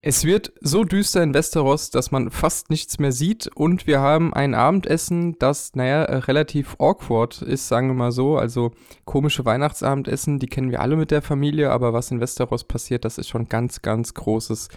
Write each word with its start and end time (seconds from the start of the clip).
Es 0.00 0.24
wird 0.24 0.52
so 0.60 0.84
düster 0.84 1.24
in 1.24 1.34
Westeros, 1.34 1.90
dass 1.90 2.12
man 2.12 2.30
fast 2.30 2.70
nichts 2.70 3.00
mehr 3.00 3.10
sieht 3.10 3.48
und 3.48 3.88
wir 3.88 3.98
haben 3.98 4.32
ein 4.32 4.54
Abendessen, 4.54 5.36
das, 5.40 5.74
naja, 5.74 6.04
äh, 6.04 6.18
relativ 6.18 6.76
awkward 6.78 7.42
ist, 7.42 7.66
sagen 7.66 7.88
wir 7.88 7.94
mal 7.94 8.12
so. 8.12 8.38
Also 8.38 8.70
komische 9.04 9.44
Weihnachtsabendessen, 9.44 10.38
die 10.38 10.46
kennen 10.46 10.70
wir 10.70 10.82
alle 10.82 10.94
mit 10.94 11.10
der 11.10 11.20
Familie, 11.20 11.72
aber 11.72 11.92
was 11.92 12.12
in 12.12 12.20
Westeros 12.20 12.62
passiert, 12.62 13.04
das 13.04 13.18
ist 13.18 13.28
schon 13.28 13.48
ganz, 13.48 13.82
ganz 13.82 14.14
großes 14.14 14.68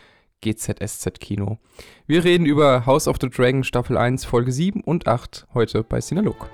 GZSZ-Kino. 0.42 1.60
Wir 2.08 2.24
reden 2.24 2.47
über 2.47 2.88
House 2.88 3.08
of 3.08 3.17
the 3.22 3.29
Dragon 3.29 3.63
Staffel 3.63 3.97
1, 3.97 4.26
Folge 4.26 4.51
7 4.51 4.81
und 4.81 5.08
8 5.08 5.46
heute 5.53 5.83
bei 5.83 6.01
Sinalog. 6.01 6.49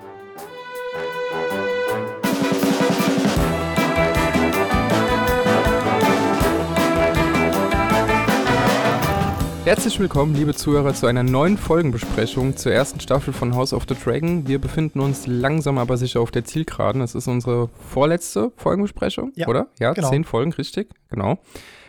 Herzlich 9.68 10.00
willkommen, 10.00 10.34
liebe 10.34 10.54
Zuhörer, 10.54 10.94
zu 10.94 11.04
einer 11.04 11.22
neuen 11.22 11.58
Folgenbesprechung 11.58 12.56
zur 12.56 12.72
ersten 12.72 13.00
Staffel 13.00 13.34
von 13.34 13.54
House 13.54 13.74
of 13.74 13.84
the 13.86 13.94
Dragon. 13.94 14.48
Wir 14.48 14.58
befinden 14.58 14.98
uns 14.98 15.26
langsam 15.26 15.76
aber 15.76 15.98
sicher 15.98 16.22
auf 16.22 16.30
der 16.30 16.46
Zielgeraden. 16.46 17.02
Das 17.02 17.14
ist 17.14 17.28
unsere 17.28 17.68
vorletzte 17.68 18.50
Folgenbesprechung, 18.56 19.30
ja, 19.36 19.46
oder? 19.46 19.66
Ja, 19.78 19.92
genau. 19.92 20.08
zehn 20.08 20.24
Folgen, 20.24 20.54
richtig, 20.54 20.88
genau. 21.10 21.36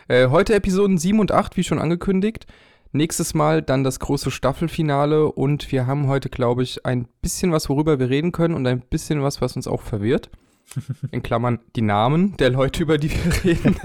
Äh, 0.10 0.28
heute 0.28 0.56
Episoden 0.56 0.98
7 0.98 1.22
und 1.22 1.32
8, 1.32 1.56
wie 1.56 1.64
schon 1.64 1.80
angekündigt. 1.80 2.48
Nächstes 2.92 3.34
Mal 3.34 3.62
dann 3.62 3.86
das 3.86 4.02
große 4.02 4.30
Staffelfinale 4.30 5.32
und 5.32 5.72
wir 5.72 5.88
haben 5.88 6.08
heute, 6.08 6.28
glaube 6.28 6.64
ich, 6.64 6.86
ein 6.86 7.08
bisschen 7.22 7.54
was, 7.54 7.70
worüber 7.70 7.98
wir 7.98 8.10
reden 8.10 8.34
können 8.34 8.56
und 8.56 8.68
ein 8.68 8.82
bisschen 8.82 9.24
was, 9.24 9.40
was 9.40 9.56
uns 9.56 9.70
auch 9.70 9.84
verwirrt. 9.84 10.30
In 11.12 11.24
Klammern 11.24 11.60
die 11.76 11.82
Namen 11.82 12.38
der 12.38 12.50
Leute, 12.50 12.84
über 12.84 12.98
die 12.98 13.12
wir 13.12 13.44
reden. 13.44 13.76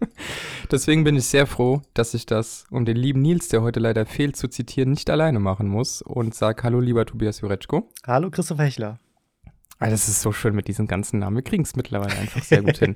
Deswegen 0.70 1.04
bin 1.04 1.16
ich 1.16 1.24
sehr 1.24 1.46
froh, 1.46 1.82
dass 1.94 2.14
ich 2.14 2.26
das, 2.26 2.64
um 2.70 2.84
den 2.84 2.96
lieben 2.96 3.22
Nils, 3.22 3.48
der 3.48 3.62
heute 3.62 3.80
leider 3.80 4.06
fehlt, 4.06 4.36
zu 4.36 4.48
zitieren, 4.48 4.90
nicht 4.90 5.10
alleine 5.10 5.40
machen 5.40 5.68
muss 5.68 6.02
und 6.02 6.34
sage 6.34 6.62
Hallo, 6.62 6.80
lieber 6.80 7.06
Tobias 7.06 7.40
Jureczko. 7.40 7.88
Hallo, 8.06 8.30
Christoph 8.30 8.58
Hechler. 8.58 8.98
Ah, 9.78 9.88
das 9.88 10.08
ist 10.08 10.20
so 10.20 10.30
schön 10.30 10.54
mit 10.54 10.68
diesen 10.68 10.86
ganzen 10.86 11.20
Namen. 11.20 11.36
Wir 11.36 11.42
kriegen 11.42 11.62
es 11.62 11.74
mittlerweile 11.74 12.14
einfach 12.18 12.42
sehr 12.42 12.62
gut 12.62 12.76
hin. 12.76 12.94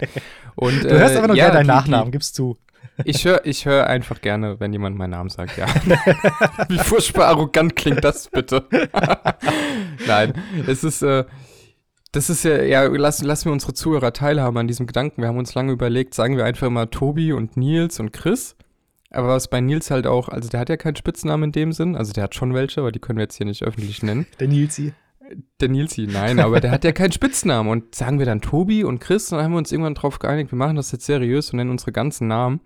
Und, 0.55 0.85
du 0.85 0.91
hörst 0.91 1.15
äh, 1.15 1.19
aber 1.19 1.29
noch 1.29 1.35
ja, 1.35 1.47
gerne 1.47 1.59
deinen 1.59 1.67
Nachnamen, 1.67 2.13
gibst 2.13 2.35
zu. 2.35 2.59
Ich 3.05 3.25
höre 3.25 3.45
ich 3.47 3.65
hör 3.65 3.87
einfach 3.87 4.21
gerne, 4.21 4.61
wenn 4.61 4.73
jemand 4.73 4.97
meinen 4.97 5.11
Namen 5.11 5.31
sagt, 5.31 5.57
ja. 5.57 5.67
Wie 6.69 6.79
furchtbar 6.79 7.29
arrogant 7.29 7.75
klingt 7.75 8.05
das 8.05 8.29
bitte. 8.29 8.67
Nein, 10.07 10.35
es 10.67 10.85
ist, 10.85 11.01
äh, 11.01 11.25
das 12.15 12.31
ist 12.31 12.45
ja, 12.45 12.63
ja, 12.63 12.85
lassen, 12.85 13.27
lassen 13.27 13.47
wir 13.47 13.53
unsere 13.53 13.75
Zuhörer 13.75 14.13
teilhaben 14.13 14.57
an 14.57 14.69
diesem 14.69 14.87
Gedanken. 14.87 15.21
Wir 15.21 15.29
haben 15.29 15.39
uns 15.39 15.55
lange 15.55 15.73
überlegt, 15.73 16.15
sagen 16.15 16.37
wir 16.37 16.45
einfach 16.45 16.71
mal 16.71 16.87
Tobi 16.87 17.33
und 17.33 17.57
Nils 17.57 17.99
und 17.99 18.13
Chris. 18.13 18.57
Aber 19.11 19.29
was 19.29 19.49
bei 19.49 19.61
Nils 19.61 19.91
halt 19.91 20.07
auch, 20.07 20.29
also 20.29 20.49
der 20.49 20.61
hat 20.61 20.69
ja 20.69 20.77
keinen 20.77 20.97
Spitznamen 20.97 21.45
in 21.45 21.53
dem 21.53 21.73
Sinn, 21.73 21.97
also 21.97 22.13
der 22.13 22.25
hat 22.25 22.35
schon 22.35 22.55
welche, 22.55 22.81
aber 22.81 22.93
die 22.93 23.01
können 23.01 23.19
wir 23.19 23.25
jetzt 23.25 23.37
hier 23.37 23.47
nicht 23.47 23.63
öffentlich 23.63 24.03
nennen. 24.03 24.27
Der 24.41 24.49
Nilsi. 24.49 24.93
Der 25.61 25.69
Nilsi, 25.69 26.07
nein, 26.07 26.39
aber 26.39 26.61
der 26.61 26.71
hat 26.71 26.85
ja 26.85 26.93
keinen 26.93 27.13
Spitznamen. 27.13 27.71
Und 27.71 27.95
sagen 27.95 28.19
wir 28.19 28.27
dann 28.27 28.43
Tobi 28.43 28.85
und 28.85 29.01
Chris, 29.01 29.33
und 29.33 29.39
dann 29.39 29.47
haben 29.47 29.53
wir 29.53 29.59
uns 29.59 29.73
irgendwann 29.73 29.95
drauf 29.95 30.19
geeinigt, 30.19 30.53
wir 30.53 30.59
machen 30.59 30.77
das 30.77 30.93
jetzt 30.93 31.07
seriös 31.07 31.51
und 31.51 31.57
nennen 31.57 31.71
unsere 31.71 31.93
ganzen 31.93 32.29
Namen. 32.29 32.61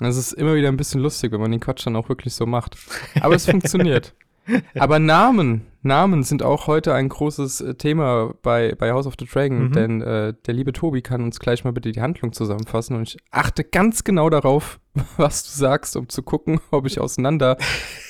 Das 0.00 0.16
ist 0.16 0.32
immer 0.32 0.54
wieder 0.54 0.68
ein 0.68 0.76
bisschen 0.76 1.00
lustig, 1.00 1.30
wenn 1.30 1.40
man 1.40 1.52
den 1.52 1.60
Quatsch 1.60 1.86
dann 1.86 1.94
auch 1.94 2.08
wirklich 2.08 2.34
so 2.34 2.46
macht. 2.46 2.76
Aber 3.20 3.34
es 3.34 3.46
funktioniert. 3.46 4.14
Aber 4.74 4.98
Namen, 4.98 5.66
Namen 5.82 6.22
sind 6.22 6.42
auch 6.42 6.66
heute 6.66 6.94
ein 6.94 7.08
großes 7.08 7.60
äh, 7.60 7.74
Thema 7.74 8.34
bei, 8.42 8.74
bei 8.74 8.92
House 8.92 9.06
of 9.06 9.14
the 9.18 9.26
Dragon, 9.26 9.68
mhm. 9.68 9.72
denn 9.72 10.02
äh, 10.02 10.34
der 10.46 10.54
liebe 10.54 10.72
Tobi 10.72 11.02
kann 11.02 11.22
uns 11.22 11.38
gleich 11.40 11.64
mal 11.64 11.72
bitte 11.72 11.92
die 11.92 12.00
Handlung 12.00 12.32
zusammenfassen 12.32 12.96
und 12.96 13.02
ich 13.02 13.16
achte 13.30 13.64
ganz 13.64 14.04
genau 14.04 14.28
darauf, 14.28 14.78
was 15.16 15.44
du 15.44 15.50
sagst, 15.50 15.96
um 15.96 16.08
zu 16.08 16.22
gucken, 16.22 16.60
ob 16.70 16.86
ich 16.86 17.00
auseinander 17.00 17.56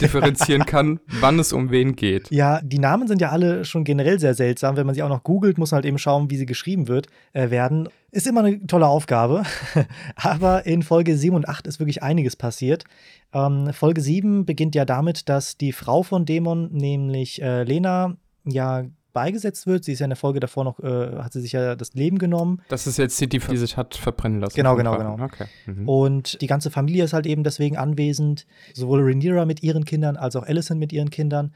differenzieren 0.01 0.65
kann, 0.65 1.01
wann 1.21 1.39
es 1.39 1.53
um 1.53 1.71
wen 1.71 1.95
geht. 1.95 2.31
Ja, 2.31 2.61
die 2.63 2.79
Namen 2.79 3.07
sind 3.07 3.21
ja 3.21 3.31
alle 3.31 3.65
schon 3.65 3.85
generell 3.85 4.19
sehr 4.19 4.35
seltsam. 4.35 4.77
Wenn 4.77 4.87
man 4.87 4.95
sie 4.95 5.03
auch 5.03 5.09
noch 5.09 5.23
googelt, 5.23 5.59
muss 5.59 5.73
man 5.73 5.77
halt 5.77 5.85
eben 5.87 5.99
schauen, 5.99 6.31
wie 6.31 6.37
sie 6.37 6.47
geschrieben 6.47 6.89
wird, 6.89 7.09
äh, 7.33 7.51
werden. 7.51 7.89
Ist 8.11 8.27
immer 8.27 8.43
eine 8.43 8.67
tolle 8.67 8.87
Aufgabe. 8.87 9.45
Aber 10.17 10.67
in 10.67 10.83
Folge 10.83 11.17
7 11.17 11.37
und 11.37 11.49
8 11.49 11.67
ist 11.67 11.81
wirklich 11.81 12.03
einiges 12.03 12.37
passiert. 12.37 12.85
Ähm, 13.33 13.73
Folge 13.73 14.01
7 14.01 14.47
beginnt 14.47 14.75
ja 14.75 14.85
damit, 14.85 15.29
dass 15.29 15.59
die 15.59 15.73
Frau 15.73 16.03
von 16.03 16.25
Dämon, 16.25 16.73
nämlich 16.73 17.43
äh, 17.43 17.63
Lena, 17.63 18.17
ja 18.45 18.85
beigesetzt 19.13 19.67
wird. 19.67 19.85
Sie 19.85 19.93
ist 19.93 20.01
ja 20.01 20.05
in 20.05 20.11
der 20.11 20.17
Folge 20.17 20.41
davor 20.41 20.65
noch, 20.65 20.81
äh, 20.81 21.17
hat 21.19 21.33
sie 21.33 21.41
sich 21.41 21.53
ja 21.53 21.77
das 21.77 21.95
Leben 21.95 22.19
genommen. 22.19 22.63
Das 22.69 22.87
ist 22.87 22.97
jetzt 22.99 23.21
die, 23.21 23.29
die 23.29 23.57
sich 23.57 23.77
hat 23.77 23.95
verbrennen 23.95 24.41
lassen. 24.41 24.57
Genau, 24.57 24.77
genau, 24.77 24.97
genau. 24.97 25.23
Okay. 25.23 25.47
Mhm. 25.67 25.89
Und 25.89 26.41
die 26.41 26.47
ganze 26.47 26.71
Familie 26.71 27.05
ist 27.05 27.13
halt 27.13 27.27
eben 27.27 27.45
deswegen 27.45 27.77
anwesend. 27.77 28.47
Sowohl 28.75 29.03
Rhaenyra 29.03 29.45
mit 29.45 29.63
ihren 29.63 29.85
Kindern 29.85 30.17
als 30.17 30.37
auch 30.37 30.45
Alicent 30.45 30.81
mit 30.81 30.93
ihren 30.93 31.11
Kindern. 31.11 31.55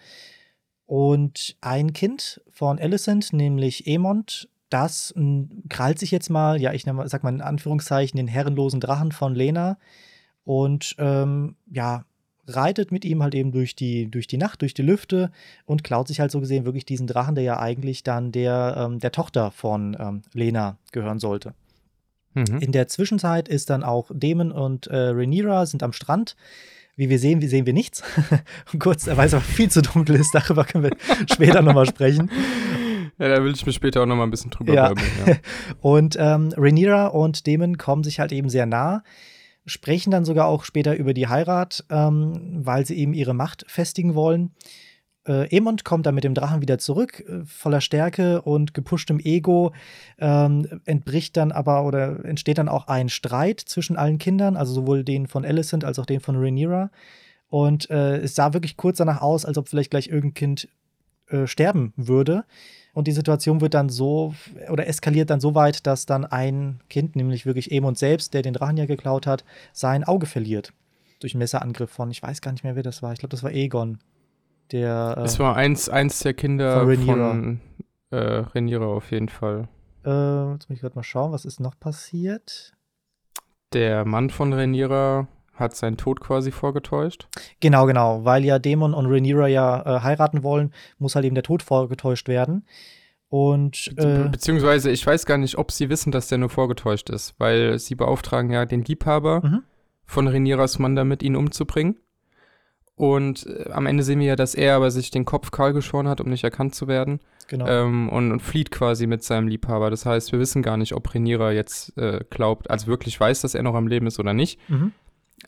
Und 0.87 1.57
ein 1.61 1.93
Kind 1.93 2.43
von 2.51 2.79
Alicent, 2.79 3.33
nämlich 3.33 3.87
Emond, 3.87 4.49
das 4.69 5.15
krallt 5.69 5.99
sich 5.99 6.11
jetzt 6.11 6.31
mal, 6.31 6.61
ja, 6.61 6.73
ich 6.73 6.85
sag 7.05 7.23
mal 7.23 7.33
in 7.33 7.41
Anführungszeichen, 7.41 8.17
den 8.17 8.29
herrenlosen 8.29 8.81
Drachen 8.81 9.13
von 9.13 9.35
Lena 9.35 9.79
und 10.45 10.97
ähm, 10.99 11.57
ja, 11.71 12.05
reitet 12.47 12.93
mit 12.93 13.05
ihm 13.05 13.23
halt 13.23 13.35
eben 13.35 13.53
durch 13.53 13.75
die, 13.75 14.11
durch 14.11 14.27
die 14.27 14.37
Nacht, 14.37 14.63
durch 14.63 14.75
die 14.75 14.83
Lüfte 14.83 15.31
und 15.65 15.85
klaut 15.85 16.09
sich 16.09 16.21
halt 16.21 16.31
so 16.31 16.41
gesehen 16.41 16.65
wirklich 16.65 16.85
diesen 16.85 17.07
Drachen, 17.07 17.35
der 17.35 17.45
ja 17.45 17.59
eigentlich 17.59 18.03
dann 18.03 18.33
der, 18.33 18.77
ähm, 18.79 18.99
der 18.99 19.13
Tochter 19.13 19.51
von 19.51 19.97
ähm, 19.99 20.23
Lena 20.33 20.79
gehören 20.93 21.19
sollte. 21.19 21.55
Mhm. 22.35 22.59
In 22.59 22.73
der 22.73 22.89
Zwischenzeit 22.89 23.49
ist 23.49 23.71
dann 23.71 23.85
auch 23.85 24.11
Damon 24.13 24.53
und 24.53 24.87
äh, 24.89 24.97
Rhaenyra 24.97 25.67
sind 25.67 25.83
am 25.83 25.93
Strand. 25.93 26.37
Wie 26.97 27.09
wir 27.09 27.19
sehen, 27.19 27.43
wie 27.43 27.49
sehen 27.49 27.67
wir 27.67 27.73
nichts. 27.73 28.05
Kurz, 28.79 29.09
weil 29.09 29.27
es 29.27 29.35
aber 29.35 29.43
viel 29.43 29.69
zu 29.69 29.83
dunkel 29.83 30.15
ist, 30.15 30.33
darüber 30.33 30.65
können 30.65 30.85
wir 30.85 30.97
später 31.33 31.61
nochmal 31.61 31.87
sprechen. 31.87 32.31
Ja, 33.19 33.29
da 33.29 33.43
will 33.43 33.53
ich 33.53 33.67
mir 33.67 33.73
später 33.73 34.03
auch 34.03 34.07
nochmal 34.07 34.27
ein 34.27 34.31
bisschen 34.31 34.51
drüber 34.51 34.75
ja. 34.75 34.93
Bleiben, 34.93 35.09
ja. 35.27 35.37
Und 35.81 36.17
ähm, 36.19 36.53
Rhaenyra 36.57 37.09
und 37.09 37.47
Damon 37.47 37.79
kommen 37.79 38.05
sich 38.05 38.21
halt 38.21 38.33
eben 38.33 38.49
sehr 38.49 38.67
nah 38.67 39.03
sprechen 39.67 40.11
dann 40.11 40.25
sogar 40.25 40.47
auch 40.47 40.65
später 40.65 40.97
über 40.97 41.15
die 41.15 41.29
Heirat, 41.29 41.85
ähm, 41.91 42.61
weil 42.65 42.87
sie 42.87 42.97
eben 42.97 43.15
ihre 43.15 43.35
Macht 43.35 43.65
festigen 43.69 44.15
wollen. 44.15 44.53
Äh, 45.27 45.57
Emond 45.57 45.85
kommt 45.85 46.07
dann 46.07 46.15
mit 46.15 46.25
dem 46.25 46.35
Drachen 46.35 46.61
wieder 46.61 46.79
zurück, 46.79 47.25
äh, 47.27 47.45
voller 47.47 47.81
Stärke 47.81 48.43
und 48.43 48.75
gepushtem 48.75 49.19
Ego, 49.21 49.73
ähm, 50.19 50.83
entbricht 50.85 51.37
dann 51.37 51.51
aber 51.51 51.85
oder 51.87 52.25
entsteht 52.25 52.59
dann 52.59 52.69
auch 52.69 52.89
ein 52.89 53.09
Streit 53.09 53.61
zwischen 53.61 53.97
allen 53.97 54.19
Kindern, 54.19 54.57
also 54.57 54.75
sowohl 54.75 55.03
den 55.03 55.27
von 55.27 55.45
Alicent 55.45 55.85
als 55.85 55.99
auch 55.99 56.07
den 56.07 56.21
von 56.21 56.37
Rhaenyra. 56.37 56.91
Und 57.49 57.89
äh, 57.91 58.19
es 58.19 58.35
sah 58.35 58.53
wirklich 58.53 58.77
kurz 58.77 58.99
danach 58.99 59.23
aus, 59.23 59.45
als 59.45 59.57
ob 59.57 59.69
vielleicht 59.69 59.91
gleich 59.91 60.09
irgendein 60.09 60.35
Kind 60.35 60.69
äh, 61.35 61.47
sterben 61.47 61.93
würde. 61.97 62.45
Und 62.93 63.09
die 63.09 63.13
Situation 63.13 63.61
wird 63.61 63.75
dann 63.75 63.89
so 63.89 64.35
oder 64.71 64.87
eskaliert 64.87 65.29
dann 65.29 65.41
so 65.41 65.57
weit, 65.57 65.85
dass 65.87 66.07
dann 66.07 66.25
ein 66.25 66.81
Kind, 66.89 67.17
nämlich 67.17 67.45
wirklich 67.45 67.73
Emond 67.73 67.99
selbst, 67.99 68.35
der 68.35 68.43
den 68.43 68.55
Drachen 68.55 68.77
ja 68.77 68.87
geklaut 68.87 69.27
hat, 69.27 69.45
sein 69.73 70.05
Auge 70.05 70.27
verliert. 70.27 70.73
Durch 71.19 71.35
einen 71.35 71.41
Messerangriff 71.41 71.91
von, 71.91 72.11
ich 72.13 72.23
weiß 72.23 72.41
gar 72.41 72.53
nicht 72.53 72.63
mehr, 72.63 72.77
wer 72.77 72.85
das 72.85 73.03
war. 73.03 73.13
Ich 73.13 73.19
glaube, 73.19 73.31
das 73.31 73.43
war 73.43 73.53
Egon. 73.53 73.99
Der, 74.71 75.17
äh, 75.19 75.23
es 75.23 75.41
war 75.41 75.57
eins, 75.57 75.89
eins 75.89 76.21
der 76.21 76.35
Kinder 76.35 76.79
von 76.79 76.89
Rhaenyra, 76.89 77.31
von, 77.31 77.61
äh, 78.11 78.17
Rhaenyra 78.17 78.87
auf 78.87 79.11
jeden 79.11 79.29
Fall. 79.29 79.69
Äh, 80.05 80.53
jetzt 80.53 80.69
muss 80.69 80.77
ich 80.77 80.81
gerade 80.81 80.95
mal 80.95 81.03
schauen, 81.03 81.33
was 81.33 81.45
ist 81.45 81.59
noch 81.59 81.79
passiert. 81.79 82.75
Der 83.73 84.05
Mann 84.05 84.31
von 84.31 84.53
Rhaenyra 84.53 85.27
hat 85.55 85.77
seinen 85.77 85.97
Tod 85.97 86.21
quasi 86.21 86.51
vorgetäuscht. 86.51 87.29
Genau, 87.61 87.87
genau. 87.87 88.25
Weil 88.25 88.45
ja 88.45 88.59
Dämon 88.59 88.95
und 88.95 89.07
Rhaenyra 89.07 89.47
ja 89.49 89.83
äh, 89.83 90.01
heiraten 90.01 90.43
wollen, 90.43 90.73
muss 90.99 91.15
halt 91.15 91.25
eben 91.25 91.35
der 91.35 91.45
Tod 91.45 91.63
vorgetäuscht 91.63 92.29
werden. 92.29 92.65
Und, 93.29 93.93
äh, 93.97 94.29
Beziehungsweise, 94.29 94.91
ich 94.91 95.05
weiß 95.05 95.27
gar 95.27 95.39
nicht, 95.39 95.59
ob 95.59 95.73
sie 95.73 95.89
wissen, 95.89 96.13
dass 96.13 96.29
der 96.29 96.39
nur 96.39 96.51
vorgetäuscht 96.51 97.11
ist, 97.11 97.35
weil 97.39 97.79
sie 97.79 97.97
beauftragen 97.97 98.53
ja 98.53 98.65
den 98.65 98.85
Liebhaber 98.85 99.41
mhm. 99.45 99.63
von 100.05 100.29
Rhaenyras 100.29 100.79
Mann 100.79 100.95
damit, 100.95 101.23
ihn 101.23 101.35
umzubringen. 101.35 101.97
Und 102.97 103.47
äh, 103.47 103.73
am 103.73 103.87
Ende 103.87 104.05
sehen 104.05 104.21
wir 104.21 104.27
ja, 104.27 104.37
dass 104.37 104.55
er 104.55 104.77
aber 104.77 104.93
sich 104.93 105.11
den 105.11 105.25
Kopf 105.25 105.51
kahl 105.51 105.73
geschoren 105.73 106.07
hat, 106.07 106.21
um 106.21 106.29
nicht 106.29 106.45
erkannt 106.45 106.77
zu 106.77 106.87
werden. 106.87 107.19
Genau. 107.49 107.67
Ähm, 107.67 108.09
und, 108.09 108.31
und, 108.31 108.41
flieht 108.41 108.71
quasi 108.71 109.09
mit 109.09 109.25
seinem 109.25 109.49
Liebhaber. 109.49 109.91
Das 109.91 110.07
heißt, 110.07 110.31
wir 110.31 110.39
wissen 110.39 110.63
gar 110.63 110.77
nicht, 110.77 110.95
ob 110.95 111.13
Rhaenyra 111.13 111.51
jetzt 111.51 111.97
äh, 111.99 112.21
glaubt, 112.31 112.71
also 112.71 112.87
wirklich 112.87 113.19
weiß, 113.19 113.41
dass 113.41 113.57
er 113.57 113.65
noch 113.65 113.75
am 113.75 113.89
Leben 113.89 114.07
ist 114.07 114.21
oder 114.21 114.33
nicht. 114.33 114.61
Mhm 114.69 114.93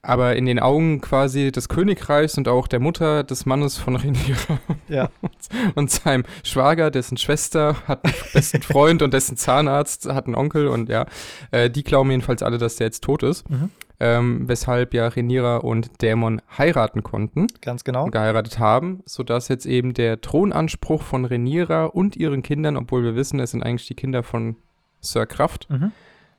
aber 0.02 0.37
in 0.37 0.46
den 0.46 0.58
Augen 0.58 1.00
quasi 1.00 1.52
des 1.52 1.69
Königreichs 1.69 2.38
und 2.38 2.48
auch 2.48 2.69
der 2.69 2.81
Mutter 2.81 3.25
des 3.25 3.46
Mannes 3.46 3.78
von 3.78 3.96
Rhaenyra 3.96 4.58
ja. 4.88 5.08
und 5.75 5.90
seinem 5.90 6.25
Schwager, 6.44 6.90
dessen 6.90 7.16
Schwester 7.16 7.76
hat 7.87 8.04
einen 8.04 8.14
besten 8.32 8.62
Freund 8.62 9.02
und 9.02 9.14
dessen 9.14 9.37
Zahnarzt 9.37 10.06
hat 10.06 10.26
einen 10.26 10.34
Onkel 10.34 10.69
und 10.69 10.88
ja, 10.88 11.06
äh, 11.50 11.70
die 11.70 11.84
glauben 11.84 12.10
jedenfalls 12.10 12.43
alle, 12.43 12.58
dass 12.58 12.76
der 12.76 12.88
jetzt 12.88 13.02
tot 13.04 13.22
ist. 13.22 13.48
Mhm. 13.50 13.70
Ähm, 13.98 14.46
weshalb 14.46 14.93
ja 14.93 15.08
Rhaenyra 15.08 15.56
und 15.56 16.02
Dämon 16.02 16.43
heiraten 16.58 17.02
konnten. 17.02 17.46
Ganz 17.62 17.82
genau. 17.82 18.06
Geheiratet 18.06 18.58
haben, 18.58 19.02
sodass 19.06 19.48
jetzt 19.48 19.64
eben 19.64 19.94
der 19.94 20.20
Thronanspruch 20.20 21.02
von 21.02 21.25
Rhaenyra 21.25 21.87
und 21.87 22.14
ihren 22.14 22.43
Kindern, 22.43 22.76
obwohl 22.76 23.04
wir 23.04 23.14
wissen, 23.16 23.40
es 23.40 23.52
sind 23.52 23.62
eigentlich 23.62 23.87
die 23.87 23.94
Kinder 23.94 24.22
von 24.22 24.56
Sir 25.00 25.25
Kraft, 25.25 25.70
mhm. 25.70 25.93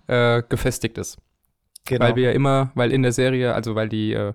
äh, 0.06 0.44
gefestigt 0.48 1.00
ist. 1.00 1.18
Genau. 1.88 2.06
Weil 2.06 2.16
wir 2.16 2.24
ja 2.24 2.32
immer, 2.32 2.72
weil 2.76 2.92
in 2.92 3.02
der 3.02 3.12
Serie, 3.12 3.54
also 3.54 3.76
weil 3.76 3.90
die 3.90 4.14
äh, 4.14 4.34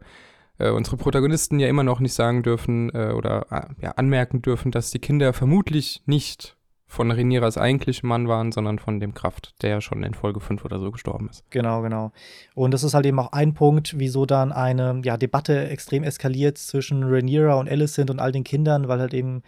äh, 0.59 0.71
unsere 0.71 0.97
Protagonisten 0.97 1.59
ja 1.59 1.69
immer 1.69 1.83
noch 1.83 2.01
nicht 2.01 2.15
sagen 2.15 2.43
dürfen 2.43 2.91
äh, 2.95 3.13
oder 3.13 3.47
äh, 3.51 3.83
ja, 3.83 3.91
anmerken 3.93 4.43
dürfen, 4.43 4.71
dass 4.71 4.91
die 4.91 4.99
Kinder 4.99 5.33
vermutlich 5.33 6.03
nicht 6.07 6.57
von 6.87 7.11
Reniras 7.11 7.57
eigentlichem 7.57 8.07
Mann 8.09 8.29
waren, 8.29 8.53
sondern 8.53 8.79
von 8.79 9.01
dem 9.01 9.15
Kraft, 9.15 9.55
der 9.63 9.71
ja 9.71 9.81
schon 9.81 10.03
in 10.03 10.13
Folge 10.13 10.41
5 10.41 10.63
oder 10.65 10.79
so 10.79 10.91
gestorben 10.91 11.31
ist. 11.31 11.43
Genau, 11.51 11.81
genau. 11.81 12.13
Und 12.55 12.75
das 12.75 12.85
ist 12.85 12.93
halt 12.93 13.07
eben 13.07 13.19
auch 13.19 13.33
ein 13.33 13.55
Punkt, 13.55 13.99
wieso 13.99 14.27
dann 14.27 14.53
eine 14.53 15.01
ja, 15.03 15.17
Debatte 15.17 15.69
extrem 15.69 16.05
eskaliert 16.05 16.59
zwischen 16.59 17.03
Rhaenyra 17.03 17.55
und 17.55 17.69
Alicent 17.71 18.11
und 18.11 18.21
all 18.21 18.31
den 18.31 18.45
Kindern, 18.45 18.89
weil 18.89 19.01
halt 19.01 19.15
eben 19.15 19.43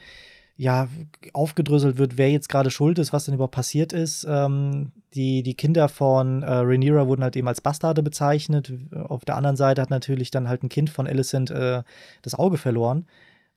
ja, 0.56 0.88
aufgedröselt 1.32 1.98
wird, 1.98 2.16
wer 2.16 2.30
jetzt 2.30 2.48
gerade 2.48 2.70
schuld 2.70 2.98
ist, 2.98 3.12
was 3.12 3.24
denn 3.24 3.34
überhaupt 3.34 3.54
passiert 3.54 3.92
ist. 3.92 4.24
Ähm, 4.28 4.92
die, 5.14 5.42
die 5.42 5.54
Kinder 5.54 5.88
von 5.88 6.42
äh, 6.42 6.50
Rhaenyra 6.50 7.06
wurden 7.08 7.24
halt 7.24 7.36
eben 7.36 7.48
als 7.48 7.60
Bastarde 7.60 8.02
bezeichnet. 8.02 8.72
Auf 8.92 9.24
der 9.24 9.36
anderen 9.36 9.56
Seite 9.56 9.82
hat 9.82 9.90
natürlich 9.90 10.30
dann 10.30 10.48
halt 10.48 10.62
ein 10.62 10.68
Kind 10.68 10.90
von 10.90 11.06
Alicent 11.06 11.50
äh, 11.50 11.82
das 12.22 12.34
Auge 12.34 12.56
verloren 12.56 13.06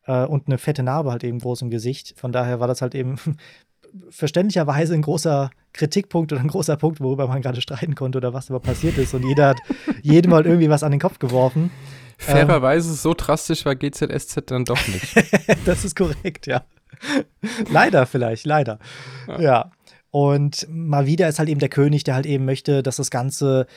äh, 0.05 0.25
und 0.25 0.47
eine 0.47 0.57
fette 0.57 0.81
Narbe 0.81 1.11
halt 1.11 1.23
eben 1.23 1.39
groß 1.39 1.61
im 1.61 1.69
Gesicht. 1.69 2.15
Von 2.17 2.31
daher 2.31 2.59
war 2.59 2.67
das 2.67 2.81
halt 2.81 2.95
eben 2.95 3.17
verständlicherweise 4.09 4.95
ein 4.95 5.03
großer 5.03 5.51
Kritikpunkt 5.73 6.31
oder 6.31 6.41
ein 6.41 6.47
großer 6.47 6.77
Punkt, 6.77 6.99
worüber 6.99 7.27
man 7.27 7.43
gerade 7.43 7.61
streiten 7.61 7.93
konnte 7.93 8.17
oder 8.17 8.33
was 8.33 8.49
überhaupt 8.49 8.65
passiert 8.65 8.97
ist. 8.97 9.13
Und 9.13 9.23
jeder 9.23 9.49
hat 9.49 9.57
jedem 10.01 10.31
mal 10.31 10.47
irgendwie 10.47 10.69
was 10.69 10.81
an 10.81 10.91
den 10.91 10.99
Kopf 10.99 11.19
geworfen. 11.19 11.69
Fairerweise, 12.17 12.89
ähm, 12.89 12.95
so 12.95 13.13
drastisch 13.15 13.65
war 13.65 13.75
GZSZ 13.75 14.41
dann 14.47 14.65
doch 14.65 14.87
nicht. 14.87 15.15
das 15.65 15.85
ist 15.85 15.95
korrekt, 15.95 16.47
ja. 16.47 16.63
leider 17.71 18.05
vielleicht, 18.05 18.45
leider. 18.45 18.79
Ja. 19.27 19.41
ja. 19.41 19.71
Und 20.11 20.67
mal 20.69 21.05
wieder 21.05 21.27
ist 21.27 21.39
halt 21.39 21.49
eben 21.49 21.59
der 21.59 21.69
König, 21.69 22.03
der 22.03 22.15
halt 22.15 22.25
eben 22.25 22.45
möchte, 22.45 22.81
dass 22.81 22.95
das 22.95 23.11
Ganze, 23.11 23.67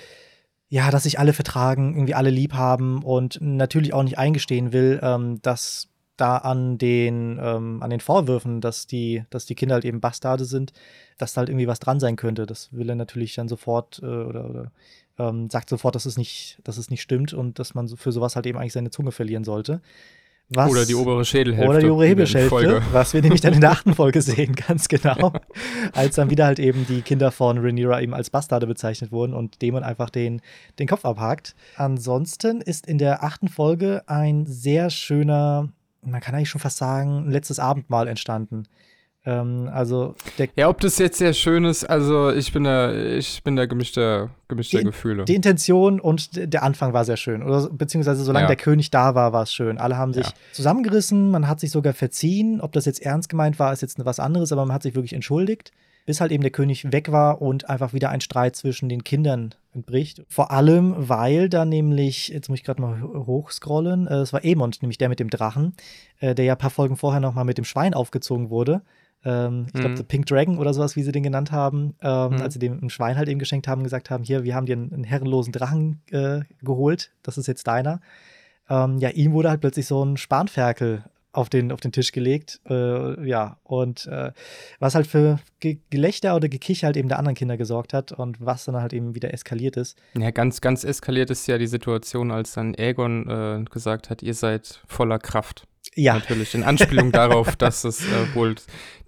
ja, 0.68 0.90
dass 0.90 1.02
sich 1.02 1.18
alle 1.18 1.32
vertragen, 1.32 1.94
irgendwie 1.94 2.14
alle 2.14 2.30
lieb 2.30 2.54
haben 2.54 3.02
und 3.02 3.38
natürlich 3.40 3.92
auch 3.92 4.02
nicht 4.02 4.18
eingestehen 4.18 4.72
will, 4.72 5.00
ähm, 5.02 5.42
dass 5.42 5.88
da 6.16 6.36
an 6.36 6.78
den, 6.78 7.38
ähm, 7.42 7.82
an 7.82 7.90
den 7.90 8.00
Vorwürfen, 8.00 8.60
dass 8.60 8.86
die, 8.86 9.24
dass 9.30 9.46
die 9.46 9.54
Kinder 9.54 9.74
halt 9.74 9.84
eben 9.84 10.00
Bastarde 10.00 10.44
sind, 10.44 10.72
dass 11.18 11.32
da 11.32 11.40
halt 11.40 11.48
irgendwie 11.48 11.66
was 11.66 11.80
dran 11.80 11.98
sein 11.98 12.16
könnte. 12.16 12.46
Das 12.46 12.72
will 12.72 12.88
er 12.88 12.94
natürlich 12.94 13.34
dann 13.34 13.48
sofort 13.48 14.00
äh, 14.02 14.06
oder, 14.06 14.48
oder 14.48 14.72
ähm, 15.18 15.48
sagt 15.50 15.70
sofort, 15.70 15.94
dass 15.94 16.06
es 16.06 16.16
nicht, 16.16 16.58
dass 16.64 16.78
es 16.78 16.90
nicht 16.90 17.02
stimmt 17.02 17.32
und 17.32 17.58
dass 17.58 17.74
man 17.74 17.88
für 17.88 18.12
sowas 18.12 18.36
halt 18.36 18.46
eben 18.46 18.58
eigentlich 18.58 18.72
seine 18.72 18.90
Zunge 18.90 19.12
verlieren 19.12 19.44
sollte. 19.44 19.80
Was, 20.52 20.68
oder 20.68 20.84
die 20.84 20.96
obere 20.96 21.24
Schädelhälfte. 21.24 21.70
Oder 21.70 21.78
die 21.78 21.88
obere 21.88 22.08
Hebelhälfte, 22.08 22.82
was 22.90 23.14
wir 23.14 23.22
nämlich 23.22 23.40
dann 23.40 23.54
in 23.54 23.60
der 23.60 23.70
achten 23.70 23.94
Folge 23.94 24.20
sehen, 24.20 24.54
ganz 24.54 24.88
genau. 24.88 25.32
als 25.92 26.16
dann 26.16 26.28
wieder 26.28 26.46
halt 26.46 26.58
eben 26.58 26.86
die 26.88 27.02
Kinder 27.02 27.30
von 27.30 27.58
Rhaenyra 27.58 28.00
eben 28.00 28.14
als 28.14 28.30
Bastarde 28.30 28.66
bezeichnet 28.66 29.12
wurden 29.12 29.32
und 29.32 29.62
Dämon 29.62 29.84
einfach 29.84 30.10
den, 30.10 30.42
den 30.80 30.88
Kopf 30.88 31.04
abhakt. 31.04 31.54
Ansonsten 31.76 32.60
ist 32.60 32.88
in 32.88 32.98
der 32.98 33.22
achten 33.22 33.46
Folge 33.46 34.02
ein 34.08 34.44
sehr 34.46 34.90
schöner, 34.90 35.68
man 36.02 36.20
kann 36.20 36.34
eigentlich 36.34 36.50
schon 36.50 36.60
fast 36.60 36.78
sagen, 36.78 37.26
ein 37.26 37.30
letztes 37.30 37.60
Abendmahl 37.60 38.08
entstanden. 38.08 38.64
Ähm, 39.26 39.68
also 39.70 40.14
ja, 40.56 40.68
ob 40.70 40.80
das 40.80 40.98
jetzt 40.98 41.18
sehr 41.18 41.34
schön 41.34 41.64
ist, 41.64 41.84
also 41.84 42.30
ich 42.30 42.52
bin 42.52 42.64
da, 42.64 42.92
ich 42.94 43.42
bin 43.42 43.54
da 43.54 43.66
gemischter, 43.66 44.30
gemischter 44.48 44.78
die, 44.78 44.84
Gefühle. 44.84 45.24
Die 45.26 45.34
Intention 45.34 46.00
und 46.00 46.30
der 46.34 46.62
Anfang 46.62 46.94
war 46.94 47.04
sehr 47.04 47.18
schön. 47.18 47.42
Oder 47.42 47.68
beziehungsweise 47.68 48.24
solange 48.24 48.44
ja. 48.44 48.48
der 48.48 48.56
König 48.56 48.90
da 48.90 49.14
war, 49.14 49.34
war 49.34 49.42
es 49.42 49.52
schön. 49.52 49.76
Alle 49.76 49.98
haben 49.98 50.14
sich 50.14 50.26
ja. 50.26 50.32
zusammengerissen, 50.52 51.30
man 51.30 51.48
hat 51.48 51.60
sich 51.60 51.70
sogar 51.70 51.92
verziehen. 51.92 52.62
Ob 52.62 52.72
das 52.72 52.86
jetzt 52.86 53.02
ernst 53.02 53.28
gemeint 53.28 53.58
war, 53.58 53.72
ist 53.72 53.82
jetzt 53.82 54.02
was 54.04 54.20
anderes, 54.20 54.52
aber 54.52 54.64
man 54.64 54.74
hat 54.74 54.82
sich 54.82 54.94
wirklich 54.94 55.12
entschuldigt. 55.12 55.70
Bis 56.06 56.22
halt 56.22 56.32
eben 56.32 56.42
der 56.42 56.50
König 56.50 56.90
weg 56.90 57.12
war 57.12 57.42
und 57.42 57.68
einfach 57.68 57.92
wieder 57.92 58.08
ein 58.08 58.22
Streit 58.22 58.56
zwischen 58.56 58.88
den 58.88 59.04
Kindern 59.04 59.54
entbricht. 59.74 60.24
Vor 60.28 60.50
allem, 60.50 60.94
weil 60.96 61.50
da 61.50 61.66
nämlich, 61.66 62.28
jetzt 62.28 62.48
muss 62.48 62.58
ich 62.58 62.64
gerade 62.64 62.80
mal 62.80 63.02
hochscrollen, 63.02 64.06
äh, 64.06 64.14
es 64.14 64.32
war 64.32 64.42
Emond, 64.42 64.80
nämlich 64.80 64.96
der 64.96 65.10
mit 65.10 65.20
dem 65.20 65.28
Drachen, 65.28 65.74
äh, 66.20 66.34
der 66.34 66.46
ja 66.46 66.54
ein 66.54 66.58
paar 66.58 66.70
Folgen 66.70 66.96
vorher 66.96 67.20
noch 67.20 67.34
mal 67.34 67.44
mit 67.44 67.58
dem 67.58 67.66
Schwein 67.66 67.92
aufgezogen 67.92 68.48
wurde. 68.48 68.80
Ähm, 69.24 69.66
ich 69.66 69.72
glaube, 69.74 69.90
mhm. 69.90 69.96
The 69.96 70.02
Pink 70.02 70.26
Dragon 70.26 70.58
oder 70.58 70.72
sowas, 70.72 70.96
wie 70.96 71.02
sie 71.02 71.12
den 71.12 71.22
genannt 71.22 71.52
haben, 71.52 71.94
ähm, 72.00 72.34
mhm. 72.34 72.42
als 72.42 72.54
sie 72.54 72.58
dem 72.58 72.82
ein 72.82 72.90
Schwein 72.90 73.16
halt 73.16 73.28
eben 73.28 73.38
geschenkt 73.38 73.68
haben, 73.68 73.82
gesagt 73.82 74.10
haben: 74.10 74.24
Hier, 74.24 74.44
wir 74.44 74.54
haben 74.54 74.66
dir 74.66 74.76
einen, 74.76 74.92
einen 74.92 75.04
herrenlosen 75.04 75.52
Drachen 75.52 76.00
äh, 76.10 76.40
geholt, 76.62 77.12
das 77.22 77.38
ist 77.38 77.46
jetzt 77.46 77.66
deiner. 77.66 78.00
Ähm, 78.68 78.98
ja, 78.98 79.10
ihm 79.10 79.32
wurde 79.32 79.50
halt 79.50 79.60
plötzlich 79.60 79.86
so 79.86 80.02
ein 80.04 80.16
Spanferkel 80.16 81.04
auf 81.32 81.48
den, 81.48 81.72
auf 81.72 81.80
den 81.80 81.92
Tisch 81.92 82.12
gelegt. 82.12 82.60
Äh, 82.68 83.26
ja, 83.28 83.58
und 83.62 84.06
äh, 84.06 84.32
was 84.78 84.94
halt 84.94 85.06
für 85.06 85.38
Ge 85.60 85.78
Gelächter 85.90 86.34
oder 86.34 86.48
Gekicher 86.48 86.86
halt 86.86 86.96
eben 86.96 87.08
der 87.08 87.18
anderen 87.18 87.36
Kinder 87.36 87.56
gesorgt 87.56 87.92
hat 87.92 88.12
und 88.12 88.44
was 88.44 88.64
dann 88.64 88.76
halt 88.76 88.92
eben 88.92 89.14
wieder 89.14 89.32
eskaliert 89.32 89.76
ist. 89.76 89.98
Ja, 90.18 90.30
ganz, 90.30 90.60
ganz 90.60 90.84
eskaliert 90.84 91.30
ist 91.30 91.46
ja 91.46 91.58
die 91.58 91.66
Situation, 91.66 92.30
als 92.30 92.52
dann 92.52 92.74
Aegon 92.76 93.28
äh, 93.28 93.64
gesagt 93.70 94.10
hat, 94.10 94.22
ihr 94.22 94.34
seid 94.34 94.82
voller 94.86 95.18
Kraft. 95.18 95.66
Ja. 95.94 96.14
Natürlich, 96.14 96.54
in 96.54 96.62
Anspielung 96.62 97.12
darauf, 97.12 97.56
dass 97.56 97.84
es 97.84 98.00
äh, 98.00 98.34
wohl 98.34 98.54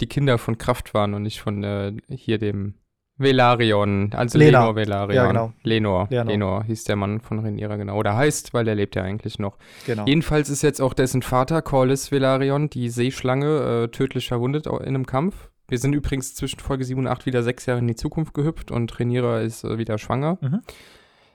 die 0.01 0.07
Kinder 0.07 0.39
von 0.39 0.59
Kraft 0.59 0.95
waren 0.95 1.15
und 1.15 1.23
nicht 1.23 1.41
von 1.41 1.63
äh, 1.63 1.93
hier 2.09 2.39
dem 2.39 2.75
Velarion, 3.23 4.11
also 4.15 4.39
Lena. 4.39 4.61
Lenor 4.61 4.77
Velarion. 4.77 5.15
Ja, 5.15 5.27
genau. 5.27 5.53
Lenor, 5.63 6.09
Lenor. 6.11 6.25
Lenor 6.25 6.65
hieß 6.65 6.85
der 6.85 6.97
Mann 6.97 7.21
von 7.21 7.39
Rhaenyra, 7.39 7.77
genau. 7.77 7.97
Oder 7.97 8.17
heißt, 8.17 8.53
weil 8.55 8.69
er 8.69 8.75
lebt 8.75 8.97
ja 8.97 9.03
eigentlich 9.03 9.39
noch. 9.39 9.57
Genau. 9.87 10.05
Jedenfalls 10.07 10.51
ist 10.51 10.63
jetzt 10.63 10.81
auch 10.81 10.95
dessen 10.95 11.23
Vater, 11.23 11.63
Corlys 11.63 12.13
Velarion, 12.13 12.69
die 12.69 12.89
Seeschlange, 12.89 13.85
äh, 13.85 13.89
tödlich 13.89 14.29
verwundet 14.29 14.67
in 14.67 14.79
einem 14.81 15.07
Kampf. 15.07 15.51
Wir 15.69 15.79
sind 15.79 15.95
übrigens 15.95 16.35
zwischen 16.35 16.61
Folge 16.61 16.85
7 16.85 17.01
und 17.01 17.07
8 17.07 17.25
wieder 17.25 17.43
sechs 17.43 17.67
Jahre 17.67 17.81
in 17.81 17.89
die 17.89 17.95
Zukunft 17.95 18.35
gehüpft 18.35 18.71
und 18.71 18.99
Rhaenyra 18.99 19.41
ist 19.41 19.65
äh, 19.65 19.79
wieder 19.79 19.97
schwanger. 19.99 20.39
Mhm. 20.41 20.61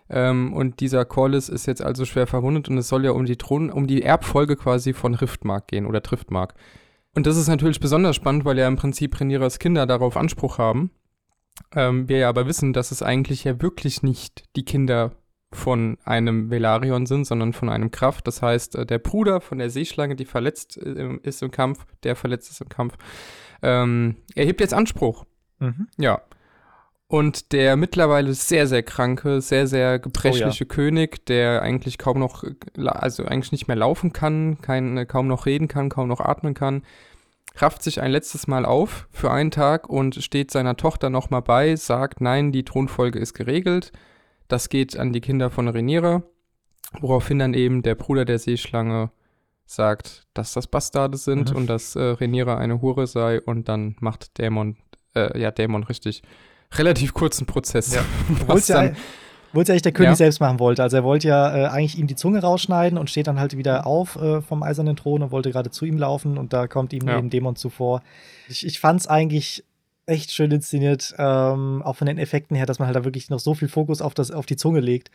Ähm, 0.09 0.53
und 0.53 0.79
dieser 0.79 1.05
Corlys 1.05 1.49
ist 1.49 1.65
jetzt 1.65 1.81
also 1.81 2.05
schwer 2.05 2.27
verwundet 2.27 2.69
und 2.69 2.77
es 2.77 2.87
soll 2.87 3.03
ja 3.03 3.11
um 3.11 3.25
die 3.25 3.35
Thron, 3.35 3.69
um 3.69 3.87
die 3.87 4.03
Erbfolge 4.03 4.55
quasi 4.55 4.93
von 4.93 5.15
Riftmark 5.15 5.67
gehen 5.67 5.85
oder 5.85 6.01
Triftmark. 6.01 6.53
Und 7.13 7.25
das 7.25 7.35
ist 7.35 7.47
natürlich 7.47 7.79
besonders 7.79 8.15
spannend, 8.15 8.45
weil 8.45 8.57
ja 8.59 8.67
im 8.67 8.75
Prinzip 8.75 9.19
Rhaenyras 9.19 9.59
Kinder 9.59 9.87
darauf 9.87 10.15
Anspruch 10.17 10.59
haben. 10.59 10.91
Ähm, 11.75 12.07
wir 12.07 12.17
ja 12.19 12.29
aber 12.29 12.47
wissen, 12.47 12.73
dass 12.73 12.91
es 12.91 13.01
eigentlich 13.01 13.43
ja 13.43 13.61
wirklich 13.61 14.03
nicht 14.03 14.43
die 14.55 14.65
Kinder 14.65 15.11
von 15.51 15.97
einem 16.03 16.49
Velarion 16.49 17.05
sind, 17.05 17.25
sondern 17.25 17.53
von 17.53 17.69
einem 17.69 17.91
Kraft. 17.91 18.27
Das 18.27 18.41
heißt, 18.41 18.75
äh, 18.75 18.85
der 18.85 18.99
Bruder 18.99 19.41
von 19.41 19.59
der 19.59 19.69
Seeschlange, 19.69 20.15
die 20.15 20.25
verletzt 20.25 20.77
äh, 20.77 21.17
ist 21.23 21.41
im 21.41 21.51
Kampf, 21.51 21.85
der 22.03 22.15
verletzt 22.15 22.51
ist 22.51 22.61
im 22.61 22.69
Kampf, 22.69 22.95
ähm, 23.61 24.17
erhebt 24.35 24.59
jetzt 24.59 24.73
Anspruch. 24.73 25.25
Mhm. 25.59 25.87
Ja. 25.97 26.21
Und 27.09 27.53
der 27.53 27.77
mittlerweile 27.77 28.33
sehr, 28.33 28.67
sehr 28.67 28.83
kranke, 28.83 29.39
sehr, 29.39 29.65
sehr 29.65 29.97
gebrechliche 29.97 30.65
oh, 30.65 30.67
ja. 30.67 30.75
König, 30.75 31.25
der 31.25 31.61
eigentlich 31.61 31.97
kaum 31.97 32.19
noch, 32.19 32.43
also 32.75 33.23
eigentlich 33.23 33.53
nicht 33.53 33.69
mehr 33.69 33.77
laufen 33.77 34.11
kann, 34.11 34.57
kein, 34.61 35.07
kaum 35.07 35.27
noch 35.27 35.45
reden 35.45 35.69
kann, 35.69 35.87
kaum 35.87 36.09
noch 36.09 36.19
atmen 36.19 36.53
kann, 36.53 36.83
rafft 37.61 37.83
sich 37.83 38.01
ein 38.01 38.11
letztes 38.11 38.47
Mal 38.47 38.65
auf 38.65 39.07
für 39.11 39.31
einen 39.31 39.51
Tag 39.51 39.89
und 39.89 40.15
steht 40.15 40.51
seiner 40.51 40.77
Tochter 40.77 41.09
nochmal 41.09 41.41
bei, 41.41 41.75
sagt, 41.75 42.21
nein, 42.21 42.51
die 42.51 42.63
Thronfolge 42.63 43.19
ist 43.19 43.33
geregelt. 43.33 43.91
Das 44.47 44.69
geht 44.69 44.97
an 44.97 45.13
die 45.13 45.21
Kinder 45.21 45.49
von 45.49 45.67
Reniera, 45.67 46.23
woraufhin 46.99 47.39
dann 47.39 47.53
eben 47.53 47.81
der 47.81 47.95
Bruder 47.95 48.25
der 48.25 48.39
Seeschlange 48.39 49.11
sagt, 49.65 50.27
dass 50.33 50.53
das 50.53 50.67
Bastarde 50.67 51.17
sind 51.17 51.51
mhm. 51.51 51.57
und 51.57 51.67
dass 51.67 51.95
äh, 51.95 52.01
Reniera 52.01 52.57
eine 52.57 52.81
Hure 52.81 53.07
sei 53.07 53.41
und 53.41 53.67
dann 53.67 53.97
macht 53.99 54.37
Dämon, 54.37 54.77
äh, 55.13 55.37
ja, 55.39 55.51
Dämon 55.51 55.83
richtig 55.83 56.21
relativ 56.73 57.13
kurzen 57.13 57.45
Prozess. 57.45 57.93
Ja. 57.93 58.05
Obwohl 59.57 59.63
es 59.63 59.69
ja, 59.69 59.73
eigentlich 59.73 59.81
der 59.81 59.91
König 59.91 60.11
ja. 60.11 60.15
selbst 60.15 60.39
machen 60.39 60.59
wollte. 60.59 60.83
Also 60.83 60.97
er 60.97 61.03
wollte 61.03 61.27
ja 61.29 61.55
äh, 61.55 61.67
eigentlich 61.69 61.97
ihm 61.97 62.05
die 62.05 62.15
Zunge 62.15 62.39
rausschneiden 62.41 62.99
und 62.99 63.09
steht 63.09 63.25
dann 63.25 63.39
halt 63.39 63.57
wieder 63.57 63.87
auf 63.87 64.15
äh, 64.15 64.39
vom 64.41 64.61
eisernen 64.61 64.95
Thron 64.95 65.23
und 65.23 65.31
wollte 65.31 65.49
gerade 65.49 65.71
zu 65.71 65.85
ihm 65.85 65.97
laufen 65.97 66.37
und 66.37 66.53
da 66.53 66.67
kommt 66.67 66.93
ihm 66.93 67.07
ja. 67.07 67.17
eben 67.17 67.31
Dämon 67.31 67.55
zuvor. 67.55 68.03
Ich, 68.47 68.63
ich 68.63 68.79
fand 68.79 68.99
es 68.99 69.07
eigentlich 69.07 69.63
echt 70.05 70.31
schön 70.31 70.51
inszeniert, 70.51 71.15
ähm, 71.17 71.81
auch 71.83 71.95
von 71.95 72.05
den 72.05 72.19
Effekten 72.19 72.55
her, 72.55 72.67
dass 72.67 72.77
man 72.77 72.85
halt 72.85 72.95
da 72.97 73.03
wirklich 73.03 73.31
noch 73.31 73.39
so 73.39 73.55
viel 73.55 73.67
Fokus 73.67 73.99
auf, 73.99 74.13
das, 74.13 74.29
auf 74.29 74.45
die 74.45 74.57
Zunge 74.57 74.79
legt. 74.79 75.09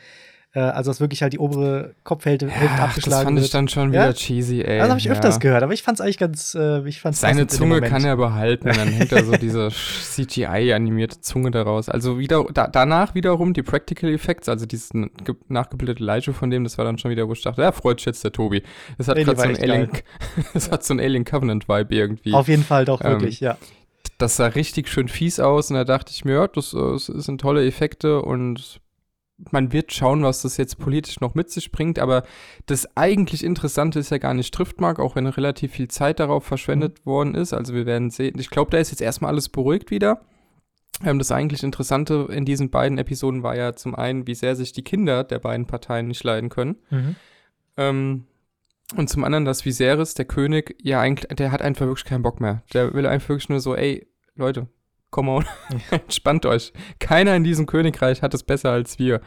Äh, 0.55 0.61
also, 0.61 0.91
dass 0.91 1.01
wirklich 1.01 1.23
halt 1.23 1.33
die 1.33 1.39
obere 1.39 1.95
Kopfhälfte 2.05 2.47
ja, 2.47 2.85
abgeschlagen 2.85 3.07
Das 3.07 3.23
fand 3.23 3.39
ich 3.39 3.51
dann 3.51 3.69
schon 3.69 3.93
wieder 3.93 4.07
ja? 4.07 4.13
cheesy, 4.13 4.61
ey. 4.61 4.81
Das 4.81 4.91
habe 4.91 4.99
ich 4.99 5.07
ja. 5.07 5.13
öfters 5.13 5.41
gehört, 5.41 5.63
aber 5.63 5.73
ich 5.73 5.83
fand 5.83 5.99
es 5.99 6.03
eigentlich 6.03 6.19
ganz. 6.19 6.55
Äh, 6.55 6.87
ich 6.87 7.01
fand's 7.01 7.21
Seine 7.21 7.47
Zunge 7.47 7.81
kann 7.81 8.05
er 8.05 8.19
behalten, 8.19 8.69
dann 8.69 8.89
hängt 8.89 9.11
da 9.13 9.25
so 9.25 9.33
diese 9.33 9.69
CGI-animierte 10.03 11.23
Zunge 11.23 11.51
daraus. 11.51 11.89
Also, 11.89 12.19
wieder, 12.19 12.45
da, 12.53 12.67
danach 12.67 13.15
wiederum 13.15 13.55
die 13.55 13.63
Practical 13.63 14.11
Effects, 14.11 14.51
also 14.51 14.67
dieses 14.67 14.91
nachgebildete 15.49 16.05
Leiche 16.05 16.35
von 16.35 16.51
dem, 16.51 16.65
das 16.65 16.77
war 16.77 16.85
dann 16.85 16.99
schon 16.99 17.11
wieder, 17.11 17.27
wo 17.29 17.33
ich 17.33 17.43
dachte, 17.43 17.63
ja, 17.63 17.73
freut 17.73 18.01
sich 18.01 18.07
jetzt 18.07 18.23
der 18.23 18.33
Tobi. 18.33 18.63
Das 18.99 19.09
hat 19.09 19.17
gerade 19.17 19.37
so 19.37 19.49
ein 19.49 19.57
Alien, 19.57 19.89
das 20.53 20.71
hat 20.71 20.85
so 20.85 20.93
ein 20.93 21.01
Alien 21.01 21.25
Covenant-Vibe 21.25 21.95
irgendwie. 21.95 22.35
Auf 22.35 22.49
jeden 22.49 22.65
Fall 22.65 22.85
doch, 22.85 23.01
ähm, 23.01 23.13
wirklich, 23.13 23.41
ja 23.41 23.57
das 24.19 24.37
sah 24.37 24.47
richtig 24.47 24.89
schön 24.89 25.09
fies 25.09 25.41
aus 25.41 25.71
und 25.71 25.77
da 25.77 25.85
dachte 25.85 26.13
ich 26.15 26.25
mir, 26.25 26.35
ja, 26.35 26.47
das, 26.47 26.71
das 26.71 27.07
sind 27.07 27.41
tolle 27.41 27.67
Effekte 27.67 28.23
und 28.23 28.81
man 29.51 29.73
wird 29.73 29.93
schauen, 29.93 30.23
was 30.23 30.43
das 30.43 30.57
jetzt 30.57 30.79
politisch 30.79 31.21
noch 31.21 31.35
mit 31.35 31.51
sich 31.51 31.73
bringt, 31.73 31.99
aber 31.99 32.25
das 32.67 32.97
eigentlich 32.97 33.45
Interessante 33.45 33.99
ist 33.99 34.11
ja 34.11 34.19
gar 34.19 34.35
nicht 34.35 34.55
Triftmark, 34.55 34.99
auch 35.01 35.17
wenn 35.17 35.27
relativ 35.27 35.73
viel 35.73 35.89
Zeit 35.89 36.21
darauf 36.21 36.45
verschwendet 36.45 37.01
mhm. 37.01 37.11
worden 37.11 37.35
ist. 37.35 37.53
Also 37.53 37.75
wir 37.75 37.87
werden 37.87 38.11
sehen, 38.11 38.39
ich 38.39 38.51
glaube, 38.51 38.71
da 38.71 38.79
ist 38.79 38.91
jetzt 38.91 39.03
erstmal 39.03 39.31
alles 39.31 39.49
beruhigt 39.49 39.91
wieder. 39.91 40.21
Ähm, 41.05 41.19
das 41.19 41.33
eigentlich 41.33 41.63
Interessante 41.63 42.29
in 42.31 42.45
diesen 42.45 42.71
beiden 42.71 42.99
Episoden 42.99 43.43
war 43.43 43.57
ja 43.57 43.75
zum 43.75 43.95
einen, 43.95 44.27
wie 44.27 44.35
sehr 44.35 44.57
sich 44.57 44.73
die 44.73 44.85
Kinder 44.85 45.25
der 45.25 45.39
beiden 45.39 45.67
Parteien 45.67 46.09
nicht 46.09 46.23
leiden 46.23 46.49
können. 46.49 46.77
Mhm. 46.91 47.17
Ähm, 47.77 48.25
und 48.97 49.09
zum 49.09 49.25
anderen, 49.25 49.47
dass 49.47 49.65
Viserys, 49.65 50.15
der 50.15 50.27
König, 50.27 50.77
ja 50.83 51.01
eigentlich, 51.01 51.35
der 51.35 51.51
hat 51.51 51.63
einfach 51.63 51.87
wirklich 51.87 52.05
keinen 52.05 52.23
Bock 52.23 52.41
mehr. 52.41 52.63
Der 52.75 52.93
will 52.93 53.07
einfach 53.07 53.31
wirklich 53.31 53.49
nur 53.49 53.61
so, 53.61 53.75
ey, 53.75 54.07
Leute, 54.35 54.69
come 55.13 55.31
on, 55.31 55.45
entspannt 55.91 56.45
euch. 56.45 56.73
Keiner 56.99 57.37
in 57.37 57.45
diesem 57.45 57.67
Königreich 57.67 58.23
hat 58.23 58.35
es 58.35 58.43
besser 58.43 58.73
als 58.73 58.99
wir. 58.99 59.21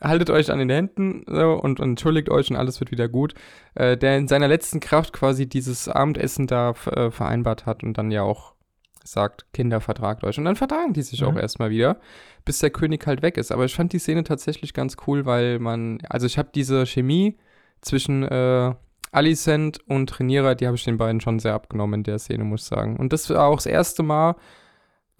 Haltet 0.00 0.30
euch 0.30 0.52
an 0.52 0.60
den 0.60 0.70
Händen 0.70 1.24
so, 1.26 1.54
und, 1.54 1.80
und, 1.80 1.88
entschuldigt 1.88 2.28
euch 2.28 2.48
und 2.48 2.56
alles 2.56 2.78
wird 2.78 2.92
wieder 2.92 3.08
gut. 3.08 3.34
Äh, 3.74 3.96
der 3.96 4.16
in 4.16 4.28
seiner 4.28 4.46
letzten 4.46 4.78
Kraft 4.78 5.12
quasi 5.12 5.48
dieses 5.48 5.88
Abendessen 5.88 6.46
da 6.46 6.70
äh, 6.70 7.10
vereinbart 7.10 7.66
hat 7.66 7.82
und 7.82 7.98
dann 7.98 8.12
ja 8.12 8.22
auch 8.22 8.54
sagt, 9.02 9.52
Kinder, 9.52 9.80
vertragt 9.80 10.22
euch. 10.22 10.38
Und 10.38 10.44
dann 10.44 10.54
vertragen 10.54 10.92
die 10.92 11.02
sich 11.02 11.22
mhm. 11.22 11.28
auch 11.28 11.36
erstmal 11.36 11.70
wieder, 11.70 11.98
bis 12.44 12.60
der 12.60 12.70
König 12.70 13.04
halt 13.06 13.22
weg 13.22 13.36
ist. 13.36 13.50
Aber 13.50 13.64
ich 13.64 13.74
fand 13.74 13.92
die 13.92 13.98
Szene 13.98 14.22
tatsächlich 14.22 14.74
ganz 14.74 14.96
cool, 15.06 15.26
weil 15.26 15.58
man, 15.58 15.98
also 16.08 16.26
ich 16.26 16.38
habe 16.38 16.50
diese 16.54 16.86
Chemie 16.86 17.38
zwischen 17.80 18.22
äh, 18.22 18.74
Alicent 19.10 19.80
und 19.88 20.08
Trainiera, 20.08 20.54
die 20.54 20.66
habe 20.66 20.76
ich 20.76 20.84
den 20.84 20.98
beiden 20.98 21.20
schon 21.20 21.40
sehr 21.40 21.54
abgenommen 21.54 22.00
in 22.00 22.04
der 22.04 22.18
Szene, 22.18 22.44
muss 22.44 22.62
ich 22.62 22.68
sagen. 22.68 22.96
Und 22.96 23.12
das 23.12 23.28
war 23.30 23.46
auch 23.46 23.56
das 23.56 23.66
erste 23.66 24.02
Mal, 24.02 24.36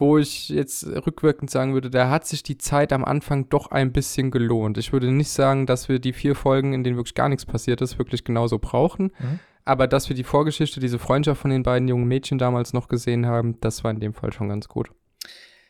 wo 0.01 0.19
ich 0.19 0.49
jetzt 0.49 0.87
rückwirkend 0.87 1.51
sagen 1.51 1.75
würde, 1.75 1.91
da 1.91 2.11
hat 2.11 2.27
sich 2.27 2.43
die 2.43 2.59
Zeit 2.59 2.93
am 2.93 3.05
Anfang 3.05 3.49
doch 3.49 3.71
ein 3.71 3.93
bisschen 3.93 4.31
gelohnt. 4.31 4.79
Ich 4.79 4.93
würde 4.93 5.11
nicht 5.13 5.31
sagen, 5.31 5.67
dass 5.67 5.89
wir 5.89 5.99
die 5.99 6.13
vier 6.13 6.35
Folgen, 6.35 6.73
in 6.73 6.83
denen 6.83 6.97
wirklich 6.97 7.15
gar 7.15 7.29
nichts 7.29 7.45
passiert 7.45 7.81
ist, 7.83 7.99
wirklich 7.99 8.25
genauso 8.25 8.59
brauchen. 8.59 9.13
Mhm. 9.19 9.41
Aber 9.65 9.87
dass 9.87 10.09
wir 10.09 10.17
die 10.17 10.25
Vorgeschichte, 10.25 10.81
diese 10.81 10.99
Freundschaft 10.99 11.43
von 11.43 11.51
den 11.51 11.63
beiden 11.63 11.87
jungen 11.87 12.09
Mädchen 12.09 12.39
damals 12.39 12.73
noch 12.73 12.89
gesehen 12.89 13.27
haben, 13.27 13.61
das 13.61 13.85
war 13.85 13.91
in 13.91 14.01
dem 14.01 14.15
Fall 14.15 14.33
schon 14.33 14.49
ganz 14.49 14.69
gut. 14.69 14.91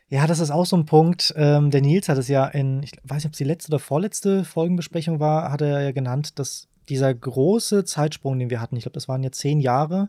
Ja, 0.09 0.27
das 0.27 0.41
ist 0.41 0.51
auch 0.51 0.67
so 0.67 0.77
ein 0.77 0.87
Punkt. 0.87 1.35
Ähm, 1.37 1.71
der 1.71 1.83
Nils 1.83 2.09
hat 2.09 2.19
es 2.19 2.29
ja 2.29 2.47
in, 2.47 2.83
ich 2.83 2.93
weiß 3.05 3.19
nicht, 3.19 3.27
ob 3.27 3.33
es 3.33 3.39
die 3.39 3.45
letzte 3.45 3.71
oder 3.71 3.79
vorletzte 3.79 4.45
Folgenbesprechung 4.45 5.21
war, 5.21 5.51
hat 5.53 5.61
er 5.61 5.83
ja 5.83 5.93
genannt, 5.93 6.39
dass 6.39 6.69
dieser 6.89 7.15
große 7.15 7.85
Zeitsprung, 7.85 8.39
den 8.39 8.51
wir 8.51 8.61
hatten, 8.61 8.77
ich 8.77 8.83
glaube, 8.83 8.95
das 8.95 9.09
waren 9.09 9.23
jetzt 9.23 9.39
zehn 9.39 9.61
Jahre, 9.61 10.09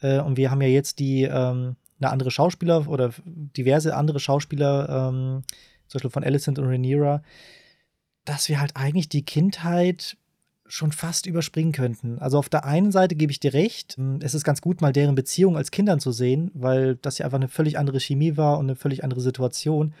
äh, 0.00 0.20
und 0.20 0.36
wir 0.36 0.50
haben 0.50 0.62
ja 0.62 0.68
jetzt 0.68 0.98
die, 0.98 1.22
ähm, 1.22 1.76
eine 2.00 2.10
andere 2.10 2.30
Schauspieler 2.30 2.88
oder 2.88 3.10
diverse 3.24 3.96
andere 3.96 4.20
Schauspieler, 4.20 4.88
ähm, 4.88 5.42
zum 5.88 5.98
Beispiel 5.98 6.10
von 6.10 6.24
Alicent 6.24 6.58
und 6.58 6.66
Rhaenyra, 6.66 7.22
dass 8.24 8.48
wir 8.48 8.60
halt 8.60 8.76
eigentlich 8.76 9.08
die 9.08 9.24
Kindheit 9.24 10.16
schon 10.68 10.92
fast 10.92 11.26
überspringen 11.26 11.72
könnten. 11.72 12.18
Also 12.18 12.38
auf 12.38 12.48
der 12.48 12.64
einen 12.64 12.90
Seite 12.90 13.14
gebe 13.14 13.30
ich 13.30 13.40
dir 13.40 13.54
recht, 13.54 13.96
hm, 13.96 14.18
es 14.20 14.34
ist 14.34 14.44
ganz 14.44 14.60
gut, 14.60 14.80
mal 14.80 14.92
deren 14.92 15.14
Beziehung 15.14 15.56
als 15.56 15.70
Kindern 15.70 16.00
zu 16.00 16.12
sehen, 16.12 16.50
weil 16.54 16.96
das 16.96 17.18
ja 17.18 17.24
einfach 17.24 17.38
eine 17.38 17.48
völlig 17.48 17.78
andere 17.78 18.00
Chemie 18.00 18.36
war 18.36 18.58
und 18.58 18.66
eine 18.66 18.76
völlig 18.76 19.04
andere 19.04 19.20
Situation. 19.20 19.94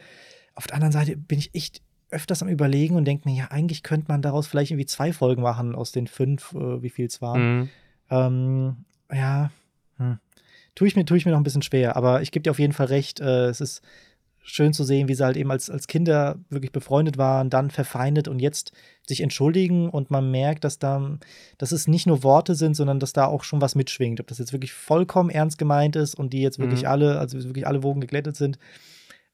Auf 0.54 0.66
der 0.66 0.74
anderen 0.74 0.92
Seite 0.92 1.16
bin 1.16 1.38
ich 1.38 1.54
echt 1.54 1.82
öfters 2.10 2.42
am 2.42 2.48
Überlegen 2.48 2.96
und 2.96 3.04
denke 3.04 3.28
mir, 3.28 3.36
ja, 3.36 3.46
eigentlich 3.50 3.82
könnte 3.82 4.06
man 4.08 4.22
daraus 4.22 4.46
vielleicht 4.46 4.70
irgendwie 4.70 4.86
zwei 4.86 5.12
Folgen 5.12 5.42
machen 5.42 5.74
aus 5.74 5.92
den 5.92 6.06
fünf, 6.06 6.52
äh, 6.54 6.82
wie 6.82 6.90
viel 6.90 7.06
es 7.06 7.20
waren. 7.20 7.58
Mhm. 7.58 7.68
Ähm, 8.10 8.76
ja. 9.12 9.50
Tue 10.76 10.86
ich, 10.86 10.94
mir, 10.94 11.04
tue 11.04 11.16
ich 11.16 11.26
mir 11.26 11.32
noch 11.32 11.40
ein 11.40 11.44
bisschen 11.44 11.62
schwer, 11.62 11.96
aber 11.96 12.22
ich 12.22 12.30
gebe 12.30 12.44
dir 12.44 12.52
auf 12.52 12.60
jeden 12.60 12.72
Fall 12.72 12.86
recht, 12.86 13.18
äh, 13.18 13.48
es 13.48 13.60
ist 13.60 13.82
schön 14.44 14.72
zu 14.72 14.84
sehen, 14.84 15.08
wie 15.08 15.14
sie 15.14 15.24
halt 15.24 15.36
eben 15.36 15.50
als, 15.50 15.68
als 15.68 15.88
Kinder 15.88 16.38
wirklich 16.50 16.70
befreundet 16.70 17.18
waren, 17.18 17.50
dann 17.50 17.70
verfeindet 17.70 18.28
und 18.28 18.38
jetzt 18.38 18.70
sich 19.04 19.20
entschuldigen 19.20 19.90
und 19.90 20.12
man 20.12 20.30
merkt, 20.30 20.62
dass 20.62 20.78
da, 20.78 21.18
dass 21.58 21.72
es 21.72 21.88
nicht 21.88 22.06
nur 22.06 22.22
Worte 22.22 22.54
sind, 22.54 22.76
sondern 22.76 23.00
dass 23.00 23.12
da 23.12 23.26
auch 23.26 23.42
schon 23.42 23.60
was 23.60 23.74
mitschwingt. 23.74 24.20
Ob 24.20 24.28
das 24.28 24.38
jetzt 24.38 24.52
wirklich 24.52 24.72
vollkommen 24.72 25.30
ernst 25.30 25.58
gemeint 25.58 25.96
ist 25.96 26.14
und 26.14 26.32
die 26.32 26.42
jetzt 26.42 26.60
wirklich 26.60 26.82
mhm. 26.82 26.88
alle, 26.88 27.18
also 27.18 27.42
wirklich 27.42 27.66
alle 27.66 27.82
Wogen 27.82 28.00
geglättet 28.00 28.36
sind, 28.36 28.58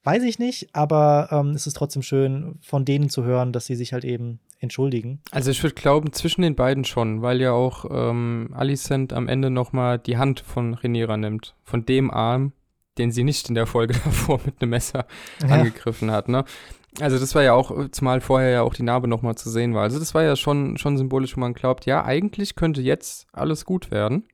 weiß 0.05 0.23
ich 0.25 0.39
nicht, 0.39 0.75
aber 0.75 1.29
ähm, 1.31 1.51
es 1.51 1.67
ist 1.67 1.75
trotzdem 1.75 2.03
schön, 2.03 2.59
von 2.63 2.85
denen 2.85 3.09
zu 3.09 3.25
hören, 3.25 3.53
dass 3.53 3.67
sie 3.67 3.77
sich 3.77 3.93
halt 3.93 4.05
eben 4.05 4.41
entschuldigen. 4.59 5.21
Also 5.31 5.51
ich 5.51 5.63
würde 5.63 5.75
glauben, 5.75 6.13
zwischen 6.13 6.43
den 6.43 6.55
beiden 6.55 6.85
schon, 6.85 7.23
weil 7.23 7.41
ja 7.41 7.53
auch 7.53 7.85
ähm, 7.91 8.51
Alicent 8.53 9.13
am 9.13 9.29
Ende 9.29 9.51
nochmal 9.51 9.99
die 9.99 10.19
Hand 10.19 10.41
von 10.41 10.75
Renira 10.75 11.17
nimmt, 11.17 11.55
von 11.65 11.85
dem 11.85 12.11
Arm, 12.11 12.53
den 12.99 13.11
sie 13.11 13.25
nicht 13.25 13.49
in 13.49 13.55
der 13.55 13.67
Folge 13.67 13.95
davor 14.05 14.41
mit 14.45 14.61
einem 14.61 14.71
Messer 14.71 15.07
ja. 15.43 15.49
angegriffen 15.49 16.11
hat, 16.11 16.29
ne? 16.29 16.45
Also 17.01 17.19
das 17.19 17.35
war 17.35 17.43
ja 17.43 17.55
auch, 17.55 17.89
zumal 17.91 18.21
vorher 18.21 18.51
ja 18.51 18.63
auch 18.63 18.75
die 18.75 18.83
Narbe 18.83 19.09
nochmal 19.09 19.35
zu 19.35 19.49
sehen 19.49 19.75
war. 19.75 19.83
Also 19.83 19.99
das 19.99 20.13
war 20.15 20.23
ja 20.25 20.37
schon, 20.37 20.77
schon 20.77 20.99
symbolisch, 20.99 21.35
wo 21.37 21.41
man 21.41 21.55
glaubt, 21.55 21.87
ja, 21.87 22.05
eigentlich 22.05 22.55
könnte 22.55 22.83
jetzt 22.83 23.27
alles 23.33 23.65
gut 23.65 23.91
werden. 23.91 24.25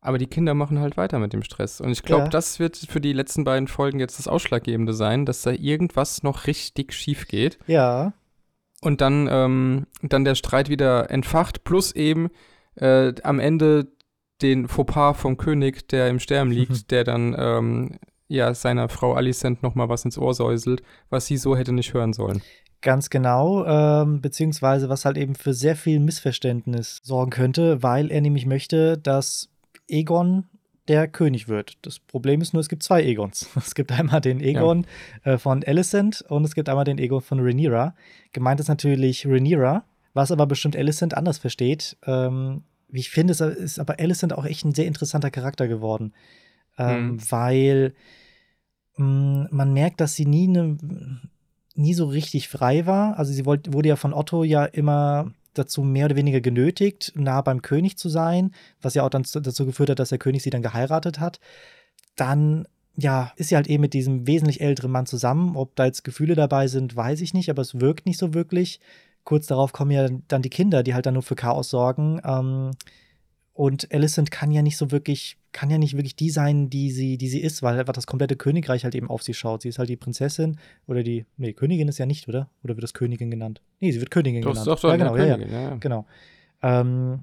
Aber 0.00 0.18
die 0.18 0.26
Kinder 0.26 0.54
machen 0.54 0.78
halt 0.78 0.96
weiter 0.96 1.18
mit 1.18 1.32
dem 1.32 1.42
Stress. 1.42 1.80
Und 1.80 1.90
ich 1.90 2.02
glaube, 2.02 2.24
ja. 2.24 2.28
das 2.28 2.60
wird 2.60 2.76
für 2.76 3.00
die 3.00 3.12
letzten 3.12 3.44
beiden 3.44 3.66
Folgen 3.66 3.98
jetzt 3.98 4.18
das 4.18 4.28
Ausschlaggebende 4.28 4.92
sein, 4.92 5.26
dass 5.26 5.42
da 5.42 5.50
irgendwas 5.50 6.22
noch 6.22 6.46
richtig 6.46 6.92
schief 6.92 7.26
geht. 7.26 7.58
Ja. 7.66 8.12
Und 8.80 9.00
dann, 9.00 9.28
ähm, 9.30 9.86
dann 10.02 10.24
der 10.24 10.36
Streit 10.36 10.68
wieder 10.68 11.10
entfacht, 11.10 11.64
plus 11.64 11.92
eben 11.92 12.28
äh, 12.76 13.12
am 13.24 13.40
Ende 13.40 13.88
den 14.40 14.68
Fauxpas 14.68 15.14
vom 15.14 15.36
König, 15.36 15.88
der 15.88 16.08
im 16.08 16.20
Sterben 16.20 16.50
liegt, 16.52 16.90
der 16.92 17.02
dann 17.02 17.34
ähm, 17.36 17.98
ja 18.28 18.54
seiner 18.54 18.88
Frau 18.88 19.14
Alicent 19.14 19.62
noch 19.62 19.74
mal 19.74 19.88
was 19.88 20.04
ins 20.04 20.18
Ohr 20.18 20.34
säuselt, 20.34 20.82
was 21.10 21.26
sie 21.26 21.36
so 21.36 21.56
hätte 21.56 21.72
nicht 21.72 21.92
hören 21.92 22.12
sollen. 22.12 22.42
Ganz 22.80 23.10
genau, 23.10 23.64
ähm, 23.66 24.20
beziehungsweise 24.20 24.88
was 24.88 25.04
halt 25.04 25.16
eben 25.16 25.34
für 25.34 25.52
sehr 25.52 25.74
viel 25.74 25.98
Missverständnis 25.98 27.00
sorgen 27.02 27.30
könnte, 27.32 27.82
weil 27.82 28.12
er 28.12 28.20
nämlich 28.20 28.46
möchte, 28.46 28.96
dass 28.96 29.48
Egon 29.88 30.44
der 30.88 31.06
König 31.06 31.48
wird. 31.48 31.76
Das 31.82 31.98
Problem 31.98 32.40
ist 32.40 32.54
nur, 32.54 32.60
es 32.60 32.68
gibt 32.68 32.82
zwei 32.82 33.02
Egons. 33.02 33.48
Es 33.56 33.74
gibt 33.74 33.92
einmal 33.92 34.20
den 34.20 34.40
Egon 34.40 34.86
ja. 35.24 35.32
äh, 35.32 35.38
von 35.38 35.62
Alicent 35.62 36.22
und 36.28 36.44
es 36.44 36.54
gibt 36.54 36.68
einmal 36.68 36.84
den 36.84 36.98
Egon 36.98 37.20
von 37.20 37.40
Rhaenyra. 37.40 37.94
Gemeint 38.32 38.60
ist 38.60 38.68
natürlich 38.68 39.26
Rhaenyra, 39.26 39.84
was 40.14 40.32
aber 40.32 40.46
bestimmt 40.46 40.76
Alicent 40.76 41.14
anders 41.14 41.38
versteht. 41.38 41.96
Ähm, 42.06 42.62
wie 42.88 43.00
ich 43.00 43.10
finde, 43.10 43.32
ist 43.32 43.78
aber 43.78 43.98
Alicent 44.00 44.32
auch 44.32 44.46
echt 44.46 44.64
ein 44.64 44.74
sehr 44.74 44.86
interessanter 44.86 45.30
Charakter 45.30 45.68
geworden. 45.68 46.14
Ähm, 46.78 47.12
mhm. 47.12 47.30
Weil 47.30 47.94
mh, 48.96 49.04
mm, 49.04 49.48
man 49.50 49.72
merkt, 49.74 50.00
dass 50.00 50.14
sie 50.14 50.24
nie, 50.24 50.48
ne, 50.48 50.78
nie 51.74 51.94
so 51.94 52.06
richtig 52.06 52.48
frei 52.48 52.86
war. 52.86 53.18
Also 53.18 53.32
sie 53.32 53.44
wollt, 53.44 53.72
wurde 53.74 53.90
ja 53.90 53.96
von 53.96 54.14
Otto 54.14 54.42
ja 54.42 54.64
immer 54.64 55.32
dazu 55.54 55.82
mehr 55.82 56.06
oder 56.06 56.16
weniger 56.16 56.40
genötigt, 56.40 57.12
nah 57.14 57.40
beim 57.40 57.62
König 57.62 57.98
zu 57.98 58.08
sein, 58.08 58.52
was 58.80 58.94
ja 58.94 59.02
auch 59.02 59.10
dann 59.10 59.24
dazu 59.32 59.66
geführt 59.66 59.90
hat, 59.90 59.98
dass 59.98 60.10
der 60.10 60.18
König 60.18 60.42
sie 60.42 60.50
dann 60.50 60.62
geheiratet 60.62 61.20
hat. 61.20 61.40
Dann 62.16 62.66
ja, 62.96 63.32
ist 63.36 63.48
sie 63.48 63.56
halt 63.56 63.68
eben 63.68 63.80
mit 63.80 63.94
diesem 63.94 64.26
wesentlich 64.26 64.60
älteren 64.60 64.90
Mann 64.90 65.06
zusammen. 65.06 65.56
Ob 65.56 65.76
da 65.76 65.86
jetzt 65.86 66.02
Gefühle 66.02 66.34
dabei 66.34 66.66
sind, 66.66 66.96
weiß 66.96 67.20
ich 67.20 67.32
nicht, 67.32 67.48
aber 67.48 67.62
es 67.62 67.80
wirkt 67.80 68.06
nicht 68.06 68.18
so 68.18 68.34
wirklich 68.34 68.80
kurz 69.28 69.46
darauf 69.46 69.74
kommen 69.74 69.90
ja 69.90 70.08
dann 70.28 70.40
die 70.40 70.48
Kinder, 70.48 70.82
die 70.82 70.94
halt 70.94 71.04
dann 71.04 71.12
nur 71.12 71.22
für 71.22 71.36
Chaos 71.36 71.68
sorgen. 71.68 72.18
Ähm, 72.24 72.70
und 73.52 73.92
Alicent 73.92 74.30
kann 74.30 74.50
ja 74.50 74.62
nicht 74.62 74.78
so 74.78 74.90
wirklich, 74.90 75.36
kann 75.52 75.70
ja 75.70 75.78
nicht 75.78 75.94
wirklich 75.94 76.16
die 76.16 76.30
sein, 76.30 76.70
die 76.70 76.90
sie, 76.90 77.16
die 77.18 77.28
sie 77.28 77.40
ist, 77.40 77.62
weil 77.62 77.78
einfach 77.78 77.92
das 77.92 78.06
komplette 78.06 78.36
Königreich 78.36 78.84
halt 78.84 78.94
eben 78.94 79.08
auf 79.08 79.22
sie 79.22 79.34
schaut. 79.34 79.62
Sie 79.62 79.68
ist 79.68 79.78
halt 79.78 79.88
die 79.88 79.96
Prinzessin 79.96 80.58
oder 80.86 81.02
die, 81.02 81.24
nee, 81.36 81.52
Königin 81.52 81.88
ist 81.88 81.98
ja 81.98 82.06
nicht, 82.06 82.28
oder? 82.28 82.50
Oder 82.62 82.76
wird 82.76 82.82
das 82.82 82.94
Königin 82.94 83.30
genannt? 83.30 83.62
Nee, 83.80 83.92
sie 83.92 84.00
wird 84.00 84.10
Königin 84.10 84.42
doch, 84.42 84.52
genannt. 84.52 84.68
Doch, 84.68 84.80
doch, 84.80 84.90
ja, 84.90 84.96
genau, 84.96 85.16
ja, 85.16 85.34
Königin, 85.34 85.52
ja, 85.52 85.60
ja, 85.62 85.76
genau. 85.76 86.06
Ähm, 86.62 87.22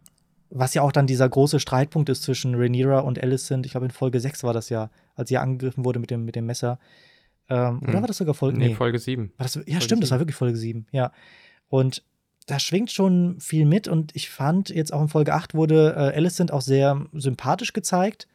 was 0.50 0.74
ja 0.74 0.82
auch 0.82 0.91
dann 0.91 1.08
dieser 1.08 1.27
große 1.27 1.60
Streitpunkt 1.60 2.10
ist 2.10 2.24
zwischen 2.24 2.55
Rhaenyra 2.55 3.00
und 3.00 3.22
Alicent. 3.22 3.65
Ich 3.65 3.74
glaube, 3.74 3.86
in 3.88 3.91
Folge 3.91 4.20
6 4.20 4.44
war 4.44 4.53
das 4.53 4.70
ja, 4.70 4.89
als 5.15 5.29
sie 5.29 5.38
angegriffen 5.38 5.86
wurde 5.86 6.00
mit 6.00 6.12
dem, 6.12 6.25
mit 6.25 6.36
dem 6.36 6.46
Messer. 6.46 6.79
Ähm, 7.50 7.82
hm. 7.82 7.89
Oder 7.89 8.01
war 8.01 8.08
das 8.08 8.17
sogar 8.17 8.34
Folge? 8.34 8.58
Nee, 8.58 8.70
nee 8.70 8.75
Folge 8.75 9.00
7. 9.00 9.34
War 9.38 9.44
das, 9.44 9.55
ja, 9.55 9.62
Folge 9.62 9.82
stimmt, 9.82 9.89
7. 9.89 10.01
das 10.01 10.12
war 10.12 10.20
wirklich 10.20 10.36
Folge 10.36 10.58
7, 10.58 10.88
ja. 10.91 11.12
Und 11.67 12.03
da 12.46 12.60
schwingt 12.60 12.92
schon 12.92 13.40
viel 13.40 13.66
mit 13.66 13.88
und 13.88 14.16
ich 14.16 14.30
fand 14.30 14.70
jetzt 14.70 14.94
auch 14.94 15.02
in 15.02 15.08
Folge 15.08 15.34
8 15.34 15.56
wurde 15.56 15.94
äh, 15.96 16.16
Alicent 16.16 16.52
auch 16.52 16.62
sehr 16.62 17.06
sympathisch 17.14 17.74
gezeigt. 17.74 18.28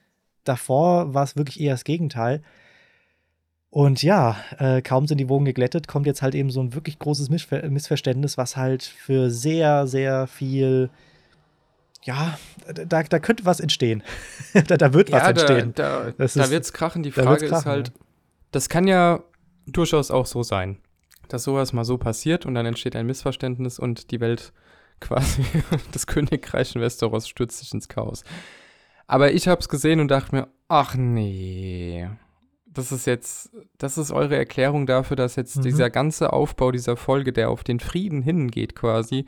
Davor 0.45 1.14
war 1.14 1.23
es 1.23 1.37
wirklich 1.37 1.61
eher 1.61 1.75
das 1.75 1.85
Gegenteil. 1.85 2.43
Und 3.71 4.02
ja, 4.02 4.37
äh, 4.59 4.83
kaum 4.83 5.07
sind 5.07 5.19
die 5.19 5.29
Wogen 5.29 5.45
geglättet, 5.45 5.87
kommt 5.87 6.07
jetzt 6.07 6.23
halt 6.23 6.35
eben 6.35 6.50
so 6.50 6.61
ein 6.61 6.75
wirklich 6.75 6.99
großes 6.99 7.31
Missver 7.31 7.69
Missverständnis, 7.71 8.37
was 8.37 8.57
halt 8.57 8.83
für 8.83 9.31
sehr, 9.31 9.87
sehr 9.87 10.26
viel, 10.26 10.90
ja, 12.02 12.37
da, 12.67 13.05
da 13.05 13.19
könnte 13.21 13.45
was 13.45 13.61
entstehen. 13.61 14.02
da, 14.67 14.76
da, 14.76 14.93
wird 14.93 15.11
ja, 15.11 15.19
was 15.19 15.29
entstehen. 15.29 15.73
Da, 15.76 16.11
da, 16.19 16.26
da 16.26 16.50
wird 16.50 16.64
es 16.64 16.73
krachen. 16.73 17.05
Die 17.05 17.12
Frage 17.12 17.47
krachen, 17.47 17.59
ist 17.59 17.67
halt, 17.67 17.88
ja. 17.88 17.95
das 18.50 18.69
kann 18.69 18.88
ja 18.88 19.23
durchaus 19.67 20.11
auch 20.11 20.26
so 20.26 20.43
sein 20.43 20.79
dass 21.32 21.44
sowas 21.44 21.72
mal 21.72 21.84
so 21.84 21.99
passiert 21.99 22.46
und 22.46 22.54
dann 22.54 22.66
entsteht 22.66 22.96
ein 22.96 23.06
Missverständnis 23.06 23.78
und 23.78 24.10
die 24.10 24.20
Welt 24.20 24.52
quasi, 25.00 25.42
das 25.92 26.06
Königreich 26.06 26.75
in 26.75 26.82
Westeros 26.82 27.26
stürzt 27.26 27.58
sich 27.58 27.72
ins 27.72 27.88
Chaos. 27.88 28.22
Aber 29.06 29.32
ich 29.32 29.49
habe 29.49 29.60
es 29.60 29.68
gesehen 29.68 29.99
und 29.99 30.08
dachte 30.08 30.34
mir, 30.34 30.49
ach 30.68 30.94
nee, 30.94 32.08
das 32.66 32.92
ist 32.92 33.06
jetzt, 33.06 33.50
das 33.78 33.99
ist 33.99 34.12
eure 34.12 34.37
Erklärung 34.37 34.87
dafür, 34.87 35.16
dass 35.16 35.37
jetzt 35.37 35.56
mhm. 35.56 35.62
dieser 35.62 35.90
ganze 35.90 36.32
Aufbau 36.32 36.70
dieser 36.70 36.96
Folge, 36.96 37.32
der 37.32 37.50
auf 37.50 37.64
den 37.64 37.80
Frieden 37.80 38.22
hingeht 38.22 38.76
quasi, 38.76 39.26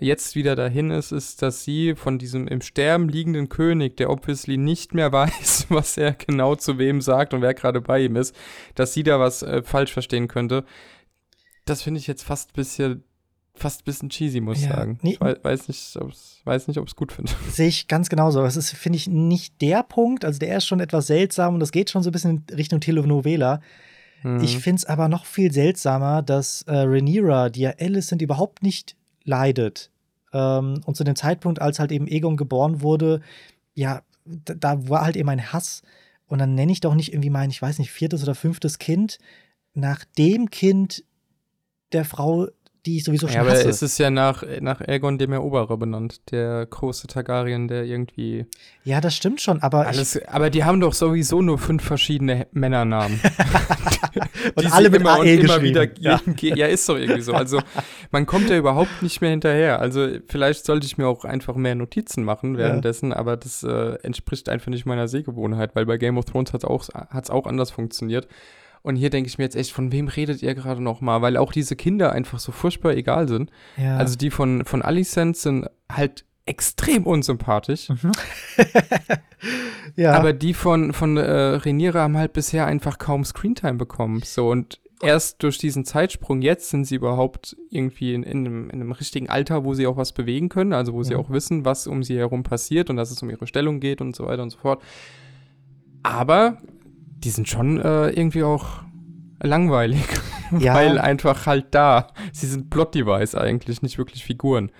jetzt 0.00 0.34
wieder 0.34 0.56
dahin 0.56 0.90
ist, 0.90 1.12
ist, 1.12 1.42
dass 1.42 1.64
sie 1.64 1.94
von 1.94 2.18
diesem 2.18 2.48
im 2.48 2.60
Sterben 2.60 3.08
liegenden 3.08 3.48
König, 3.48 3.96
der 3.96 4.10
obviously 4.10 4.56
nicht 4.56 4.94
mehr 4.94 5.12
weiß, 5.12 5.66
was 5.68 5.96
er 5.96 6.12
genau 6.12 6.56
zu 6.56 6.78
wem 6.78 7.00
sagt 7.00 7.34
und 7.34 7.42
wer 7.42 7.54
gerade 7.54 7.80
bei 7.80 8.00
ihm 8.00 8.16
ist, 8.16 8.34
dass 8.74 8.94
sie 8.94 9.02
da 9.02 9.20
was 9.20 9.42
äh, 9.42 9.62
falsch 9.62 9.92
verstehen 9.92 10.28
könnte. 10.28 10.64
Das 11.64 11.82
finde 11.82 12.00
ich 12.00 12.06
jetzt 12.06 12.22
fast 12.24 12.50
ein 12.50 12.54
bisschen 12.54 13.04
fast 13.54 13.82
ein 13.82 13.84
bisschen 13.84 14.08
cheesy, 14.08 14.40
muss 14.40 14.58
ich 14.58 14.64
ja, 14.64 14.76
sagen. 14.76 14.98
Nee, 15.02 15.12
ich 15.12 15.20
weiß 15.20 15.68
nicht, 15.68 15.98
weiß 16.44 16.68
nicht, 16.68 16.78
ob 16.78 16.88
es 16.88 16.96
gut 16.96 17.12
finde. 17.12 17.32
Sehe 17.50 17.68
ich 17.68 17.86
ganz 17.86 18.08
genauso. 18.08 18.42
Das 18.42 18.56
ist, 18.56 18.70
finde 18.70 18.96
ich, 18.96 19.08
nicht 19.08 19.60
der 19.60 19.82
Punkt. 19.82 20.24
Also 20.24 20.38
der 20.38 20.56
ist 20.56 20.66
schon 20.66 20.80
etwas 20.80 21.06
seltsam 21.06 21.54
und 21.54 21.60
das 21.60 21.70
geht 21.70 21.90
schon 21.90 22.02
so 22.02 22.08
ein 22.08 22.12
bisschen 22.12 22.44
in 22.48 22.56
Richtung 22.56 22.80
Telenovela. 22.80 23.60
Mhm. 24.22 24.42
Ich 24.42 24.58
finde 24.58 24.78
es 24.78 24.84
aber 24.86 25.08
noch 25.08 25.26
viel 25.26 25.52
seltsamer, 25.52 26.22
dass 26.22 26.62
äh, 26.62 26.72
Rhaenyra, 26.74 27.50
die 27.50 27.60
ja 27.60 27.74
Alicent 27.78 28.22
überhaupt 28.22 28.62
nicht 28.62 28.96
leidet, 29.24 29.90
ähm, 30.32 30.80
und 30.84 30.96
zu 30.96 31.04
dem 31.04 31.16
Zeitpunkt, 31.16 31.60
als 31.60 31.78
halt 31.78 31.92
eben 31.92 32.06
Egon 32.06 32.36
geboren 32.36 32.80
wurde, 32.80 33.20
ja, 33.74 34.02
da, 34.24 34.54
da 34.54 34.88
war 34.88 35.02
halt 35.02 35.16
eben 35.16 35.28
ein 35.28 35.52
Hass. 35.52 35.82
Und 36.26 36.38
dann 36.38 36.54
nenne 36.54 36.72
ich 36.72 36.80
doch 36.80 36.94
nicht 36.94 37.12
irgendwie 37.12 37.30
mein, 37.30 37.50
ich 37.50 37.60
weiß 37.60 37.78
nicht, 37.78 37.90
viertes 37.90 38.22
oder 38.22 38.34
fünftes 38.34 38.78
Kind 38.78 39.18
nach 39.74 40.04
dem 40.16 40.50
Kind 40.50 41.04
der 41.92 42.04
Frau, 42.04 42.48
die 42.84 42.96
ich 42.96 43.04
sowieso 43.04 43.28
schon 43.28 43.36
ja, 43.36 43.42
aber 43.42 43.52
hasse. 43.52 43.68
es 43.68 43.80
ist 43.82 43.98
ja 43.98 44.10
nach, 44.10 44.42
nach 44.60 44.80
Aegon 44.80 45.16
dem 45.16 45.32
Eroberer 45.32 45.76
benannt, 45.76 46.32
der 46.32 46.66
große 46.66 47.06
Targaryen, 47.06 47.68
der 47.68 47.84
irgendwie. 47.84 48.46
Ja, 48.84 49.00
das 49.00 49.14
stimmt 49.14 49.40
schon, 49.40 49.62
aber. 49.62 49.86
Alles, 49.86 50.20
aber 50.26 50.50
die 50.50 50.64
haben 50.64 50.80
doch 50.80 50.92
sowieso 50.92 51.42
nur 51.42 51.58
fünf 51.58 51.84
verschiedene 51.84 52.48
Männernamen. 52.52 53.20
und 54.54 54.72
alle 54.72 54.90
mit 54.90 55.00
immer 55.00 55.14
AE 55.14 55.20
und 55.20 55.44
immer 55.44 55.62
wieder 55.62 55.86
ja. 56.00 56.20
ja, 56.40 56.66
ist 56.66 56.88
doch 56.88 56.96
irgendwie 56.96 57.22
so. 57.22 57.34
Also 57.34 57.60
man 58.10 58.26
kommt 58.26 58.50
ja 58.50 58.56
überhaupt 58.56 59.02
nicht 59.02 59.20
mehr 59.20 59.30
hinterher. 59.30 59.80
Also 59.80 60.08
vielleicht 60.26 60.66
sollte 60.66 60.86
ich 60.86 60.98
mir 60.98 61.06
auch 61.06 61.24
einfach 61.24 61.54
mehr 61.54 61.74
Notizen 61.74 62.24
machen 62.24 62.56
währenddessen, 62.56 63.10
ja. 63.10 63.16
aber 63.16 63.36
das 63.36 63.62
äh, 63.62 63.94
entspricht 64.02 64.48
einfach 64.48 64.70
nicht 64.70 64.86
meiner 64.86 65.08
Sehgewohnheit, 65.08 65.74
weil 65.74 65.86
bei 65.86 65.98
Game 65.98 66.18
of 66.18 66.24
Thrones 66.24 66.52
hat 66.52 66.64
es 66.64 66.68
auch, 66.68 66.88
auch 67.30 67.46
anders 67.46 67.70
funktioniert. 67.70 68.26
Und 68.82 68.96
hier 68.96 69.10
denke 69.10 69.28
ich 69.28 69.38
mir 69.38 69.44
jetzt 69.44 69.56
echt, 69.56 69.72
von 69.72 69.92
wem 69.92 70.08
redet 70.08 70.42
ihr 70.42 70.54
gerade 70.54 70.82
noch 70.82 71.00
mal? 71.00 71.22
Weil 71.22 71.36
auch 71.36 71.52
diese 71.52 71.76
Kinder 71.76 72.12
einfach 72.12 72.40
so 72.40 72.50
furchtbar 72.50 72.94
egal 72.94 73.28
sind. 73.28 73.50
Ja. 73.76 73.96
Also 73.96 74.16
die 74.16 74.30
von, 74.30 74.64
von 74.64 74.82
Alicent 74.82 75.36
sind 75.36 75.66
halt 75.90 76.24
extrem 76.46 77.06
unsympathisch. 77.06 77.88
Mhm. 77.90 78.12
ja. 79.96 80.12
Aber 80.14 80.32
die 80.32 80.54
von, 80.54 80.92
von 80.92 81.16
äh, 81.16 81.30
Reniere 81.30 82.00
haben 82.00 82.16
halt 82.16 82.32
bisher 82.32 82.66
einfach 82.66 82.98
kaum 82.98 83.24
Screentime 83.24 83.74
bekommen. 83.74 84.22
So 84.24 84.50
und 84.50 84.80
erst 85.00 85.42
durch 85.42 85.58
diesen 85.58 85.84
Zeitsprung 85.84 86.42
jetzt 86.42 86.70
sind 86.70 86.84
sie 86.84 86.96
überhaupt 86.96 87.56
irgendwie 87.70 88.14
in, 88.14 88.22
in, 88.22 88.38
einem, 88.38 88.70
in 88.70 88.80
einem 88.80 88.92
richtigen 88.92 89.28
Alter, 89.28 89.64
wo 89.64 89.74
sie 89.74 89.86
auch 89.86 89.96
was 89.96 90.12
bewegen 90.12 90.48
können, 90.48 90.72
also 90.72 90.92
wo 90.92 90.98
mhm. 90.98 91.04
sie 91.04 91.14
auch 91.16 91.30
wissen, 91.30 91.64
was 91.64 91.86
um 91.86 92.02
sie 92.02 92.18
herum 92.18 92.42
passiert 92.42 92.90
und 92.90 92.96
dass 92.96 93.10
es 93.10 93.22
um 93.22 93.30
ihre 93.30 93.46
Stellung 93.46 93.80
geht 93.80 94.00
und 94.00 94.16
so 94.16 94.26
weiter 94.26 94.42
und 94.42 94.50
so 94.50 94.58
fort. 94.58 94.82
Aber 96.02 96.58
die 97.24 97.30
sind 97.30 97.48
schon 97.48 97.80
äh, 97.80 98.10
irgendwie 98.10 98.42
auch 98.42 98.82
langweilig. 99.42 100.04
Ja. 100.58 100.74
Weil 100.74 100.98
einfach 100.98 101.46
halt 101.46 101.66
da. 101.70 102.08
Sie 102.32 102.46
sind 102.46 102.70
Plot-Device 102.70 103.34
eigentlich, 103.34 103.82
nicht 103.82 103.98
wirklich 103.98 104.24
Figuren. 104.24 104.70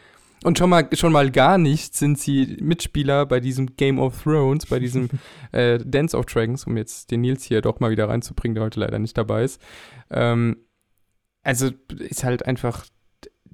Und 0.45 0.59
schon 0.59 0.71
mal, 0.71 0.89
schon 0.95 1.13
mal 1.13 1.31
gar 1.31 1.57
nicht 1.57 1.95
sind 1.95 2.19
sie 2.19 2.57
Mitspieler 2.61 3.27
bei 3.27 3.39
diesem 3.39 3.77
Game 3.77 4.01
of 4.01 4.23
Thrones, 4.23 4.67
bei 4.67 4.81
diesem 4.81 5.09
äh, 5.53 5.79
Dance 5.79 6.17
of 6.17 6.27
Dragons, 6.27 6.65
um 6.67 6.77
jetzt 6.77 7.11
den 7.11 7.21
Nils 7.21 7.45
hier 7.45 7.61
doch 7.61 7.81
mal 7.81 7.91
wieder 7.91 8.09
reinzubringen, 8.09 8.55
der 8.55 8.65
heute 8.65 8.81
leider 8.81 8.99
nicht 8.99 9.17
dabei 9.17 9.45
ist. 9.45 9.63
Ähm, 10.11 10.57
also 11.43 11.71
ist 11.99 12.25
halt 12.25 12.47
einfach. 12.47 12.87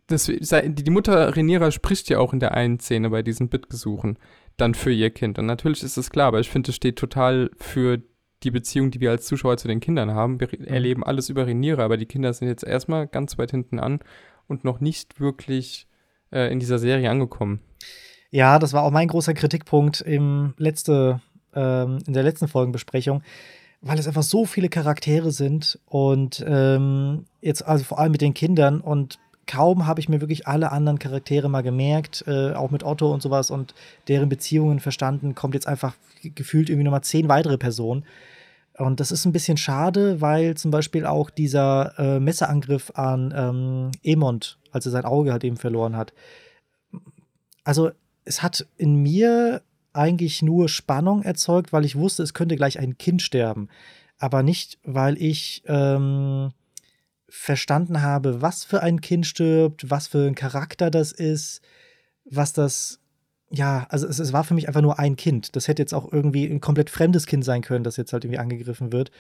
Das, 0.07 0.25
die 0.25 0.91
Mutter 0.91 1.37
Reniera 1.37 1.71
spricht 1.71 2.09
ja 2.09 2.19
auch 2.19 2.33
in 2.33 2.41
der 2.41 2.55
einen 2.55 2.81
Szene 2.81 3.11
bei 3.11 3.23
diesen 3.23 3.51
Bittgesuchen 3.51 4.19
dann 4.57 4.73
für 4.73 4.91
ihr 4.91 5.11
Kind. 5.11 5.39
Und 5.39 5.45
natürlich 5.45 5.83
ist 5.83 5.99
das 5.99 6.09
klar, 6.09 6.29
aber 6.29 6.41
ich 6.41 6.49
finde, 6.49 6.71
es 6.71 6.77
steht 6.77 6.97
total 6.97 7.51
für 7.59 8.03
die 8.43 8.51
Beziehung, 8.51 8.91
die 8.91 9.01
wir 9.01 9.11
als 9.11 9.27
Zuschauer 9.27 9.57
zu 9.57 9.69
den 9.69 9.81
Kindern 9.81 10.13
haben. 10.13 10.41
Wir 10.41 10.49
mhm. 10.57 10.65
erleben 10.65 11.05
alles 11.05 11.29
über 11.29 11.47
Reniere, 11.47 11.83
aber 11.83 11.97
die 11.97 12.07
Kinder 12.07 12.33
sind 12.33 12.49
jetzt 12.49 12.65
erstmal 12.65 13.07
ganz 13.07 13.39
weit 13.39 13.51
hinten 13.51 13.79
an 13.79 14.01
und 14.47 14.65
noch 14.65 14.81
nicht 14.81 15.21
wirklich 15.21 15.87
äh, 16.33 16.51
in 16.53 16.61
dieser 16.61 16.79
Serie 16.79 17.11
angekommen. 17.11 17.61
Ja, 18.31 18.59
das 18.59 18.73
war 18.73 18.83
auch 18.83 18.91
mein 18.91 19.09
großer 19.09 19.35
Kritikpunkt 19.35 20.01
im 20.01 20.55
letzte, 20.59 21.21
ähm, 21.55 21.99
in 22.07 22.13
der 22.13 22.23
letzten 22.23 22.49
Folgenbesprechung, 22.49 23.23
weil 23.81 23.99
es 23.99 24.07
einfach 24.07 24.23
so 24.23 24.45
viele 24.45 24.69
Charaktere 24.69 25.31
sind 25.31 25.79
und 25.87 26.45
ähm, 26.47 27.25
jetzt 27.41 27.63
also 27.67 27.85
vor 27.85 27.99
allem 27.99 28.13
mit 28.13 28.21
den 28.21 28.35
Kindern 28.35 28.81
und 28.81 29.19
kaum 29.49 29.87
habe 29.87 29.99
ich 29.99 30.09
mir 30.09 30.21
wirklich 30.21 30.47
alle 30.47 30.71
anderen 30.71 31.01
Charaktere 31.01 31.49
mal 31.49 31.63
gemerkt, 31.63 32.23
äh, 32.29 32.53
auch 32.53 32.71
mit 32.71 32.85
Otto 32.85 33.13
und 33.13 33.23
sowas 33.23 33.51
und 33.51 33.75
deren 34.07 34.29
Beziehungen 34.29 34.79
verstanden, 34.79 35.35
kommt 35.35 35.55
jetzt 35.55 35.67
einfach 35.67 35.97
gefühlt 36.23 36.69
irgendwie 36.69 36.85
nochmal 36.85 37.03
zehn 37.03 37.29
weitere 37.29 37.59
Personen. 37.59 38.05
Und 38.77 39.01
das 39.01 39.11
ist 39.11 39.25
ein 39.25 39.33
bisschen 39.33 39.57
schade, 39.57 40.21
weil 40.21 40.57
zum 40.57 40.71
Beispiel 40.71 41.05
auch 41.05 41.31
dieser 41.31 41.99
äh, 41.99 42.21
Messerangriff 42.21 42.93
an 42.95 43.35
ähm, 43.37 43.91
Emond, 44.05 44.59
als 44.71 44.87
er 44.87 44.93
sein 44.93 45.05
Auge 45.05 45.33
halt 45.33 45.43
eben 45.43 45.57
verloren 45.57 45.97
hat. 45.97 46.13
Also, 47.65 47.91
es 48.25 48.43
hat 48.43 48.67
in 48.77 49.03
mir 49.03 49.63
eigentlich 49.93 50.43
nur 50.43 50.69
Spannung 50.69 51.23
erzeugt, 51.23 51.73
weil 51.73 51.85
ich 51.85 51.97
wusste, 51.97 52.23
es 52.23 52.35
könnte 52.35 52.55
gleich 52.55 52.79
ein 52.79 52.99
Kind 52.99 53.21
sterben. 53.23 53.69
Aber 54.19 54.43
nicht, 54.43 54.79
weil 54.85 55.21
ich 55.21 55.63
ähm, 55.67 56.53
verstanden 57.29 58.03
habe, 58.03 58.41
was 58.41 58.65
für 58.65 58.83
ein 58.83 59.01
Kind 59.01 59.27
stirbt, 59.27 59.91
was 59.91 60.09
für 60.09 60.27
ein 60.27 60.35
Charakter 60.35 60.91
das 60.91 61.13
ist, 61.13 61.61
was 62.25 62.53
das 62.53 63.01
ja, 63.51 63.87
also 63.89 64.07
es, 64.07 64.19
es, 64.19 64.35
war 64.35 64.45
für 64.45 64.53
mich 64.53 64.69
einfach 64.69 64.83
nur 64.83 64.99
ein 64.99 65.17
Kind. 65.17 65.57
Das 65.57 65.69
hätte 65.69 65.81
jetzt 65.81 65.95
auch 65.95 66.13
irgendwie 66.13 66.45
ein 66.45 66.61
komplett 66.61 66.91
fremdes 66.91 67.25
Kind 67.25 67.45
sein 67.45 67.63
können, 67.63 67.83
das 67.83 67.97
jetzt 67.97 68.13
halt 68.13 68.25
irgendwie 68.25 68.39
angegriffen 68.39 68.93
wird. 68.93 69.11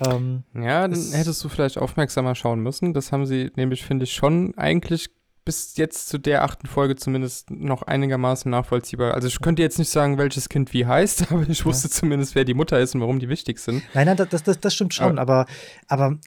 Ähm, 0.00 0.44
ja, 0.54 0.88
dann 0.88 1.12
hättest 1.12 1.42
du 1.44 1.48
vielleicht 1.48 1.78
aufmerksamer 1.78 2.34
schauen 2.34 2.60
müssen. 2.60 2.94
Das 2.94 3.12
haben 3.12 3.26
sie 3.26 3.50
nämlich, 3.56 3.84
finde 3.84 4.04
ich, 4.04 4.14
schon 4.14 4.56
eigentlich 4.56 5.10
bis 5.44 5.76
jetzt 5.76 6.08
zu 6.08 6.18
der 6.18 6.42
achten 6.42 6.66
Folge 6.66 6.96
zumindest 6.96 7.50
noch 7.50 7.82
einigermaßen 7.82 8.50
nachvollziehbar. 8.50 9.14
Also 9.14 9.28
ich 9.28 9.40
könnte 9.40 9.62
jetzt 9.62 9.78
nicht 9.78 9.90
sagen, 9.90 10.18
welches 10.18 10.48
Kind 10.48 10.72
wie 10.72 10.86
heißt, 10.86 11.30
aber 11.30 11.48
ich 11.48 11.64
wusste 11.64 11.88
ja. 11.88 11.92
zumindest, 11.92 12.34
wer 12.34 12.44
die 12.44 12.54
Mutter 12.54 12.80
ist 12.80 12.94
und 12.94 13.00
warum 13.00 13.20
die 13.20 13.28
wichtig 13.28 13.58
sind. 13.58 13.82
Nein, 13.94 14.06
nein, 14.06 14.16
das, 14.16 14.42
das, 14.42 14.58
das 14.58 14.74
stimmt 14.74 14.92
schon, 14.92 15.18
aber, 15.18 15.46
aber 15.86 16.18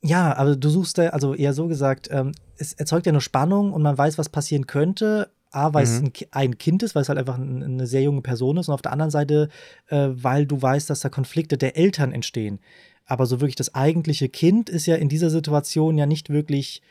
ja, 0.00 0.36
aber 0.36 0.56
du 0.56 0.68
suchst 0.68 0.98
da, 0.98 1.08
also 1.08 1.34
eher 1.34 1.52
so 1.52 1.66
gesagt, 1.66 2.08
ähm, 2.10 2.32
es 2.56 2.72
erzeugt 2.72 3.06
ja 3.06 3.12
nur 3.12 3.20
Spannung 3.20 3.72
und 3.72 3.82
man 3.82 3.98
weiß, 3.98 4.18
was 4.18 4.28
passieren 4.28 4.66
könnte, 4.66 5.30
A, 5.50 5.72
weil 5.72 5.86
mhm. 5.86 6.12
es 6.14 6.26
ein, 6.30 6.58
Kind 6.58 6.82
ist, 6.82 6.94
weil 6.94 7.02
es 7.02 7.08
halt 7.08 7.18
einfach 7.18 7.38
eine 7.38 7.86
sehr 7.86 8.02
junge 8.02 8.20
Person 8.20 8.58
ist 8.58 8.68
und 8.68 8.74
auf 8.74 8.82
der 8.82 8.92
anderen 8.92 9.10
Seite, 9.10 9.48
äh, 9.88 10.08
weil 10.12 10.46
du 10.46 10.60
weißt, 10.60 10.90
dass 10.90 11.00
da 11.00 11.08
Konflikte 11.08 11.56
der 11.56 11.76
Eltern 11.76 12.12
entstehen. 12.12 12.58
Aber 13.06 13.24
so 13.24 13.40
wirklich 13.40 13.56
das 13.56 13.74
eigentliche 13.74 14.28
Kind 14.28 14.68
ist 14.68 14.86
ja 14.86 14.96
in 14.96 15.08
dieser 15.08 15.30
Situation 15.30 15.96
ja 15.96 16.04
nicht 16.04 16.28
wirklich 16.28 16.82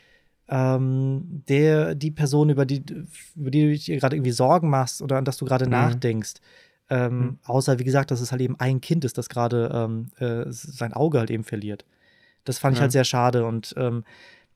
ähm, 0.48 1.44
der, 1.48 1.94
die 1.94 2.10
Person, 2.10 2.50
über 2.50 2.66
die, 2.66 2.82
über 3.36 3.50
die 3.50 3.62
du 3.62 3.78
dir 3.78 3.96
gerade 3.98 4.16
irgendwie 4.16 4.32
Sorgen 4.32 4.70
machst 4.70 5.02
oder 5.02 5.16
an 5.18 5.24
das 5.24 5.36
du 5.36 5.44
gerade 5.44 5.66
mhm. 5.66 5.72
nachdenkst. 5.72 6.34
Ähm, 6.90 7.18
mhm. 7.18 7.38
Außer, 7.44 7.78
wie 7.78 7.84
gesagt, 7.84 8.10
dass 8.10 8.20
es 8.20 8.32
halt 8.32 8.40
eben 8.40 8.58
ein 8.58 8.80
Kind 8.80 9.04
ist, 9.04 9.18
das 9.18 9.28
gerade 9.28 9.70
ähm, 9.72 10.08
äh, 10.18 10.50
sein 10.50 10.92
Auge 10.92 11.20
halt 11.20 11.30
eben 11.30 11.44
verliert. 11.44 11.84
Das 12.48 12.58
fand 12.58 12.76
ich 12.76 12.80
halt 12.80 12.92
sehr 12.92 13.04
schade. 13.04 13.44
Und 13.44 13.74
ähm, 13.76 14.04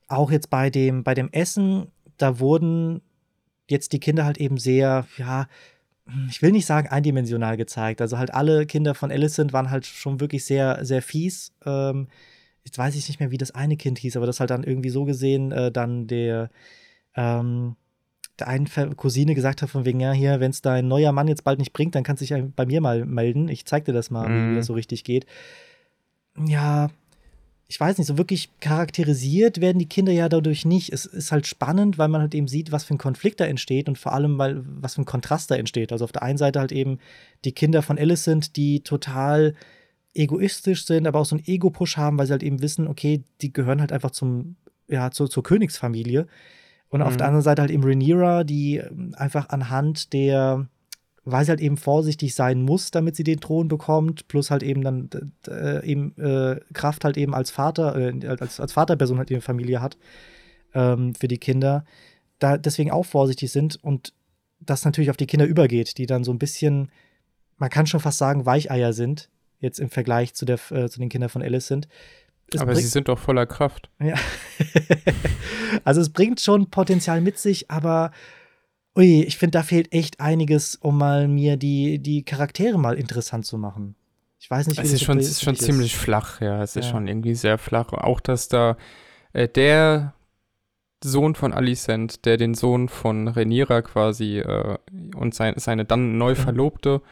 auch 0.08 0.30
jetzt 0.30 0.50
bei 0.50 0.70
dem, 0.70 1.04
bei 1.04 1.14
dem 1.14 1.30
Essen, 1.32 1.86
da 2.18 2.38
wurden 2.38 3.02
jetzt 3.68 3.92
die 3.92 4.00
Kinder 4.00 4.24
halt 4.24 4.38
eben 4.38 4.58
sehr, 4.58 5.06
ja, 5.16 5.46
ich 6.28 6.42
will 6.42 6.52
nicht 6.52 6.66
sagen 6.66 6.88
eindimensional 6.88 7.56
gezeigt. 7.56 8.00
Also 8.00 8.18
halt 8.18 8.34
alle 8.34 8.66
Kinder 8.66 8.94
von 8.94 9.10
Alicent 9.10 9.52
waren 9.52 9.70
halt 9.70 9.86
schon 9.86 10.20
wirklich 10.20 10.44
sehr, 10.44 10.84
sehr 10.84 11.00
fies. 11.00 11.52
Ähm, 11.64 12.08
jetzt 12.64 12.78
weiß 12.78 12.94
ich 12.96 13.08
nicht 13.08 13.20
mehr, 13.20 13.30
wie 13.30 13.38
das 13.38 13.52
eine 13.52 13.76
Kind 13.76 13.98
hieß, 13.98 14.16
aber 14.16 14.26
das 14.26 14.40
halt 14.40 14.50
dann 14.50 14.64
irgendwie 14.64 14.90
so 14.90 15.04
gesehen, 15.04 15.52
äh, 15.52 15.70
dann 15.70 16.06
der, 16.06 16.50
ähm, 17.14 17.76
der 18.38 18.48
einen 18.48 18.96
Cousine 18.96 19.34
gesagt 19.34 19.62
hat, 19.62 19.70
von 19.70 19.84
wegen, 19.84 20.00
ja, 20.00 20.12
hier, 20.12 20.40
wenn 20.40 20.50
es 20.50 20.62
dein 20.62 20.88
neuer 20.88 21.12
Mann 21.12 21.28
jetzt 21.28 21.44
bald 21.44 21.58
nicht 21.58 21.72
bringt, 21.72 21.94
dann 21.94 22.02
kannst 22.02 22.22
du 22.22 22.26
dich 22.26 22.44
bei 22.56 22.66
mir 22.66 22.80
mal 22.80 23.04
melden. 23.04 23.48
Ich 23.48 23.64
zeig 23.66 23.84
dir 23.84 23.92
das 23.92 24.10
mal, 24.10 24.28
mhm. 24.28 24.52
wie 24.52 24.56
das 24.56 24.66
so 24.66 24.74
richtig 24.74 25.04
geht. 25.04 25.26
Ja, 26.46 26.88
ich 27.72 27.80
weiß 27.80 27.96
nicht, 27.96 28.06
so 28.06 28.18
wirklich 28.18 28.50
charakterisiert 28.60 29.62
werden 29.62 29.78
die 29.78 29.88
Kinder 29.88 30.12
ja 30.12 30.28
dadurch 30.28 30.66
nicht. 30.66 30.92
Es 30.92 31.06
ist 31.06 31.32
halt 31.32 31.46
spannend, 31.46 31.96
weil 31.96 32.08
man 32.08 32.20
halt 32.20 32.34
eben 32.34 32.46
sieht, 32.46 32.70
was 32.70 32.84
für 32.84 32.92
ein 32.92 32.98
Konflikt 32.98 33.40
da 33.40 33.46
entsteht 33.46 33.88
und 33.88 33.96
vor 33.96 34.12
allem, 34.12 34.36
weil 34.36 34.62
was 34.62 34.96
für 34.96 35.00
ein 35.00 35.06
Kontrast 35.06 35.50
da 35.50 35.54
entsteht. 35.54 35.90
Also 35.90 36.04
auf 36.04 36.12
der 36.12 36.22
einen 36.22 36.36
Seite 36.36 36.60
halt 36.60 36.70
eben 36.70 36.98
die 37.46 37.52
Kinder 37.52 37.80
von 37.80 37.96
Alicent, 37.96 38.56
die 38.56 38.80
total 38.80 39.54
egoistisch 40.12 40.84
sind, 40.84 41.06
aber 41.06 41.18
auch 41.18 41.24
so 41.24 41.34
einen 41.34 41.46
Ego-Push 41.46 41.96
haben, 41.96 42.18
weil 42.18 42.26
sie 42.26 42.32
halt 42.32 42.42
eben 42.42 42.60
wissen, 42.60 42.86
okay, 42.86 43.24
die 43.40 43.54
gehören 43.54 43.80
halt 43.80 43.90
einfach 43.90 44.10
zum, 44.10 44.56
ja, 44.88 45.10
zur, 45.10 45.30
zur 45.30 45.42
Königsfamilie. 45.42 46.26
Und 46.90 47.00
mhm. 47.00 47.06
auf 47.06 47.16
der 47.16 47.26
anderen 47.26 47.42
Seite 47.42 47.62
halt 47.62 47.70
eben 47.70 47.84
Rhaenyra, 47.84 48.44
die 48.44 48.82
einfach 49.14 49.48
anhand 49.48 50.12
der 50.12 50.68
weil 51.24 51.44
sie 51.44 51.50
halt 51.50 51.60
eben 51.60 51.76
vorsichtig 51.76 52.34
sein 52.34 52.62
muss, 52.62 52.90
damit 52.90 53.14
sie 53.14 53.24
den 53.24 53.40
Thron 53.40 53.68
bekommt, 53.68 54.26
plus 54.28 54.50
halt 54.50 54.62
eben 54.62 54.82
dann 54.82 55.08
äh, 55.46 55.86
eben 55.86 56.16
äh, 56.18 56.60
Kraft 56.72 57.04
halt 57.04 57.16
eben 57.16 57.34
als 57.34 57.50
Vater, 57.50 57.96
äh, 57.96 58.26
als, 58.26 58.58
als 58.58 58.72
Vaterperson 58.72 59.18
halt 59.18 59.30
ihre 59.30 59.40
Familie 59.40 59.80
hat 59.80 59.96
ähm, 60.74 61.14
für 61.14 61.28
die 61.28 61.38
Kinder, 61.38 61.84
da 62.38 62.58
deswegen 62.58 62.90
auch 62.90 63.06
vorsichtig 63.06 63.52
sind 63.52 63.82
und 63.82 64.12
das 64.58 64.84
natürlich 64.84 65.10
auf 65.10 65.16
die 65.16 65.26
Kinder 65.26 65.46
übergeht, 65.46 65.98
die 65.98 66.06
dann 66.06 66.24
so 66.24 66.32
ein 66.32 66.38
bisschen, 66.38 66.90
man 67.56 67.70
kann 67.70 67.86
schon 67.86 68.00
fast 68.00 68.18
sagen, 68.18 68.46
Weicheier 68.46 68.92
sind, 68.92 69.28
jetzt 69.60 69.78
im 69.78 69.90
Vergleich 69.90 70.34
zu, 70.34 70.44
der, 70.44 70.58
äh, 70.70 70.88
zu 70.88 70.98
den 70.98 71.08
Kindern 71.08 71.30
von 71.30 71.42
Alice 71.42 71.68
sind. 71.68 71.88
Es 72.52 72.60
aber 72.60 72.74
sie 72.74 72.86
sind 72.86 73.08
doch 73.08 73.18
voller 73.18 73.46
Kraft. 73.46 73.88
Ja. 74.00 74.14
also 75.84 76.00
es 76.00 76.10
bringt 76.10 76.40
schon 76.40 76.68
Potenzial 76.68 77.20
mit 77.20 77.38
sich, 77.38 77.70
aber 77.70 78.10
ui, 78.96 79.22
ich 79.22 79.38
finde, 79.38 79.52
da 79.52 79.62
fehlt 79.62 79.92
echt 79.92 80.20
einiges, 80.20 80.76
um 80.76 80.98
mal 80.98 81.28
mir 81.28 81.56
die, 81.56 81.98
die 81.98 82.24
Charaktere 82.24 82.78
mal 82.78 82.96
interessant 82.96 83.46
zu 83.46 83.58
machen. 83.58 83.94
Ich 84.38 84.50
weiß 84.50 84.66
nicht, 84.66 84.78
wie 84.78 84.86
es 84.86 84.92
ist 84.92 85.04
schon, 85.04 85.18
es 85.18 85.30
ist 85.30 85.42
schon 85.42 85.56
ziemlich 85.56 85.96
flach, 85.96 86.40
ja. 86.40 86.62
Es 86.62 86.74
ja. 86.74 86.80
ist 86.80 86.88
schon 86.88 87.06
irgendwie 87.06 87.34
sehr 87.34 87.58
flach. 87.58 87.92
Auch, 87.92 88.20
dass 88.20 88.48
da 88.48 88.76
äh, 89.32 89.48
der 89.48 90.14
Sohn 91.04 91.34
von 91.34 91.52
Alicent, 91.52 92.24
der 92.24 92.36
den 92.36 92.54
Sohn 92.54 92.88
von 92.88 93.28
Rhaenyra 93.28 93.82
quasi 93.82 94.38
äh, 94.38 94.78
und 95.16 95.34
sein, 95.34 95.54
seine 95.56 95.84
dann 95.84 96.18
neu 96.18 96.30
mhm. 96.30 96.36
Verlobte 96.36 97.02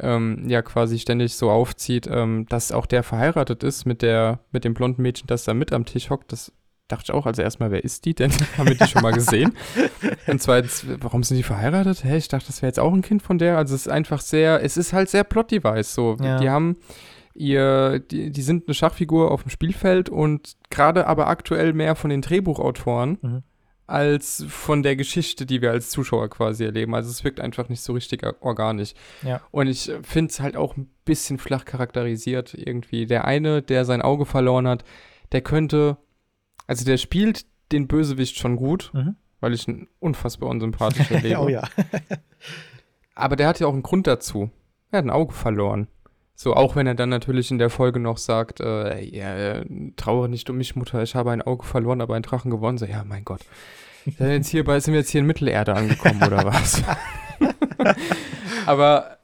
ähm, 0.00 0.48
ja 0.48 0.62
quasi 0.62 0.98
ständig 0.98 1.34
so 1.34 1.50
aufzieht, 1.50 2.08
ähm, 2.10 2.46
dass 2.48 2.72
auch 2.72 2.86
der 2.86 3.02
verheiratet 3.02 3.62
ist 3.62 3.84
mit 3.84 4.02
der 4.02 4.40
mit 4.50 4.64
dem 4.64 4.74
blonden 4.74 5.02
Mädchen, 5.02 5.26
das 5.26 5.44
da 5.44 5.54
mit 5.54 5.72
am 5.72 5.84
Tisch 5.84 6.10
hockt. 6.10 6.32
Das 6.32 6.52
dachte 6.92 7.04
ich 7.06 7.12
auch, 7.12 7.26
also 7.26 7.42
erstmal, 7.42 7.70
wer 7.70 7.84
ist 7.84 8.04
die 8.04 8.14
denn? 8.14 8.32
Haben 8.58 8.68
wir 8.68 8.76
die 8.76 8.86
schon 8.86 9.02
mal 9.02 9.12
gesehen? 9.12 9.56
Und 10.26 10.42
zweitens, 10.42 10.84
warum 11.00 11.22
sind 11.22 11.36
die 11.36 11.42
verheiratet? 11.42 12.04
Hä, 12.04 12.16
ich 12.16 12.28
dachte, 12.28 12.46
das 12.46 12.62
wäre 12.62 12.68
jetzt 12.68 12.80
auch 12.80 12.92
ein 12.92 13.02
Kind 13.02 13.22
von 13.22 13.38
der. 13.38 13.56
Also 13.56 13.74
es 13.74 13.86
ist 13.86 13.92
einfach 13.92 14.20
sehr, 14.20 14.62
es 14.62 14.76
ist 14.76 14.92
halt 14.92 15.08
sehr 15.08 15.24
Plot-Device 15.24 15.94
so. 15.94 16.16
Ja. 16.20 16.38
Die 16.38 16.50
haben 16.50 16.76
ihr, 17.34 18.00
die, 18.00 18.30
die 18.30 18.42
sind 18.42 18.66
eine 18.66 18.74
Schachfigur 18.74 19.30
auf 19.30 19.42
dem 19.42 19.50
Spielfeld 19.50 20.08
und 20.08 20.56
gerade 20.68 21.06
aber 21.06 21.28
aktuell 21.28 21.72
mehr 21.72 21.94
von 21.94 22.10
den 22.10 22.22
Drehbuchautoren 22.22 23.18
mhm. 23.20 23.42
als 23.86 24.44
von 24.48 24.82
der 24.82 24.96
Geschichte, 24.96 25.46
die 25.46 25.62
wir 25.62 25.70
als 25.70 25.90
Zuschauer 25.90 26.28
quasi 26.28 26.64
erleben. 26.64 26.94
Also 26.94 27.10
es 27.10 27.24
wirkt 27.24 27.40
einfach 27.40 27.68
nicht 27.68 27.82
so 27.82 27.92
richtig 27.92 28.26
organisch. 28.40 28.94
Ja. 29.22 29.40
Und 29.50 29.68
ich 29.68 29.90
finde 30.02 30.30
es 30.30 30.40
halt 30.40 30.56
auch 30.56 30.76
ein 30.76 30.90
bisschen 31.04 31.38
flach 31.38 31.64
charakterisiert 31.64 32.54
irgendwie. 32.54 33.06
Der 33.06 33.24
eine, 33.24 33.62
der 33.62 33.84
sein 33.84 34.02
Auge 34.02 34.26
verloren 34.26 34.68
hat, 34.68 34.84
der 35.32 35.40
könnte, 35.40 35.96
also 36.70 36.84
der 36.84 36.98
spielt 36.98 37.46
den 37.72 37.88
Bösewicht 37.88 38.38
schon 38.38 38.54
gut, 38.54 38.92
mhm. 38.94 39.16
weil 39.40 39.54
ich 39.54 39.66
ihn 39.66 39.88
unfassbar 39.98 40.48
unsympathisch 40.48 41.10
erlebe. 41.10 41.38
oh 41.40 41.48
ja. 41.48 41.64
aber 43.16 43.34
der 43.34 43.48
hat 43.48 43.58
ja 43.58 43.66
auch 43.66 43.72
einen 43.72 43.82
Grund 43.82 44.06
dazu. 44.06 44.50
Er 44.92 44.98
hat 44.98 45.04
ein 45.04 45.10
Auge 45.10 45.32
verloren. 45.32 45.88
So, 46.36 46.54
auch 46.54 46.76
wenn 46.76 46.86
er 46.86 46.94
dann 46.94 47.08
natürlich 47.08 47.50
in 47.50 47.58
der 47.58 47.70
Folge 47.70 47.98
noch 47.98 48.18
sagt, 48.18 48.60
äh, 48.60 49.00
ja, 49.00 49.64
trauere 49.96 50.28
nicht 50.28 50.48
um 50.48 50.58
mich, 50.58 50.76
Mutter, 50.76 51.02
ich 51.02 51.16
habe 51.16 51.32
ein 51.32 51.42
Auge 51.42 51.66
verloren, 51.66 52.00
aber 52.00 52.14
einen 52.14 52.22
Drachen 52.22 52.52
gewonnen. 52.52 52.78
So, 52.78 52.86
ja, 52.86 53.02
mein 53.02 53.24
Gott. 53.24 53.40
Jetzt 54.04 54.48
hier 54.50 54.62
bei, 54.62 54.78
sind 54.78 54.94
wir 54.94 55.00
jetzt 55.00 55.10
hier 55.10 55.22
in 55.22 55.26
Mittelerde 55.26 55.74
angekommen 55.74 56.22
oder 56.22 56.44
was? 56.44 56.84
aber 58.64 59.18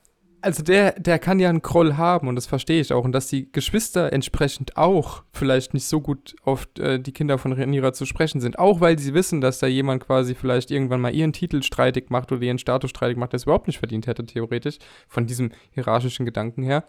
also 0.46 0.62
der, 0.62 0.92
der 0.92 1.18
kann 1.18 1.40
ja 1.40 1.48
einen 1.48 1.60
Kroll 1.60 1.96
haben 1.96 2.28
und 2.28 2.36
das 2.36 2.46
verstehe 2.46 2.80
ich 2.80 2.92
auch. 2.92 3.04
Und 3.04 3.10
dass 3.10 3.26
die 3.26 3.50
Geschwister 3.50 4.12
entsprechend 4.12 4.76
auch 4.76 5.24
vielleicht 5.32 5.74
nicht 5.74 5.86
so 5.86 6.00
gut 6.00 6.36
auf 6.44 6.68
äh, 6.78 7.00
die 7.00 7.10
Kinder 7.12 7.36
von 7.36 7.52
Rhaenyra 7.52 7.92
zu 7.92 8.06
sprechen 8.06 8.40
sind. 8.40 8.56
Auch 8.56 8.80
weil 8.80 8.96
sie 8.96 9.12
wissen, 9.12 9.40
dass 9.40 9.58
da 9.58 9.66
jemand 9.66 10.06
quasi 10.06 10.36
vielleicht 10.36 10.70
irgendwann 10.70 11.00
mal 11.00 11.12
ihren 11.12 11.32
Titel 11.32 11.64
streitig 11.64 12.10
macht 12.10 12.30
oder 12.30 12.42
ihren 12.42 12.58
Status 12.58 12.90
streitig 12.90 13.16
macht, 13.16 13.32
der 13.32 13.38
es 13.38 13.42
überhaupt 13.42 13.66
nicht 13.66 13.80
verdient 13.80 14.06
hätte, 14.06 14.24
theoretisch, 14.24 14.78
von 15.08 15.26
diesem 15.26 15.50
hierarchischen 15.72 16.24
Gedanken 16.24 16.62
her. 16.62 16.84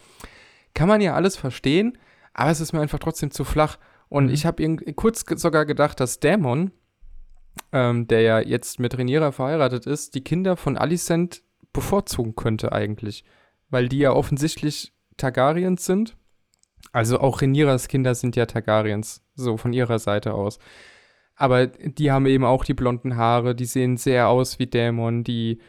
Kann 0.75 0.87
man 0.87 1.01
ja 1.01 1.15
alles 1.15 1.35
verstehen, 1.35 1.97
aber 2.35 2.51
es 2.51 2.61
ist 2.61 2.73
mir 2.73 2.81
einfach 2.81 2.99
trotzdem 2.99 3.31
zu 3.31 3.43
flach. 3.43 3.79
Und 4.07 4.27
mhm. 4.27 4.33
ich 4.33 4.45
habe 4.45 4.77
kurz 4.93 5.25
sogar 5.35 5.65
gedacht, 5.65 5.99
dass 5.99 6.19
Dämon, 6.19 6.69
ähm, 7.71 8.07
der 8.07 8.21
ja 8.21 8.39
jetzt 8.39 8.79
mit 8.79 8.95
Rhaenyra 8.95 9.31
verheiratet 9.31 9.87
ist, 9.87 10.13
die 10.13 10.23
Kinder 10.23 10.57
von 10.57 10.77
Alicent 10.77 11.41
bevorzugen 11.73 12.35
könnte 12.35 12.71
eigentlich 12.71 13.23
weil 13.69 13.89
die 13.89 13.99
ja 13.99 14.11
offensichtlich 14.11 14.93
Targaryens 15.17 15.85
sind. 15.85 16.15
Also 16.91 17.19
auch 17.19 17.41
Rhaenyras 17.41 17.87
Kinder 17.87 18.15
sind 18.15 18.35
ja 18.35 18.45
Targaryens, 18.45 19.23
so 19.35 19.57
von 19.57 19.73
ihrer 19.73 19.99
Seite 19.99 20.33
aus. 20.33 20.59
Aber 21.35 21.67
die 21.67 22.11
haben 22.11 22.25
eben 22.25 22.45
auch 22.45 22.65
die 22.65 22.73
blonden 22.73 23.17
Haare, 23.17 23.55
die 23.55 23.65
sehen 23.65 23.97
sehr 23.97 24.29
aus 24.29 24.57
wie 24.57 24.67
Dämon, 24.67 25.23
die 25.23 25.59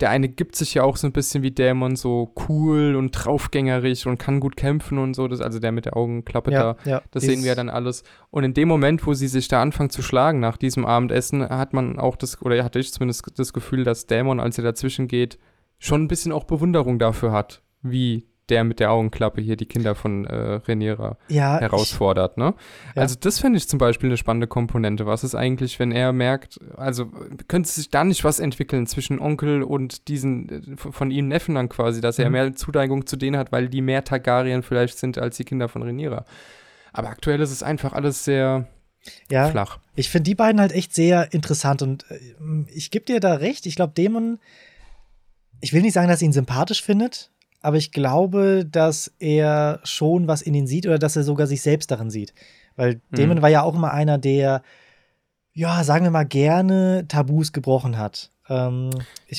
der 0.00 0.10
eine 0.10 0.28
gibt 0.28 0.56
sich 0.56 0.74
ja 0.74 0.82
auch 0.82 0.96
so 0.96 1.06
ein 1.06 1.12
bisschen 1.12 1.42
wie 1.44 1.52
Dämon, 1.52 1.94
so 1.94 2.34
cool 2.48 2.96
und 2.96 3.12
draufgängerisch 3.12 4.06
und 4.06 4.18
kann 4.18 4.40
gut 4.40 4.56
kämpfen 4.56 4.98
und 4.98 5.14
so. 5.14 5.28
Das, 5.28 5.40
also 5.40 5.60
der 5.60 5.70
mit 5.70 5.84
der 5.84 5.96
Augenklappe 5.96 6.50
ja, 6.50 6.74
da, 6.74 6.90
ja, 6.90 7.02
das 7.12 7.22
sehen 7.22 7.42
wir 7.42 7.50
ja 7.50 7.54
dann 7.54 7.68
alles. 7.68 8.02
Und 8.30 8.42
in 8.42 8.54
dem 8.54 8.66
Moment, 8.66 9.06
wo 9.06 9.14
sie 9.14 9.28
sich 9.28 9.46
da 9.46 9.62
anfangen 9.62 9.90
zu 9.90 10.02
schlagen 10.02 10.40
nach 10.40 10.56
diesem 10.56 10.84
Abendessen, 10.84 11.48
hat 11.48 11.72
man 11.72 12.00
auch 12.00 12.16
das, 12.16 12.42
oder 12.42 12.62
hatte 12.64 12.80
ich 12.80 12.92
zumindest 12.92 13.24
das 13.38 13.52
Gefühl, 13.52 13.84
dass 13.84 14.06
Dämon, 14.06 14.40
als 14.40 14.58
er 14.58 14.64
dazwischen 14.64 15.06
geht, 15.06 15.38
schon 15.78 16.04
ein 16.04 16.08
bisschen 16.08 16.32
auch 16.32 16.44
Bewunderung 16.44 16.98
dafür 16.98 17.32
hat, 17.32 17.62
wie 17.82 18.26
der 18.48 18.64
mit 18.64 18.80
der 18.80 18.90
Augenklappe 18.90 19.40
hier 19.40 19.56
die 19.56 19.66
Kinder 19.66 19.94
von 19.94 20.26
äh, 20.26 20.60
Rhaenyra 20.66 21.16
ja, 21.28 21.60
herausfordert, 21.60 22.36
ne? 22.36 22.54
Ja. 22.94 23.02
Also 23.02 23.16
das 23.18 23.40
finde 23.40 23.56
ich 23.56 23.68
zum 23.68 23.78
Beispiel 23.78 24.10
eine 24.10 24.16
spannende 24.16 24.46
Komponente. 24.46 25.06
Was 25.06 25.24
ist 25.24 25.34
eigentlich, 25.34 25.78
wenn 25.78 25.92
er 25.92 26.12
merkt, 26.12 26.60
also 26.76 27.10
könnte 27.48 27.70
sich 27.70 27.88
da 27.88 28.04
nicht 28.04 28.22
was 28.22 28.40
entwickeln 28.40 28.86
zwischen 28.86 29.18
Onkel 29.18 29.62
und 29.62 30.08
diesen 30.08 30.48
äh, 30.48 30.76
von 30.76 31.10
ihm 31.10 31.28
Neffen 31.28 31.54
dann 31.54 31.68
quasi, 31.68 32.00
dass 32.00 32.18
er 32.18 32.26
mhm. 32.26 32.32
mehr 32.32 32.54
Zuneigung 32.54 33.06
zu 33.06 33.16
denen 33.16 33.38
hat, 33.38 33.50
weil 33.50 33.68
die 33.68 33.80
mehr 33.80 34.04
Targaryen 34.04 34.62
vielleicht 34.62 34.98
sind 34.98 35.18
als 35.18 35.36
die 35.36 35.44
Kinder 35.44 35.68
von 35.68 35.82
Rhaenyra. 35.82 36.24
Aber 36.92 37.08
aktuell 37.08 37.40
ist 37.40 37.50
es 37.50 37.62
einfach 37.62 37.92
alles 37.94 38.24
sehr 38.24 38.68
ja, 39.30 39.48
flach. 39.48 39.78
Ich 39.96 40.10
finde 40.10 40.24
die 40.24 40.34
beiden 40.34 40.60
halt 40.60 40.72
echt 40.72 40.94
sehr 40.94 41.32
interessant 41.32 41.82
und 41.82 42.04
äh, 42.10 42.18
ich 42.74 42.90
gebe 42.90 43.06
dir 43.06 43.20
da 43.20 43.34
recht. 43.34 43.64
Ich 43.64 43.76
glaube, 43.76 43.94
Dämon 43.94 44.38
ich 45.64 45.72
will 45.72 45.80
nicht 45.80 45.94
sagen, 45.94 46.08
dass 46.08 46.20
er 46.20 46.26
ihn 46.26 46.32
sympathisch 46.32 46.82
findet, 46.82 47.30
aber 47.62 47.78
ich 47.78 47.90
glaube, 47.90 48.66
dass 48.70 49.10
er 49.18 49.80
schon 49.82 50.28
was 50.28 50.42
in 50.42 50.52
ihn 50.52 50.66
sieht 50.66 50.84
oder 50.86 50.98
dass 50.98 51.16
er 51.16 51.24
sogar 51.24 51.46
sich 51.46 51.62
selbst 51.62 51.90
darin 51.90 52.10
sieht. 52.10 52.34
Weil 52.76 52.96
mhm. 52.96 53.16
Damon 53.16 53.42
war 53.42 53.48
ja 53.48 53.62
auch 53.62 53.74
immer 53.74 53.90
einer, 53.90 54.18
der, 54.18 54.60
ja, 55.54 55.82
sagen 55.82 56.04
wir 56.04 56.10
mal, 56.10 56.26
gerne 56.26 57.06
Tabus 57.08 57.54
gebrochen 57.54 57.96
hat. 57.96 58.30
Ähm, 58.50 58.90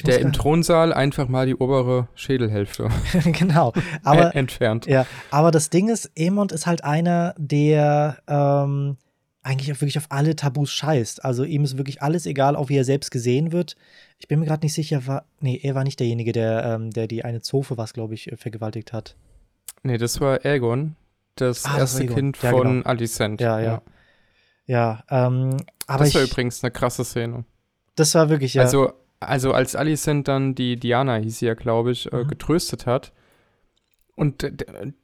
der 0.03 0.19
im 0.19 0.33
Thronsaal 0.33 0.91
einfach 0.91 1.27
mal 1.27 1.45
die 1.45 1.55
obere 1.55 2.07
Schädelhälfte 2.15 2.89
genau, 3.25 3.71
aber, 4.03 4.35
entfernt. 4.35 4.87
Ja, 4.87 5.05
aber 5.29 5.51
das 5.51 5.69
Ding 5.69 5.89
ist, 5.89 6.09
Emond 6.15 6.51
ist 6.51 6.65
halt 6.65 6.83
einer, 6.83 7.35
der 7.37 8.17
ähm, 8.27 8.97
eigentlich 9.45 9.71
auch 9.71 9.79
wirklich 9.79 9.97
auf 9.99 10.07
alle 10.09 10.35
Tabus 10.35 10.71
scheißt. 10.71 11.23
Also 11.23 11.43
ihm 11.43 11.63
ist 11.63 11.77
wirklich 11.77 12.01
alles 12.01 12.25
egal, 12.25 12.55
auch 12.55 12.69
wie 12.69 12.77
er 12.77 12.83
selbst 12.83 13.11
gesehen 13.11 13.51
wird. 13.51 13.75
Ich 14.17 14.27
bin 14.27 14.39
mir 14.39 14.47
gerade 14.47 14.65
nicht 14.65 14.73
sicher, 14.73 15.05
war. 15.05 15.25
Nee, 15.39 15.59
er 15.61 15.75
war 15.75 15.83
nicht 15.83 15.99
derjenige, 15.99 16.31
der, 16.31 16.65
ähm, 16.65 16.89
der 16.89 17.07
die 17.07 17.23
eine 17.23 17.41
Zofe, 17.41 17.77
was, 17.77 17.93
glaube 17.93 18.15
ich, 18.15 18.31
äh, 18.31 18.37
vergewaltigt 18.37 18.91
hat. 18.91 19.15
Nee, 19.83 19.99
das 19.99 20.19
war 20.19 20.43
Aegon, 20.43 20.95
das 21.35 21.63
ah, 21.65 21.77
erste 21.77 22.05
das 22.05 22.15
Kind 22.15 22.41
ja, 22.41 22.49
von 22.49 22.77
genau. 22.77 22.89
Alicent. 22.89 23.39
Ja, 23.39 23.59
ja. 23.59 23.81
Ja, 24.65 25.03
ja 25.09 25.27
ähm, 25.27 25.57
aber. 25.85 26.05
Das 26.05 26.15
war 26.15 26.23
ich, 26.23 26.31
übrigens 26.31 26.63
eine 26.63 26.71
krasse 26.71 27.05
Szene. 27.05 27.45
Das 27.93 28.15
war 28.15 28.29
wirklich, 28.29 28.55
ja. 28.55 28.63
Also, 28.63 28.93
also 29.19 29.53
als 29.53 29.75
Alicent 29.75 30.27
dann 30.27 30.55
die 30.55 30.75
Diana, 30.75 31.17
hieß 31.17 31.39
sie 31.39 31.45
ja, 31.45 31.53
glaube 31.53 31.91
ich, 31.91 32.11
äh, 32.11 32.23
mhm. 32.23 32.27
getröstet 32.29 32.87
hat, 32.87 33.13
und 34.17 34.49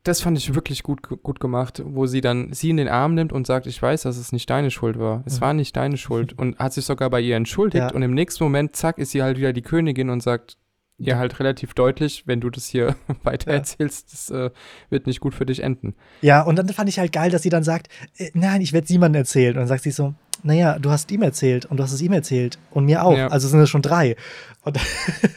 das 0.03 0.21
fand 0.21 0.37
ich 0.37 0.55
wirklich 0.55 0.83
gut, 0.83 1.01
gut 1.01 1.41
gemacht, 1.41 1.81
wo 1.85 2.05
sie 2.05 2.21
dann 2.21 2.53
sie 2.53 2.69
in 2.69 2.77
den 2.77 2.87
Arm 2.87 3.13
nimmt 3.13 3.33
und 3.33 3.45
sagt, 3.45 3.67
ich 3.67 3.81
weiß, 3.81 4.03
dass 4.03 4.17
es 4.17 4.31
nicht 4.31 4.49
deine 4.49 4.71
Schuld 4.71 4.97
war. 4.97 5.23
Es 5.25 5.37
mhm. 5.37 5.41
war 5.41 5.53
nicht 5.53 5.75
deine 5.75 5.97
Schuld. 5.97 6.31
Und 6.37 6.57
hat 6.57 6.71
sich 6.71 6.85
sogar 6.85 7.09
bei 7.09 7.19
ihr 7.19 7.35
entschuldigt. 7.35 7.89
Ja. 7.89 7.93
Und 7.93 8.03
im 8.03 8.13
nächsten 8.13 8.43
Moment, 8.43 8.75
zack, 8.75 8.97
ist 8.97 9.11
sie 9.11 9.21
halt 9.21 9.37
wieder 9.37 9.51
die 9.51 9.61
Königin 9.61 10.09
und 10.09 10.23
sagt 10.23 10.57
ihr 11.01 11.17
halt 11.17 11.39
relativ 11.39 11.73
deutlich, 11.73 12.23
wenn 12.25 12.41
du 12.41 12.49
das 12.49 12.67
hier 12.67 12.95
weitererzählst, 13.23 14.13
das 14.13 14.29
äh, 14.29 14.49
wird 14.89 15.07
nicht 15.07 15.19
gut 15.19 15.33
für 15.33 15.45
dich 15.45 15.63
enden. 15.63 15.95
Ja, 16.21 16.41
und 16.41 16.57
dann 16.57 16.67
fand 16.69 16.89
ich 16.89 16.99
halt 16.99 17.11
geil, 17.11 17.31
dass 17.31 17.41
sie 17.41 17.49
dann 17.49 17.63
sagt, 17.63 17.87
äh, 18.17 18.31
nein, 18.33 18.61
ich 18.61 18.73
werde 18.73 18.85
es 18.85 18.89
niemandem 18.89 19.21
erzählen. 19.21 19.53
Und 19.53 19.59
dann 19.61 19.67
sagt 19.67 19.83
sie 19.83 19.91
so, 19.91 20.13
naja, 20.43 20.79
du 20.79 20.89
hast 20.89 21.11
ihm 21.11 21.21
erzählt 21.21 21.65
und 21.65 21.77
du 21.77 21.83
hast 21.83 21.91
es 21.91 22.01
ihm 22.01 22.13
erzählt 22.13 22.57
und 22.71 22.85
mir 22.85 23.03
auch. 23.03 23.17
Ja. 23.17 23.27
Also 23.27 23.47
sind 23.47 23.59
es 23.59 23.69
schon 23.69 23.81
drei. 23.81 24.15
Und 24.63 24.79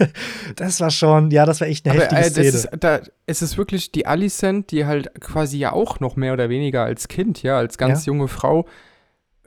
das 0.56 0.80
war 0.80 0.90
schon, 0.90 1.30
ja, 1.30 1.46
das 1.46 1.60
war 1.60 1.68
echt 1.68 1.86
eine 1.86 2.02
Aber, 2.02 2.16
heftige 2.16 2.46
äh, 2.46 2.50
Szene. 2.50 2.64
Ist, 2.64 2.68
da, 2.80 3.00
es 3.26 3.42
ist 3.42 3.58
wirklich 3.58 3.92
die 3.92 4.06
Alicent, 4.06 4.70
die 4.70 4.86
halt 4.86 5.20
quasi 5.20 5.58
ja 5.58 5.72
auch 5.72 6.00
noch 6.00 6.16
mehr 6.16 6.32
oder 6.32 6.48
weniger 6.48 6.84
als 6.84 7.08
Kind, 7.08 7.42
ja, 7.42 7.58
als 7.58 7.78
ganz 7.78 8.06
ja. 8.06 8.12
junge 8.12 8.28
Frau 8.28 8.66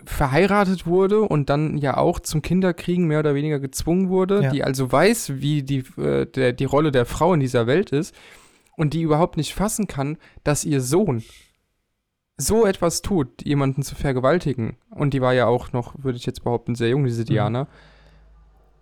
verheiratet 0.05 0.85
wurde 0.85 1.21
und 1.21 1.49
dann 1.49 1.77
ja 1.77 1.97
auch 1.97 2.19
zum 2.19 2.41
Kinderkriegen 2.41 3.07
mehr 3.07 3.19
oder 3.19 3.35
weniger 3.35 3.59
gezwungen 3.59 4.09
wurde, 4.09 4.43
ja. 4.43 4.49
die 4.51 4.63
also 4.63 4.91
weiß, 4.91 5.33
wie 5.41 5.63
die, 5.63 5.83
äh, 5.97 6.25
der, 6.25 6.53
die 6.53 6.65
Rolle 6.65 6.91
der 6.91 7.05
Frau 7.05 7.33
in 7.33 7.39
dieser 7.39 7.67
Welt 7.67 7.91
ist 7.91 8.15
und 8.75 8.93
die 8.93 9.01
überhaupt 9.01 9.37
nicht 9.37 9.53
fassen 9.53 9.87
kann, 9.87 10.17
dass 10.43 10.63
ihr 10.63 10.81
Sohn 10.81 11.23
so 12.37 12.65
etwas 12.65 13.01
tut, 13.01 13.43
jemanden 13.43 13.81
zu 13.81 13.95
vergewaltigen. 13.95 14.77
Und 14.91 15.13
die 15.13 15.21
war 15.21 15.33
ja 15.33 15.47
auch 15.47 15.73
noch, 15.73 15.95
würde 15.97 16.17
ich 16.17 16.25
jetzt 16.25 16.43
behaupten, 16.43 16.75
sehr 16.75 16.89
jung, 16.89 17.03
diese 17.03 17.23
mhm. 17.23 17.27
Diana. 17.27 17.63
Mhm. 17.63 17.67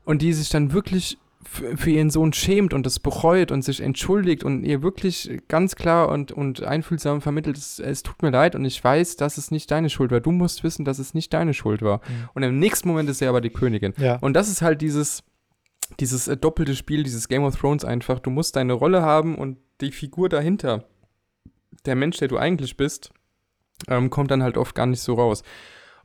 Und 0.04 0.22
die 0.22 0.34
sich 0.34 0.50
dann 0.50 0.74
wirklich 0.74 1.18
für 1.48 1.90
ihren 1.90 2.10
Sohn 2.10 2.34
schämt 2.34 2.74
und 2.74 2.86
das 2.86 3.00
bereut 3.00 3.52
und 3.52 3.64
sich 3.64 3.82
entschuldigt 3.82 4.44
und 4.44 4.64
ihr 4.64 4.82
wirklich 4.82 5.42
ganz 5.48 5.76
klar 5.76 6.10
und, 6.10 6.32
und 6.32 6.64
einfühlsam 6.64 7.22
vermittelt, 7.22 7.58
es, 7.58 7.80
es 7.80 8.04
tut 8.04 8.22
mir 8.22 8.32
leid 8.32 8.56
und 8.56 8.66
ich 8.66 8.84
weiß, 8.84 9.16
dass 9.16 9.38
es 9.38 9.52
nicht 9.52 9.70
deine 9.72 9.90
Schuld 9.90 10.12
war. 10.12 10.20
Du 10.20 10.32
musst 10.32 10.64
wissen, 10.64 10.86
dass 10.86 11.00
es 11.00 11.14
nicht 11.14 11.34
deine 11.34 11.54
Schuld 11.54 11.82
war. 11.82 11.98
Mhm. 11.98 12.30
Und 12.34 12.44
im 12.44 12.60
nächsten 12.60 12.88
Moment 12.88 13.10
ist 13.10 13.22
er 13.22 13.30
aber 13.30 13.42
die 13.42 13.52
Königin. 13.52 13.94
Ja. 13.98 14.18
Und 14.18 14.34
das 14.34 14.50
ist 14.50 14.62
halt 14.62 14.82
dieses, 14.82 15.24
dieses 16.00 16.28
äh, 16.28 16.36
doppelte 16.36 16.76
Spiel, 16.76 17.04
dieses 17.04 17.28
Game 17.28 17.44
of 17.44 17.56
Thrones 17.56 17.86
einfach. 17.86 18.20
Du 18.20 18.32
musst 18.32 18.56
deine 18.56 18.74
Rolle 18.74 19.02
haben 19.02 19.36
und 19.36 19.58
die 19.82 19.92
Figur 19.92 20.30
dahinter, 20.30 20.86
der 21.86 21.96
Mensch, 21.96 22.18
der 22.18 22.28
du 22.28 22.38
eigentlich 22.38 22.76
bist, 22.76 23.12
ähm, 23.88 24.10
kommt 24.10 24.32
dann 24.32 24.42
halt 24.42 24.58
oft 24.58 24.74
gar 24.74 24.88
nicht 24.88 25.02
so 25.02 25.14
raus. 25.14 25.44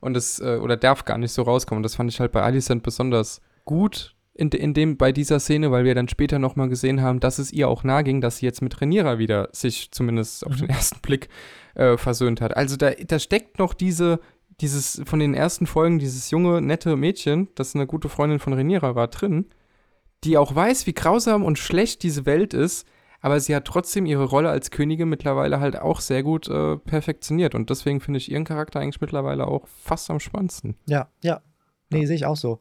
Und 0.01 0.13
das, 0.13 0.39
äh, 0.39 0.57
oder 0.57 0.77
darf 0.77 1.05
gar 1.05 1.17
nicht 1.17 1.31
so 1.31 1.41
rauskommen. 1.41 1.83
Das 1.83 1.95
fand 1.95 2.11
ich 2.11 2.19
halt 2.19 2.31
bei 2.31 2.41
Alicent 2.41 2.83
besonders 2.83 3.41
gut 3.65 4.15
in, 4.41 4.49
in 4.49 4.73
dem, 4.73 4.97
bei 4.97 5.11
dieser 5.11 5.39
Szene, 5.39 5.71
weil 5.71 5.85
wir 5.85 5.93
dann 5.93 6.09
später 6.09 6.39
nochmal 6.39 6.67
gesehen 6.67 7.01
haben, 7.01 7.19
dass 7.19 7.37
es 7.37 7.53
ihr 7.53 7.69
auch 7.69 7.83
nahe 7.83 8.03
ging, 8.03 8.21
dass 8.21 8.37
sie 8.37 8.47
jetzt 8.47 8.63
mit 8.63 8.81
Reniera 8.81 9.19
wieder 9.19 9.49
sich 9.51 9.91
zumindest 9.91 10.45
auf 10.45 10.55
den 10.55 10.65
mhm. 10.65 10.69
ersten 10.75 10.99
Blick 11.01 11.29
äh, 11.75 11.95
versöhnt 11.95 12.41
hat. 12.41 12.57
Also 12.57 12.75
da, 12.75 12.91
da 12.91 13.19
steckt 13.19 13.59
noch 13.59 13.75
diese, 13.75 14.19
dieses, 14.59 14.99
von 15.05 15.19
den 15.19 15.35
ersten 15.35 15.67
Folgen, 15.67 15.99
dieses 15.99 16.31
junge, 16.31 16.59
nette 16.59 16.97
Mädchen, 16.97 17.49
das 17.53 17.75
eine 17.75 17.85
gute 17.85 18.09
Freundin 18.09 18.39
von 18.39 18.53
Reniera 18.53 18.95
war, 18.95 19.09
drin, 19.09 19.45
die 20.23 20.37
auch 20.37 20.55
weiß, 20.55 20.87
wie 20.87 20.93
grausam 20.93 21.43
und 21.43 21.59
schlecht 21.59 22.01
diese 22.01 22.25
Welt 22.25 22.55
ist, 22.55 22.87
aber 23.21 23.39
sie 23.39 23.55
hat 23.55 23.65
trotzdem 23.65 24.07
ihre 24.07 24.23
Rolle 24.23 24.49
als 24.49 24.71
Königin 24.71 25.07
mittlerweile 25.07 25.59
halt 25.59 25.79
auch 25.79 26.01
sehr 26.01 26.23
gut 26.23 26.47
äh, 26.47 26.77
perfektioniert. 26.77 27.53
Und 27.53 27.69
deswegen 27.69 28.01
finde 28.01 28.17
ich 28.17 28.31
ihren 28.31 28.45
Charakter 28.45 28.79
eigentlich 28.79 29.01
mittlerweile 29.01 29.45
auch 29.45 29.67
fast 29.67 30.09
am 30.09 30.19
spannendsten. 30.19 30.75
Ja, 30.87 31.09
ja. 31.21 31.41
Nee, 31.91 32.01
ja. 32.01 32.07
sehe 32.07 32.15
ich 32.15 32.25
auch 32.25 32.37
so. 32.37 32.59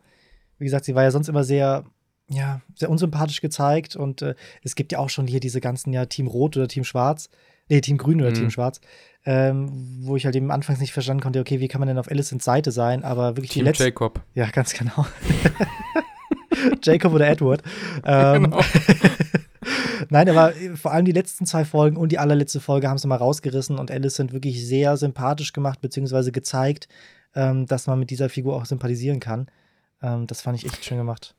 Wie 0.60 0.64
gesagt, 0.64 0.84
sie 0.84 0.94
war 0.94 1.02
ja 1.02 1.10
sonst 1.10 1.28
immer 1.28 1.42
sehr, 1.42 1.84
ja, 2.28 2.60
sehr 2.76 2.90
unsympathisch 2.90 3.40
gezeigt 3.40 3.96
und 3.96 4.22
äh, 4.22 4.34
es 4.62 4.76
gibt 4.76 4.92
ja 4.92 4.98
auch 4.98 5.10
schon 5.10 5.26
hier 5.26 5.40
diese 5.40 5.60
ganzen 5.60 5.92
ja 5.92 6.06
Team 6.06 6.28
Rot 6.28 6.56
oder 6.56 6.68
Team 6.68 6.84
Schwarz, 6.84 7.28
nee, 7.68 7.80
Team 7.80 7.98
Grün 7.98 8.20
oder 8.20 8.30
mhm. 8.30 8.34
Team 8.34 8.50
Schwarz, 8.50 8.80
ähm, 9.24 9.98
wo 10.02 10.16
ich 10.16 10.26
halt 10.26 10.36
eben 10.36 10.50
anfangs 10.50 10.80
nicht 10.80 10.92
verstanden 10.92 11.22
konnte, 11.22 11.40
okay, 11.40 11.60
wie 11.60 11.68
kann 11.68 11.80
man 11.80 11.88
denn 11.88 11.98
auf 11.98 12.10
Alicents 12.10 12.44
Seite 12.44 12.70
sein, 12.70 13.02
aber 13.02 13.36
wirklich 13.36 13.50
Team 13.50 13.64
die 13.64 13.70
letzte. 13.70 13.84
Jacob. 13.84 14.20
Ja, 14.34 14.48
ganz 14.50 14.74
genau. 14.74 15.06
Jacob 16.82 17.14
oder 17.14 17.28
Edward. 17.28 17.62
Ähm, 18.04 18.44
genau. 18.44 18.60
Nein, 20.08 20.28
aber 20.28 20.54
äh, 20.56 20.76
vor 20.76 20.92
allem 20.92 21.04
die 21.04 21.12
letzten 21.12 21.46
zwei 21.46 21.64
Folgen 21.64 21.96
und 21.96 22.12
die 22.12 22.18
allerletzte 22.18 22.60
Folge 22.60 22.88
haben 22.88 22.96
es 22.96 23.06
mal 23.06 23.16
rausgerissen 23.16 23.78
und 23.78 23.90
Alicent 23.90 24.32
wirklich 24.32 24.66
sehr 24.66 24.96
sympathisch 24.96 25.52
gemacht, 25.52 25.80
beziehungsweise 25.80 26.32
gezeigt, 26.32 26.88
ähm, 27.34 27.66
dass 27.66 27.86
man 27.86 27.98
mit 27.98 28.10
dieser 28.10 28.28
Figur 28.28 28.56
auch 28.56 28.64
sympathisieren 28.64 29.20
kann. 29.20 29.46
Ähm, 30.02 30.26
das 30.26 30.42
fand 30.42 30.58
ich 30.58 30.66
echt 30.66 30.84
schön 30.84 30.98
gemacht. 30.98 31.34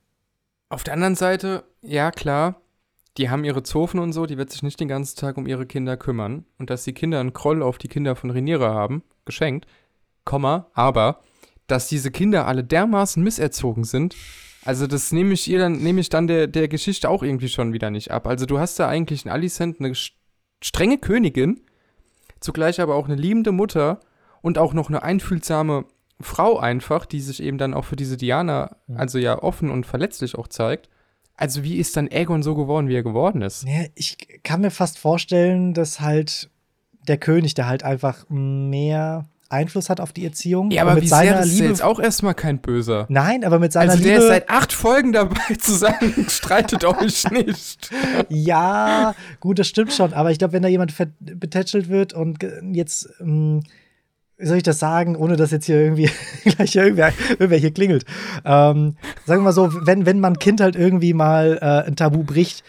Auf 0.70 0.84
der 0.84 0.94
anderen 0.94 1.16
Seite, 1.16 1.64
ja 1.82 2.12
klar, 2.12 2.62
die 3.18 3.30
haben 3.30 3.44
ihre 3.44 3.64
Zofen 3.64 4.00
und 4.00 4.14
so, 4.14 4.26
die 4.26 4.38
wird 4.38 4.52
sich 4.52 4.64
nicht 4.64 4.80
den 4.80 4.88
ganzen 4.88 5.18
Tag 5.18 5.38
um 5.38 5.48
ihre 5.48 5.66
Kinder 5.66 5.98
kümmern. 5.98 6.46
Und 6.58 6.70
dass 6.70 6.84
die 6.84 6.94
Kinder 6.94 7.20
einen 7.20 7.34
Kroll 7.34 7.62
auf 7.62 7.78
die 7.78 7.90
Kinder 7.90 8.16
von 8.16 8.30
Reniere 8.30 8.74
haben, 8.74 9.04
geschenkt, 9.26 9.68
Komma, 10.24 10.68
aber 10.74 11.22
dass 11.68 11.88
diese 11.88 12.12
Kinder 12.12 12.48
alle 12.48 12.64
dermaßen 12.64 13.24
misserzogen 13.24 13.84
sind, 13.84 14.16
also 14.64 14.86
das 14.86 15.12
nehme 15.12 15.34
ich 15.34 15.50
ihr 15.50 15.60
dann, 15.60 15.78
nehme 15.82 16.02
ich 16.02 16.10
dann 16.10 16.28
der, 16.28 16.48
der 16.48 16.68
Geschichte 16.68 17.10
auch 17.10 17.24
irgendwie 17.24 17.50
schon 17.50 17.74
wieder 17.74 17.90
nicht 17.90 18.12
ab. 18.12 18.28
Also 18.28 18.46
du 18.46 18.60
hast 18.60 18.80
da 18.80 18.88
eigentlich 18.88 19.26
in 19.26 19.32
Alicent 19.32 19.80
eine 19.80 19.94
strenge 20.62 20.98
Königin, 21.00 21.62
zugleich 22.40 22.80
aber 22.80 22.96
auch 22.96 23.06
eine 23.06 23.16
liebende 23.16 23.52
Mutter 23.52 24.00
und 24.42 24.58
auch 24.58 24.74
noch 24.74 24.90
eine 24.90 25.02
einfühlsame 25.02 25.86
Frau 26.24 26.58
einfach, 26.58 27.06
die 27.06 27.20
sich 27.20 27.42
eben 27.42 27.58
dann 27.58 27.74
auch 27.74 27.86
für 27.86 27.96
diese 27.96 28.18
Diana, 28.18 28.78
also 28.96 29.18
ja 29.18 29.42
offen 29.42 29.70
und 29.70 29.86
verletzlich 29.86 30.36
auch 30.36 30.48
zeigt. 30.48 30.90
Also 31.36 31.64
wie 31.64 31.78
ist 31.78 31.98
dann 31.98 32.08
Aegon 32.12 32.44
so 32.44 32.56
geworden, 32.56 32.88
wie 32.88 32.96
er 32.96 33.04
geworden 33.04 33.42
ist? 33.42 33.64
Ja, 33.64 33.86
ich 33.96 34.18
kann 34.44 34.62
mir 34.62 34.72
fast 34.72 35.00
vorstellen, 35.00 35.74
dass 35.74 36.00
halt 36.00 36.50
der 37.08 37.18
König 37.18 37.56
da 37.56 37.66
halt 37.66 37.84
einfach 37.84 38.26
mehr 38.30 39.28
Einfluss 39.52 39.90
hat 39.90 40.00
auf 40.00 40.14
die 40.14 40.24
Erziehung. 40.24 40.72
Ja, 40.72 40.84
aber, 40.84 40.92
aber 40.92 40.96
mit 40.96 41.06
wie 41.06 41.10
seiner 41.10 41.44
Liebe 41.44 41.66
ist 41.66 41.70
jetzt 41.70 41.84
auch 41.84 42.00
erstmal 42.00 42.34
kein 42.34 42.60
Böser. 42.60 43.06
Nein, 43.10 43.44
aber 43.44 43.60
mit 43.60 43.74
seiner 43.74 43.92
also 43.92 44.04
der 44.04 44.14
Liebe. 44.14 44.28
der 44.28 44.38
ist 44.38 44.46
seit 44.48 44.50
acht 44.50 44.72
Folgen 44.72 45.12
dabei 45.14 45.56
zu 45.60 45.74
sagen, 45.74 46.28
streitet 46.30 46.86
euch 46.86 47.30
nicht. 47.32 47.90
ja, 48.30 49.14
gut, 49.40 49.60
das 49.60 49.68
stimmt 49.68 49.94
schon. 49.94 50.14
Aber 50.14 50.32
ich 50.32 50.38
glaube, 50.38 50.54
wenn 50.54 50.64
da 50.64 50.70
jemand 50.70 50.94
betätschelt 51.20 51.90
wird 51.90 52.14
und 52.14 52.40
jetzt 52.72 53.10
ähm, 53.20 53.62
wie 54.42 54.48
soll 54.48 54.58
ich 54.58 54.64
das 54.64 54.80
sagen, 54.80 55.16
ohne 55.16 55.36
dass 55.36 55.52
jetzt 55.52 55.66
hier 55.66 55.80
irgendwie 55.80 56.10
gleich 56.44 56.76
irgendwer, 56.76 57.14
irgendwer 57.30 57.58
hier 57.58 57.72
klingelt. 57.72 58.06
Ähm, 58.44 58.96
sagen 59.26 59.42
wir 59.42 59.46
mal 59.46 59.54
so, 59.54 59.70
wenn, 59.86 60.06
wenn 60.06 60.20
man 60.20 60.40
Kind 60.40 60.60
halt 60.60 60.76
irgendwie 60.76 61.14
mal 61.14 61.60
äh, 61.62 61.88
ein 61.88 61.96
Tabu 61.96 62.24
bricht, 62.24 62.64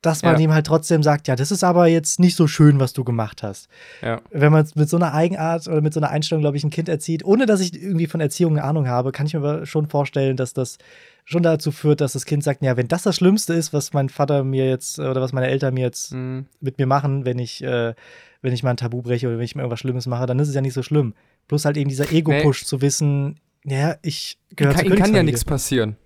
dass 0.00 0.22
man 0.22 0.36
ja. 0.36 0.40
ihm 0.40 0.54
halt 0.54 0.66
trotzdem 0.66 1.02
sagt, 1.02 1.26
ja, 1.26 1.34
das 1.34 1.50
ist 1.50 1.64
aber 1.64 1.88
jetzt 1.88 2.20
nicht 2.20 2.36
so 2.36 2.46
schön, 2.46 2.78
was 2.78 2.92
du 2.92 3.02
gemacht 3.02 3.42
hast. 3.42 3.68
Ja. 4.00 4.20
Wenn 4.30 4.52
man 4.52 4.64
mit 4.76 4.88
so 4.88 4.96
einer 4.96 5.12
Eigenart 5.12 5.66
oder 5.66 5.80
mit 5.80 5.92
so 5.92 5.98
einer 5.98 6.10
Einstellung, 6.10 6.40
glaube 6.40 6.56
ich, 6.56 6.62
ein 6.62 6.70
Kind 6.70 6.88
erzieht, 6.88 7.24
ohne 7.24 7.46
dass 7.46 7.60
ich 7.60 7.74
irgendwie 7.74 8.06
von 8.06 8.20
Erziehung 8.20 8.52
eine 8.56 8.64
Ahnung 8.64 8.86
habe, 8.86 9.10
kann 9.10 9.26
ich 9.26 9.34
mir 9.34 9.40
aber 9.40 9.66
schon 9.66 9.88
vorstellen, 9.88 10.36
dass 10.36 10.54
das 10.54 10.78
schon 11.24 11.42
dazu 11.42 11.72
führt, 11.72 12.00
dass 12.00 12.12
das 12.12 12.26
Kind 12.26 12.44
sagt, 12.44 12.62
ja, 12.62 12.76
wenn 12.76 12.88
das 12.88 13.02
das 13.02 13.16
Schlimmste 13.16 13.54
ist, 13.54 13.72
was 13.72 13.92
mein 13.92 14.08
Vater 14.08 14.44
mir 14.44 14.68
jetzt 14.68 15.00
oder 15.00 15.20
was 15.20 15.32
meine 15.32 15.48
Eltern 15.48 15.74
mir 15.74 15.84
jetzt 15.84 16.14
mhm. 16.14 16.46
mit 16.60 16.78
mir 16.78 16.86
machen, 16.86 17.24
wenn 17.24 17.40
ich 17.40 17.62
äh, 17.64 17.94
wenn 18.42 18.52
ich 18.52 18.62
mal 18.62 18.70
ein 18.70 18.76
Tabu 18.76 19.02
breche 19.02 19.26
oder 19.26 19.38
wenn 19.38 19.44
ich 19.44 19.54
mir 19.54 19.62
irgendwas 19.62 19.80
Schlimmes 19.80 20.06
mache, 20.06 20.26
dann 20.26 20.38
ist 20.38 20.48
es 20.48 20.54
ja 20.54 20.60
nicht 20.60 20.74
so 20.74 20.82
schlimm. 20.82 21.14
Bloß 21.48 21.64
halt 21.64 21.76
eben 21.76 21.88
dieser 21.88 22.10
Ego-Push 22.12 22.62
nee. 22.62 22.66
zu 22.66 22.80
wissen, 22.80 23.40
ja, 23.64 23.96
ich 24.02 24.38
gehöre 24.54 24.76
zu 24.76 24.86
Ihm 24.86 24.96
kann 24.96 25.14
ja 25.14 25.22
nichts 25.22 25.44
passieren. 25.44 25.96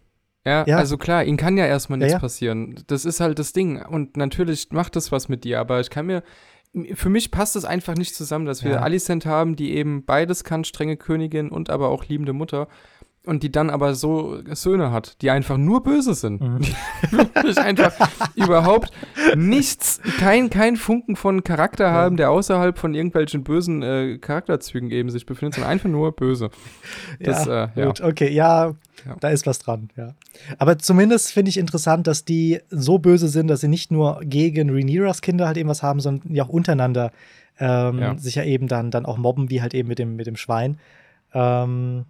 Ja, 0.44 0.64
ja, 0.66 0.78
also 0.78 0.96
klar, 0.96 1.24
ihnen 1.24 1.36
kann 1.36 1.56
ja 1.56 1.66
erstmal 1.66 1.98
nichts 1.98 2.12
ja, 2.12 2.16
ja. 2.16 2.20
passieren. 2.20 2.82
Das 2.88 3.04
ist 3.04 3.20
halt 3.20 3.38
das 3.38 3.52
Ding. 3.52 3.80
Und 3.80 4.16
natürlich 4.16 4.70
macht 4.72 4.96
das 4.96 5.12
was 5.12 5.28
mit 5.28 5.44
dir, 5.44 5.60
aber 5.60 5.80
ich 5.80 5.90
kann 5.90 6.06
mir. 6.06 6.22
Für 6.94 7.10
mich 7.10 7.30
passt 7.30 7.54
es 7.54 7.66
einfach 7.66 7.94
nicht 7.96 8.14
zusammen, 8.14 8.46
dass 8.46 8.64
wir 8.64 8.82
Alicent 8.82 9.26
haben, 9.26 9.56
die 9.56 9.74
eben 9.74 10.06
beides 10.06 10.42
kann, 10.42 10.64
strenge 10.64 10.96
Königin 10.96 11.50
und 11.50 11.68
aber 11.68 11.90
auch 11.90 12.06
liebende 12.06 12.32
Mutter 12.32 12.66
und 13.24 13.44
die 13.44 13.52
dann 13.52 13.70
aber 13.70 13.94
so 13.94 14.38
Söhne 14.52 14.90
hat, 14.90 15.22
die 15.22 15.30
einfach 15.30 15.56
nur 15.56 15.82
böse 15.84 16.14
sind. 16.14 16.40
Mhm. 16.40 16.60
Die 17.12 17.12
wirklich 17.12 17.58
einfach 17.58 17.92
überhaupt 18.34 18.90
nichts, 19.36 20.00
kein, 20.18 20.50
kein 20.50 20.76
Funken 20.76 21.14
von 21.14 21.44
Charakter 21.44 21.84
ja. 21.84 21.92
haben, 21.92 22.16
der 22.16 22.30
außerhalb 22.30 22.76
von 22.76 22.94
irgendwelchen 22.94 23.44
bösen 23.44 23.82
äh, 23.82 24.18
Charakterzügen 24.18 24.90
eben 24.90 25.10
sich 25.10 25.24
befindet, 25.24 25.54
sondern 25.54 25.70
einfach 25.70 25.88
nur 25.88 26.12
böse. 26.12 26.50
Das, 27.20 27.46
ja, 27.46 27.70
äh, 27.76 27.84
gut, 27.84 28.00
okay, 28.00 28.32
ja, 28.32 28.74
ja, 29.06 29.16
da 29.20 29.28
ist 29.28 29.46
was 29.46 29.60
dran, 29.60 29.90
ja. 29.96 30.14
Aber 30.58 30.78
zumindest 30.78 31.32
finde 31.32 31.50
ich 31.50 31.58
interessant, 31.58 32.06
dass 32.06 32.24
die 32.24 32.60
so 32.70 32.98
böse 32.98 33.28
sind, 33.28 33.46
dass 33.48 33.60
sie 33.60 33.68
nicht 33.68 33.92
nur 33.92 34.20
gegen 34.24 34.70
Rhaenyras 34.70 35.20
Kinder 35.20 35.46
halt 35.46 35.58
eben 35.58 35.68
was 35.68 35.82
haben, 35.82 36.00
sondern 36.00 36.34
ja 36.34 36.44
auch 36.44 36.48
untereinander 36.48 37.12
ähm, 37.58 38.18
sich 38.18 38.34
ja 38.34 38.44
eben 38.44 38.66
dann, 38.66 38.90
dann 38.90 39.06
auch 39.06 39.18
mobben, 39.18 39.50
wie 39.50 39.62
halt 39.62 39.74
eben 39.74 39.88
mit 39.88 39.98
dem, 39.98 40.16
mit 40.16 40.26
dem 40.26 40.36
Schwein. 40.36 40.78
Ähm, 41.34 42.04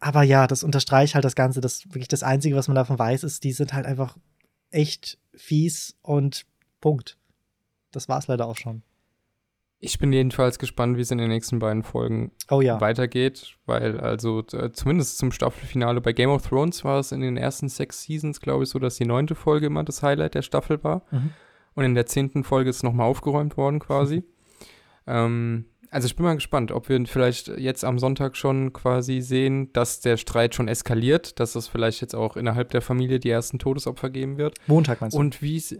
aber 0.00 0.22
ja, 0.22 0.46
das 0.46 0.62
unterstreicht 0.62 1.14
halt 1.14 1.24
das 1.24 1.34
Ganze. 1.34 1.60
Das 1.60 1.84
wirklich 1.86 2.08
das 2.08 2.22
Einzige, 2.22 2.56
was 2.56 2.68
man 2.68 2.74
davon 2.74 2.98
weiß, 2.98 3.24
ist, 3.24 3.44
die 3.44 3.52
sind 3.52 3.72
halt 3.72 3.86
einfach 3.86 4.16
echt 4.70 5.18
fies 5.34 5.96
und 6.02 6.44
Punkt. 6.80 7.18
Das 7.92 8.08
war's 8.08 8.26
leider 8.26 8.46
auch 8.46 8.56
schon. 8.56 8.82
Ich 9.78 9.98
bin 9.98 10.12
jedenfalls 10.12 10.58
gespannt, 10.58 10.96
wie 10.96 11.02
es 11.02 11.10
in 11.10 11.18
den 11.18 11.28
nächsten 11.28 11.58
beiden 11.58 11.82
Folgen 11.82 12.32
oh, 12.50 12.62
ja. 12.62 12.80
weitergeht, 12.80 13.56
weil 13.66 14.00
also 14.00 14.42
zumindest 14.42 15.18
zum 15.18 15.32
Staffelfinale 15.32 16.00
bei 16.00 16.12
Game 16.12 16.30
of 16.30 16.46
Thrones 16.46 16.82
war 16.82 16.98
es 16.98 17.12
in 17.12 17.20
den 17.20 17.36
ersten 17.36 17.68
sechs 17.68 18.02
Seasons, 18.02 18.40
glaube 18.40 18.64
ich, 18.64 18.70
so, 18.70 18.78
dass 18.78 18.96
die 18.96 19.04
neunte 19.04 19.34
Folge 19.34 19.66
immer 19.66 19.84
das 19.84 20.02
Highlight 20.02 20.34
der 20.34 20.42
Staffel 20.42 20.82
war. 20.82 21.02
Mhm. 21.10 21.30
Und 21.74 21.84
in 21.84 21.94
der 21.94 22.06
zehnten 22.06 22.42
Folge 22.42 22.70
ist 22.70 22.82
nochmal 22.82 23.06
aufgeräumt 23.06 23.58
worden 23.58 23.78
quasi. 23.78 24.24
ähm, 25.06 25.66
also 25.90 26.06
ich 26.06 26.16
bin 26.16 26.24
mal 26.24 26.34
gespannt, 26.34 26.72
ob 26.72 26.88
wir 26.88 27.04
vielleicht 27.06 27.48
jetzt 27.48 27.84
am 27.84 27.98
Sonntag 27.98 28.36
schon 28.36 28.72
quasi 28.72 29.20
sehen, 29.20 29.72
dass 29.72 30.00
der 30.00 30.16
Streit 30.16 30.54
schon 30.54 30.68
eskaliert, 30.68 31.38
dass 31.40 31.54
es 31.54 31.68
vielleicht 31.68 32.00
jetzt 32.00 32.14
auch 32.14 32.36
innerhalb 32.36 32.70
der 32.70 32.82
Familie 32.82 33.18
die 33.18 33.30
ersten 33.30 33.58
Todesopfer 33.58 34.10
geben 34.10 34.38
wird. 34.38 34.58
Montag 34.66 35.00
meinst 35.00 35.16
du? 35.16 35.20
Und 35.20 35.42
wie 35.42 35.56
es 35.56 35.76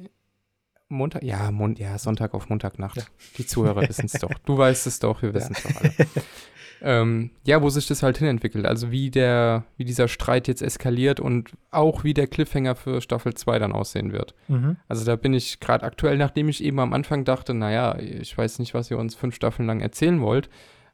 Montag, 0.89 1.23
ja, 1.25 1.51
Mon 1.51 1.75
ja, 1.75 1.99
Sonntag 1.99 2.33
auf 2.35 2.49
Montagnacht. 2.49 2.97
Ja. 2.97 3.03
Die 3.39 3.47
Zuhörer 3.47 3.89
wissen 3.89 4.07
es 4.07 4.13
doch. 4.21 4.33
Du 4.45 4.57
weißt 4.57 4.87
es 4.87 5.01
doch, 5.01 5.21
wir 5.23 5.35
wissen 5.35 5.55
es 5.57 5.65
ja. 5.65 5.71
doch 5.71 5.81
alle. 5.81 5.93
ähm, 6.83 7.31
ja, 7.45 7.63
wo 7.63 7.69
sich 7.69 7.87
das 7.87 8.03
halt 8.03 8.19
hinentwickelt. 8.19 8.67
Also 8.67 8.91
wie 8.91 9.11
der, 9.11 9.65
wie 9.77 9.85
dieser 9.85 10.09
Streit 10.09 10.49
jetzt 10.49 10.63
eskaliert 10.63 11.21
und 11.21 11.53
auch 11.71 12.05
wie 12.05 12.15
der 12.15 12.27
Cliffhanger 12.27 12.75
für 12.75 13.01
Staffel 13.01 13.35
2 13.35 13.59
dann 13.59 13.73
aussehen 13.73 14.13
wird. 14.13 14.35
Mhm. 14.49 14.77
Also 14.89 15.05
da 15.05 15.17
bin 15.17 15.35
ich 15.35 15.61
gerade 15.61 15.85
aktuell, 15.85 16.19
nachdem 16.19 16.49
ich 16.49 16.63
eben 16.63 16.79
am 16.81 16.93
Anfang 16.93 17.25
dachte, 17.25 17.55
naja, 17.55 17.99
ich 17.99 18.37
weiß 18.37 18.59
nicht, 18.59 18.75
was 18.75 18.91
ihr 18.91 18.99
uns 18.99 19.15
fünf 19.15 19.35
Staffeln 19.35 19.67
lang 19.67 19.81
erzählen 19.81 20.21
wollt, 20.21 20.49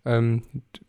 ähm, 0.04 0.42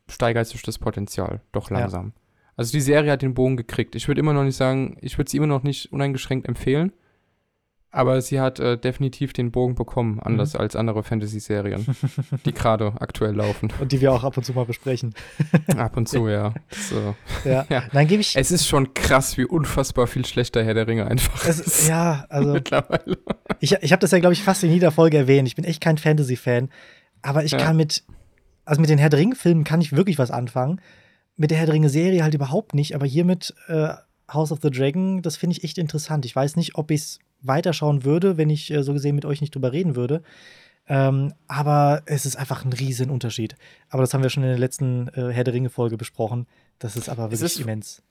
steigert 0.10 0.48
sich 0.48 0.62
das 0.62 0.80
Potenzial 0.80 1.42
doch 1.52 1.70
langsam. 1.70 2.08
Ja. 2.08 2.22
Also 2.56 2.72
die 2.72 2.82
Serie 2.82 3.12
hat 3.12 3.22
den 3.22 3.34
Bogen 3.34 3.58
gekriegt. 3.58 3.96
Ich 3.96 4.08
würde 4.08 4.20
immer 4.20 4.34
noch 4.34 4.44
nicht 4.44 4.56
sagen, 4.56 4.98
ich 5.02 5.18
würde 5.18 5.30
sie 5.30 5.38
immer 5.38 5.48
noch 5.48 5.64
nicht 5.64 5.92
uneingeschränkt 5.92 6.48
empfehlen. 6.48 6.94
Aber 7.96 8.20
sie 8.22 8.40
hat 8.42 8.60
äh, 8.60 8.76
definitiv 8.76 9.34
den 9.34 9.52
Bogen 9.52 9.76
bekommen, 9.76 10.20
anders 10.20 10.56
mhm. 10.56 10.62
als 10.62 10.76
andere 10.76 11.04
Fantasy-Serien, 11.04 11.86
die 12.46 12.52
gerade 12.52 12.92
aktuell 13.00 13.36
laufen. 13.36 13.72
Und 13.80 13.92
die 13.92 14.02
wir 14.02 14.12
auch 14.12 14.24
ab 14.24 14.36
und 14.36 14.44
zu 14.44 14.54
mal 14.54 14.66
besprechen. 14.66 15.14
ab 15.78 15.96
und 15.96 16.10
zu, 16.10 16.28
ja. 16.28 16.56
So. 16.72 17.16
Ja. 17.46 17.68
ja. 17.70 17.84
Dann 17.94 18.08
gebe 18.08 18.22
ich. 18.22 18.36
Es 18.36 18.50
ist 18.50 18.68
schon 18.68 18.96
krass, 18.96 19.38
wie 19.38 19.46
unfassbar 19.46 20.08
viel 20.08 20.26
schlechter 20.26 20.64
Herr 20.64 20.74
der 20.74 20.88
Ringe 20.88 21.06
einfach 21.06 21.48
es, 21.48 21.60
ist. 21.60 21.88
Ja, 21.88 22.26
also. 22.30 22.54
Mittlerweile. 22.54 23.20
Ich, 23.60 23.74
ich 23.74 23.92
habe 23.92 24.00
das 24.00 24.10
ja, 24.10 24.18
glaube 24.18 24.34
ich, 24.34 24.42
fast 24.42 24.64
in 24.64 24.72
jeder 24.72 24.90
Folge 24.90 25.18
erwähnt. 25.18 25.48
Ich 25.48 25.56
bin 25.56 25.64
echt 25.64 25.80
kein 25.80 26.00
Fantasy-Fan. 26.00 26.70
Aber 27.22 27.44
ich 27.44 27.52
ja. 27.52 27.60
kann 27.60 27.78
mit. 27.78 28.04
Also 28.66 28.82
mit 28.82 28.90
den 28.90 28.98
Herr 28.98 29.10
der 29.10 29.20
Ringe-Filmen 29.20 29.66
kann 29.66 29.82
ich 29.82 29.92
wirklich 29.92 30.18
was 30.18 30.32
anfangen. 30.32 30.82
Mit 31.36 31.52
der 31.52 31.60
Herr 31.60 31.68
der 31.68 31.76
Ringe-Serie 31.76 32.24
halt 32.24 32.34
überhaupt 32.34 32.74
nicht. 32.74 32.96
Aber 32.96 33.06
hier 33.06 33.24
mit 33.24 33.54
äh, 33.68 33.90
House 34.32 34.52
of 34.52 34.60
the 34.62 34.70
Dragon, 34.70 35.22
das 35.22 35.38
finde 35.38 35.58
ich 35.58 35.64
echt 35.64 35.78
interessant. 35.78 36.26
Ich 36.26 36.36
weiß 36.36 36.56
nicht, 36.56 36.76
ob 36.76 36.92
ich 36.92 37.02
es 37.02 37.20
weiterschauen 37.42 38.04
würde, 38.04 38.38
wenn 38.38 38.50
ich 38.50 38.72
äh, 38.72 38.84
so 38.84 38.94
gesehen 38.94 39.16
mit 39.16 39.26
euch 39.26 39.42
nicht 39.42 39.54
drüber 39.54 39.72
reden 39.72 39.96
würde. 39.96 40.24
Ähm, 40.88 41.34
aber 41.48 42.04
es 42.06 42.26
ist 42.26 42.36
einfach 42.36 42.66
ein 42.66 42.74
Riesenunterschied. 42.74 43.56
Aber 43.90 44.04
das 44.04 44.14
haben 44.14 44.24
wir 44.24 44.30
schon 44.30 44.44
in 44.44 44.50
der 44.50 44.60
letzten 44.60 45.08
äh, 45.10 45.32
Herr 45.32 45.44
der 45.44 45.54
Ringe-Folge 45.54 45.98
besprochen. 45.98 46.48
Das 46.80 46.96
ist 46.96 47.10
aber 47.10 47.24
wirklich 47.24 47.42
es 47.42 47.56
ist, 47.56 47.62
immens. 47.62 48.04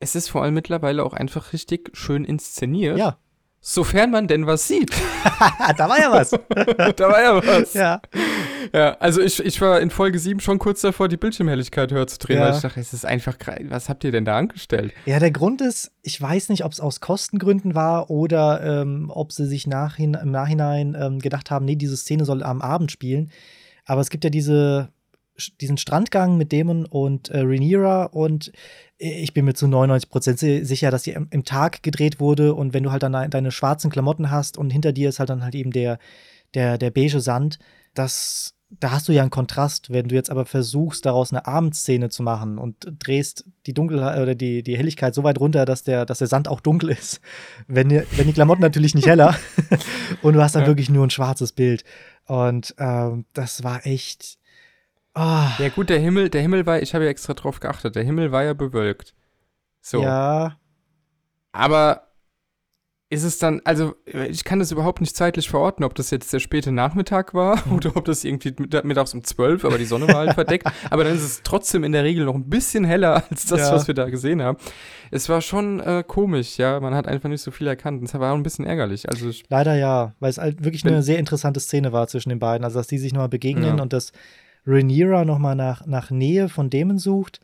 Es 0.00 0.14
ist 0.14 0.28
vor 0.28 0.42
allem 0.42 0.54
mittlerweile 0.54 1.04
auch 1.04 1.12
einfach 1.12 1.52
richtig 1.52 1.90
schön 1.94 2.24
inszeniert. 2.24 2.98
Ja. 2.98 3.18
Sofern 3.60 4.10
man 4.10 4.28
denn 4.28 4.46
was 4.46 4.68
sieht. 4.68 4.90
da 5.76 5.88
war 5.88 5.98
ja 5.98 6.12
was. 6.12 6.30
da 6.96 7.08
war 7.08 7.22
ja 7.22 7.36
was. 7.46 7.74
Ja. 7.74 8.00
Ja, 8.72 8.96
also 8.98 9.20
ich, 9.20 9.40
ich 9.40 9.60
war 9.60 9.80
in 9.80 9.90
Folge 9.90 10.18
7 10.18 10.40
schon 10.40 10.58
kurz 10.58 10.80
davor, 10.80 11.08
die 11.08 11.16
Bildschirmhelligkeit 11.16 11.92
höher 11.92 12.06
zu 12.06 12.18
drehen, 12.18 12.38
ja. 12.38 12.46
weil 12.46 12.54
ich 12.54 12.60
dachte, 12.60 12.80
es 12.80 12.92
ist 12.92 13.04
einfach, 13.04 13.36
was 13.68 13.88
habt 13.88 14.04
ihr 14.04 14.12
denn 14.12 14.24
da 14.24 14.36
angestellt? 14.38 14.92
Ja, 15.06 15.18
der 15.18 15.30
Grund 15.30 15.60
ist, 15.60 15.92
ich 16.02 16.20
weiß 16.20 16.48
nicht, 16.48 16.64
ob 16.64 16.72
es 16.72 16.80
aus 16.80 17.00
Kostengründen 17.00 17.74
war 17.74 18.10
oder 18.10 18.82
ähm, 18.82 19.10
ob 19.12 19.32
sie 19.32 19.46
sich 19.46 19.66
nachhin, 19.66 20.14
im 20.14 20.30
Nachhinein 20.30 20.96
ähm, 20.98 21.18
gedacht 21.18 21.50
haben, 21.50 21.64
nee, 21.64 21.76
diese 21.76 21.96
Szene 21.96 22.24
soll 22.24 22.42
am 22.42 22.62
Abend 22.62 22.92
spielen. 22.92 23.30
Aber 23.84 24.00
es 24.00 24.10
gibt 24.10 24.24
ja 24.24 24.30
diese, 24.30 24.90
diesen 25.60 25.76
Strandgang 25.76 26.36
mit 26.36 26.52
Damon 26.52 26.86
und 26.86 27.28
äh, 27.28 27.40
Rhaenyra 27.40 28.04
und 28.06 28.52
ich 28.98 29.34
bin 29.34 29.44
mir 29.44 29.54
zu 29.54 29.66
99% 29.66 30.64
sicher, 30.64 30.90
dass 30.90 31.02
die 31.02 31.10
im, 31.10 31.28
im, 31.30 31.44
Tag 31.44 31.82
gedreht 31.82 32.18
wurde 32.18 32.54
und 32.54 32.72
wenn 32.72 32.82
du 32.82 32.92
halt 32.92 33.02
dann 33.02 33.30
deine 33.30 33.50
schwarzen 33.50 33.90
Klamotten 33.90 34.30
hast 34.30 34.56
und 34.56 34.70
hinter 34.70 34.92
dir 34.92 35.10
ist 35.10 35.18
halt 35.18 35.28
dann 35.28 35.44
halt 35.44 35.54
eben 35.54 35.70
der, 35.70 35.98
der, 36.54 36.78
der 36.78 36.90
beige 36.90 37.20
Sand, 37.20 37.58
das 37.94 38.55
da 38.68 38.90
hast 38.90 39.08
du 39.08 39.12
ja 39.12 39.22
einen 39.22 39.30
Kontrast, 39.30 39.90
wenn 39.90 40.08
du 40.08 40.14
jetzt 40.14 40.30
aber 40.30 40.44
versuchst, 40.44 41.06
daraus 41.06 41.32
eine 41.32 41.46
Abendszene 41.46 42.08
zu 42.08 42.22
machen 42.22 42.58
und 42.58 42.76
drehst 42.98 43.44
die 43.66 43.74
Dunkelheit 43.74 44.20
oder 44.20 44.34
die, 44.34 44.62
die 44.62 44.76
Helligkeit 44.76 45.14
so 45.14 45.22
weit 45.22 45.38
runter, 45.38 45.64
dass 45.64 45.84
der, 45.84 46.04
dass 46.04 46.18
der 46.18 46.26
Sand 46.26 46.48
auch 46.48 46.60
dunkel 46.60 46.90
ist. 46.90 47.20
Wenn, 47.68 47.88
die, 47.88 48.02
wenn 48.16 48.26
die 48.26 48.32
Klamotten 48.32 48.62
natürlich 48.62 48.94
nicht 48.94 49.06
heller 49.06 49.36
und 50.22 50.34
du 50.34 50.42
hast 50.42 50.54
dann 50.54 50.62
ja. 50.62 50.68
wirklich 50.68 50.90
nur 50.90 51.06
ein 51.06 51.10
schwarzes 51.10 51.52
Bild. 51.52 51.84
Und 52.26 52.74
ähm, 52.78 53.24
das 53.32 53.62
war 53.62 53.86
echt. 53.86 54.38
Oh. 55.14 55.46
Ja, 55.58 55.68
gut, 55.74 55.88
der 55.88 56.00
Himmel, 56.00 56.28
der 56.28 56.42
Himmel 56.42 56.66
war, 56.66 56.82
ich 56.82 56.94
habe 56.94 57.04
ja 57.04 57.10
extra 57.10 57.34
drauf 57.34 57.60
geachtet, 57.60 57.94
der 57.94 58.02
Himmel 58.02 58.32
war 58.32 58.42
ja 58.42 58.52
bewölkt. 58.52 59.14
So. 59.80 60.02
Ja. 60.02 60.58
Aber 61.52 62.05
ist 63.08 63.22
es 63.22 63.38
dann, 63.38 63.60
also 63.64 63.94
ich 64.04 64.42
kann 64.42 64.58
das 64.58 64.72
überhaupt 64.72 65.00
nicht 65.00 65.14
zeitlich 65.14 65.48
verorten, 65.48 65.84
ob 65.84 65.94
das 65.94 66.10
jetzt 66.10 66.32
der 66.32 66.40
späte 66.40 66.72
Nachmittag 66.72 67.34
war 67.34 67.64
mhm. 67.64 67.74
oder 67.74 67.96
ob 67.96 68.04
das 68.04 68.24
irgendwie 68.24 68.52
mittags 68.58 69.14
um 69.14 69.22
zwölf, 69.22 69.64
aber 69.64 69.78
die 69.78 69.84
Sonne 69.84 70.08
war 70.08 70.16
halt 70.16 70.34
verdeckt. 70.34 70.66
Aber 70.90 71.04
dann 71.04 71.14
ist 71.14 71.22
es 71.22 71.42
trotzdem 71.42 71.84
in 71.84 71.92
der 71.92 72.04
Regel 72.04 72.24
noch 72.24 72.34
ein 72.34 72.48
bisschen 72.48 72.84
heller 72.84 73.24
als 73.30 73.46
das, 73.46 73.60
ja. 73.60 73.72
was 73.72 73.86
wir 73.86 73.94
da 73.94 74.08
gesehen 74.08 74.42
haben. 74.42 74.58
Es 75.10 75.28
war 75.28 75.40
schon 75.40 75.80
äh, 75.80 76.04
komisch, 76.06 76.58
ja. 76.58 76.80
Man 76.80 76.94
hat 76.94 77.06
einfach 77.06 77.28
nicht 77.28 77.42
so 77.42 77.50
viel 77.50 77.66
erkannt. 77.66 78.02
Es 78.02 78.14
war 78.14 78.32
auch 78.32 78.36
ein 78.36 78.42
bisschen 78.42 78.64
ärgerlich. 78.64 79.08
Also 79.08 79.30
Leider 79.48 79.74
ja, 79.76 80.14
weil 80.18 80.30
es 80.30 80.38
halt 80.38 80.64
wirklich 80.64 80.84
eine 80.84 81.02
sehr 81.02 81.18
interessante 81.18 81.60
Szene 81.60 81.92
war 81.92 82.08
zwischen 82.08 82.30
den 82.30 82.38
beiden. 82.38 82.64
Also 82.64 82.78
dass 82.78 82.86
die 82.86 82.98
sich 82.98 83.12
nochmal 83.12 83.28
begegnen 83.28 83.76
ja. 83.76 83.82
und 83.82 83.92
dass 83.92 84.12
Rhaenyra 84.66 85.24
nochmal 85.24 85.54
nach, 85.54 85.86
nach 85.86 86.10
Nähe 86.10 86.48
von 86.48 86.70
Damon 86.70 86.98
sucht. 86.98 87.40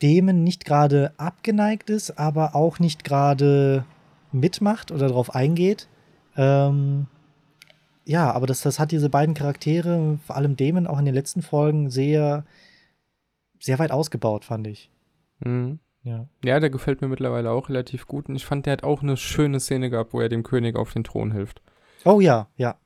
Damon 0.00 0.44
nicht 0.44 0.64
gerade 0.64 1.12
abgeneigt 1.18 1.90
ist, 1.90 2.18
aber 2.18 2.54
auch 2.54 2.78
nicht 2.78 3.04
gerade 3.04 3.84
mitmacht 4.32 4.90
oder 4.90 5.08
darauf 5.08 5.34
eingeht. 5.34 5.88
Ähm, 6.36 7.06
ja, 8.04 8.30
aber 8.32 8.46
das, 8.46 8.60
das 8.60 8.78
hat 8.78 8.92
diese 8.92 9.10
beiden 9.10 9.34
Charaktere, 9.34 10.18
vor 10.24 10.36
allem 10.36 10.56
Damon, 10.56 10.86
auch 10.86 10.98
in 10.98 11.04
den 11.04 11.14
letzten 11.14 11.42
Folgen 11.42 11.90
sehr, 11.90 12.44
sehr 13.58 13.78
weit 13.78 13.90
ausgebaut, 13.90 14.44
fand 14.44 14.66
ich. 14.66 14.90
Mhm. 15.40 15.80
Ja. 16.04 16.28
ja, 16.44 16.60
der 16.60 16.70
gefällt 16.70 17.00
mir 17.00 17.08
mittlerweile 17.08 17.50
auch 17.50 17.68
relativ 17.68 18.06
gut. 18.06 18.28
Und 18.28 18.36
ich 18.36 18.46
fand, 18.46 18.64
der 18.64 18.74
hat 18.74 18.84
auch 18.84 19.02
eine 19.02 19.16
schöne 19.16 19.58
Szene 19.58 19.90
gehabt, 19.90 20.12
wo 20.12 20.20
er 20.20 20.28
dem 20.28 20.44
König 20.44 20.76
auf 20.76 20.92
den 20.92 21.02
Thron 21.02 21.32
hilft. 21.32 21.60
Oh 22.04 22.20
ja, 22.20 22.46
ja. 22.56 22.76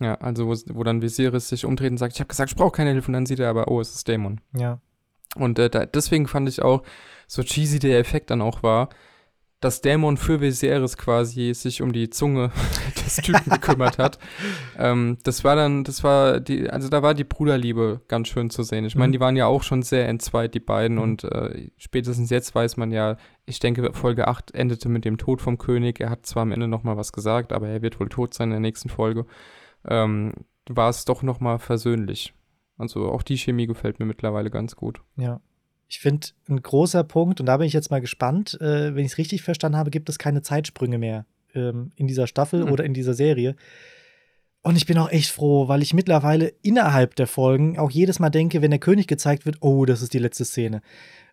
Ja, 0.00 0.16
also 0.16 0.48
wo, 0.48 0.56
wo 0.74 0.82
dann 0.82 1.00
Viserys 1.00 1.48
sich 1.48 1.64
umdreht 1.64 1.92
und 1.92 1.98
sagt, 1.98 2.14
ich 2.14 2.20
habe 2.20 2.26
gesagt, 2.26 2.50
ich 2.50 2.56
brauche 2.56 2.72
keine 2.72 2.90
Hilfe. 2.90 3.08
Und 3.08 3.12
dann 3.12 3.26
sieht 3.26 3.38
er 3.38 3.50
aber, 3.50 3.68
oh, 3.68 3.80
es 3.80 3.94
ist 3.94 4.08
Dämon. 4.08 4.40
Ja. 4.52 4.80
Und 5.36 5.60
äh, 5.60 5.70
da, 5.70 5.86
deswegen 5.86 6.26
fand 6.26 6.48
ich 6.48 6.60
auch, 6.60 6.82
so 7.28 7.44
cheesy 7.44 7.78
der 7.78 8.00
Effekt 8.00 8.30
dann 8.30 8.42
auch 8.42 8.64
war, 8.64 8.88
dass 9.60 9.82
Dämon 9.82 10.16
für 10.16 10.40
Viserys 10.40 10.96
quasi 10.96 11.52
sich 11.52 11.82
um 11.82 11.92
die 11.92 12.08
Zunge 12.08 12.50
des 13.04 13.16
Typen 13.16 13.50
gekümmert 13.50 13.98
hat. 13.98 14.18
Ähm, 14.78 15.18
das 15.22 15.44
war 15.44 15.54
dann, 15.54 15.84
das 15.84 16.02
war 16.02 16.40
die, 16.40 16.70
also 16.70 16.88
da 16.88 17.02
war 17.02 17.12
die 17.14 17.24
Bruderliebe 17.24 18.00
ganz 18.08 18.28
schön 18.28 18.48
zu 18.48 18.62
sehen. 18.62 18.86
Ich 18.86 18.96
meine, 18.96 19.08
mhm. 19.08 19.12
die 19.12 19.20
waren 19.20 19.36
ja 19.36 19.46
auch 19.46 19.62
schon 19.62 19.82
sehr 19.82 20.08
entzweit, 20.08 20.54
die 20.54 20.60
beiden, 20.60 20.96
mhm. 20.96 21.02
und 21.02 21.24
äh, 21.24 21.70
spätestens 21.76 22.30
jetzt 22.30 22.54
weiß 22.54 22.78
man 22.78 22.90
ja, 22.90 23.16
ich 23.44 23.60
denke, 23.60 23.92
Folge 23.92 24.28
8 24.28 24.54
endete 24.54 24.88
mit 24.88 25.04
dem 25.04 25.18
Tod 25.18 25.42
vom 25.42 25.58
König. 25.58 26.00
Er 26.00 26.10
hat 26.10 26.24
zwar 26.24 26.42
am 26.42 26.52
Ende 26.52 26.68
nochmal 26.68 26.96
was 26.96 27.12
gesagt, 27.12 27.52
aber 27.52 27.68
er 27.68 27.82
wird 27.82 28.00
wohl 28.00 28.08
tot 28.08 28.32
sein 28.32 28.48
in 28.48 28.52
der 28.52 28.60
nächsten 28.60 28.88
Folge. 28.88 29.26
Ähm, 29.86 30.32
war 30.68 30.88
es 30.88 31.04
doch 31.04 31.22
nochmal 31.22 31.58
versöhnlich. 31.58 32.32
Also 32.78 33.10
auch 33.10 33.22
die 33.22 33.36
Chemie 33.36 33.66
gefällt 33.66 33.98
mir 33.98 34.06
mittlerweile 34.06 34.50
ganz 34.50 34.74
gut. 34.74 35.02
Ja. 35.16 35.40
Ich 35.90 35.98
finde, 35.98 36.28
ein 36.48 36.62
großer 36.62 37.02
Punkt, 37.02 37.40
und 37.40 37.46
da 37.46 37.56
bin 37.56 37.66
ich 37.66 37.72
jetzt 37.72 37.90
mal 37.90 38.00
gespannt, 38.00 38.56
äh, 38.60 38.94
wenn 38.94 39.04
ich 39.04 39.12
es 39.12 39.18
richtig 39.18 39.42
verstanden 39.42 39.76
habe, 39.76 39.90
gibt 39.90 40.08
es 40.08 40.20
keine 40.20 40.40
Zeitsprünge 40.40 40.98
mehr 40.98 41.26
ähm, 41.52 41.90
in 41.96 42.06
dieser 42.06 42.28
Staffel 42.28 42.64
mhm. 42.64 42.70
oder 42.70 42.84
in 42.84 42.94
dieser 42.94 43.12
Serie. 43.12 43.56
Und 44.62 44.76
ich 44.76 44.86
bin 44.86 44.98
auch 44.98 45.10
echt 45.10 45.30
froh, 45.30 45.66
weil 45.66 45.82
ich 45.82 45.92
mittlerweile 45.92 46.52
innerhalb 46.62 47.16
der 47.16 47.26
Folgen 47.26 47.76
auch 47.76 47.90
jedes 47.90 48.20
Mal 48.20 48.30
denke, 48.30 48.62
wenn 48.62 48.70
der 48.70 48.78
König 48.78 49.08
gezeigt 49.08 49.46
wird, 49.46 49.56
oh, 49.62 49.84
das 49.84 50.00
ist 50.00 50.14
die 50.14 50.20
letzte 50.20 50.44
Szene. 50.44 50.80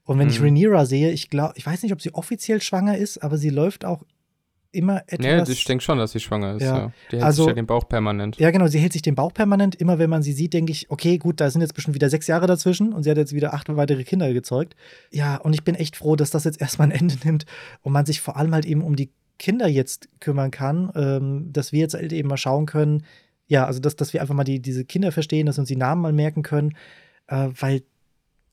Und 0.05 0.17
wenn 0.17 0.25
mhm. 0.25 0.33
ich 0.33 0.41
Rhaenyra 0.41 0.85
sehe, 0.85 1.11
ich 1.11 1.29
glaube, 1.29 1.53
ich 1.55 1.65
weiß 1.65 1.83
nicht, 1.83 1.93
ob 1.93 2.01
sie 2.01 2.15
offiziell 2.15 2.59
schwanger 2.59 2.97
ist, 2.97 3.19
aber 3.19 3.37
sie 3.37 3.51
läuft 3.51 3.85
auch 3.85 4.03
immer 4.71 5.03
etwas. 5.07 5.25
Ja, 5.25 5.47
ich 5.47 5.63
denke 5.65 5.83
schon, 5.83 5.97
dass 5.97 6.11
sie 6.11 6.19
schwanger 6.19 6.55
ist. 6.55 6.63
Ja. 6.63 6.77
ja. 6.77 6.91
Die 7.11 7.15
hält 7.17 7.23
also, 7.23 7.43
sich 7.43 7.49
ja 7.49 7.55
den 7.55 7.65
Bauch 7.65 7.87
permanent. 7.87 8.37
Ja, 8.37 8.51
genau, 8.51 8.67
sie 8.67 8.79
hält 8.79 8.93
sich 8.93 9.01
den 9.01 9.15
Bauch 9.15 9.33
permanent. 9.33 9.75
Immer 9.75 9.99
wenn 9.99 10.09
man 10.09 10.23
sie 10.23 10.33
sieht, 10.33 10.53
denke 10.53 10.71
ich, 10.71 10.89
okay, 10.89 11.17
gut, 11.17 11.39
da 11.39 11.49
sind 11.49 11.61
jetzt 11.61 11.73
bestimmt 11.73 11.95
wieder 11.95 12.09
sechs 12.09 12.27
Jahre 12.27 12.47
dazwischen 12.47 12.93
und 12.93 13.03
sie 13.03 13.09
hat 13.09 13.17
jetzt 13.17 13.33
wieder 13.33 13.53
acht 13.53 13.67
weitere 13.75 14.03
Kinder 14.03 14.31
gezeugt. 14.33 14.75
Ja, 15.11 15.37
und 15.37 15.53
ich 15.53 15.63
bin 15.63 15.75
echt 15.75 15.95
froh, 15.95 16.15
dass 16.15 16.31
das 16.31 16.43
jetzt 16.43 16.61
erstmal 16.61 16.89
ein 16.89 16.99
Ende 16.99 17.15
nimmt 17.23 17.45
und 17.81 17.93
man 17.93 18.05
sich 18.05 18.21
vor 18.21 18.37
allem 18.37 18.53
halt 18.53 18.65
eben 18.65 18.81
um 18.81 18.95
die 18.95 19.11
Kinder 19.39 19.67
jetzt 19.67 20.09
kümmern 20.19 20.51
kann, 20.51 20.91
ähm, 20.95 21.53
dass 21.53 21.71
wir 21.71 21.79
jetzt 21.79 21.93
halt 21.93 22.11
eben 22.11 22.27
mal 22.27 22.37
schauen 22.37 22.65
können, 22.65 23.03
ja, 23.47 23.65
also 23.65 23.79
dass, 23.79 23.95
dass 23.95 24.13
wir 24.13 24.21
einfach 24.21 24.35
mal 24.35 24.43
die, 24.43 24.59
diese 24.61 24.83
Kinder 24.83 25.11
verstehen, 25.11 25.45
dass 25.45 25.57
wir 25.57 25.61
uns 25.61 25.69
die 25.69 25.75
Namen 25.75 26.01
mal 26.01 26.13
merken 26.13 26.43
können, 26.43 26.75
äh, 27.27 27.49
weil 27.59 27.83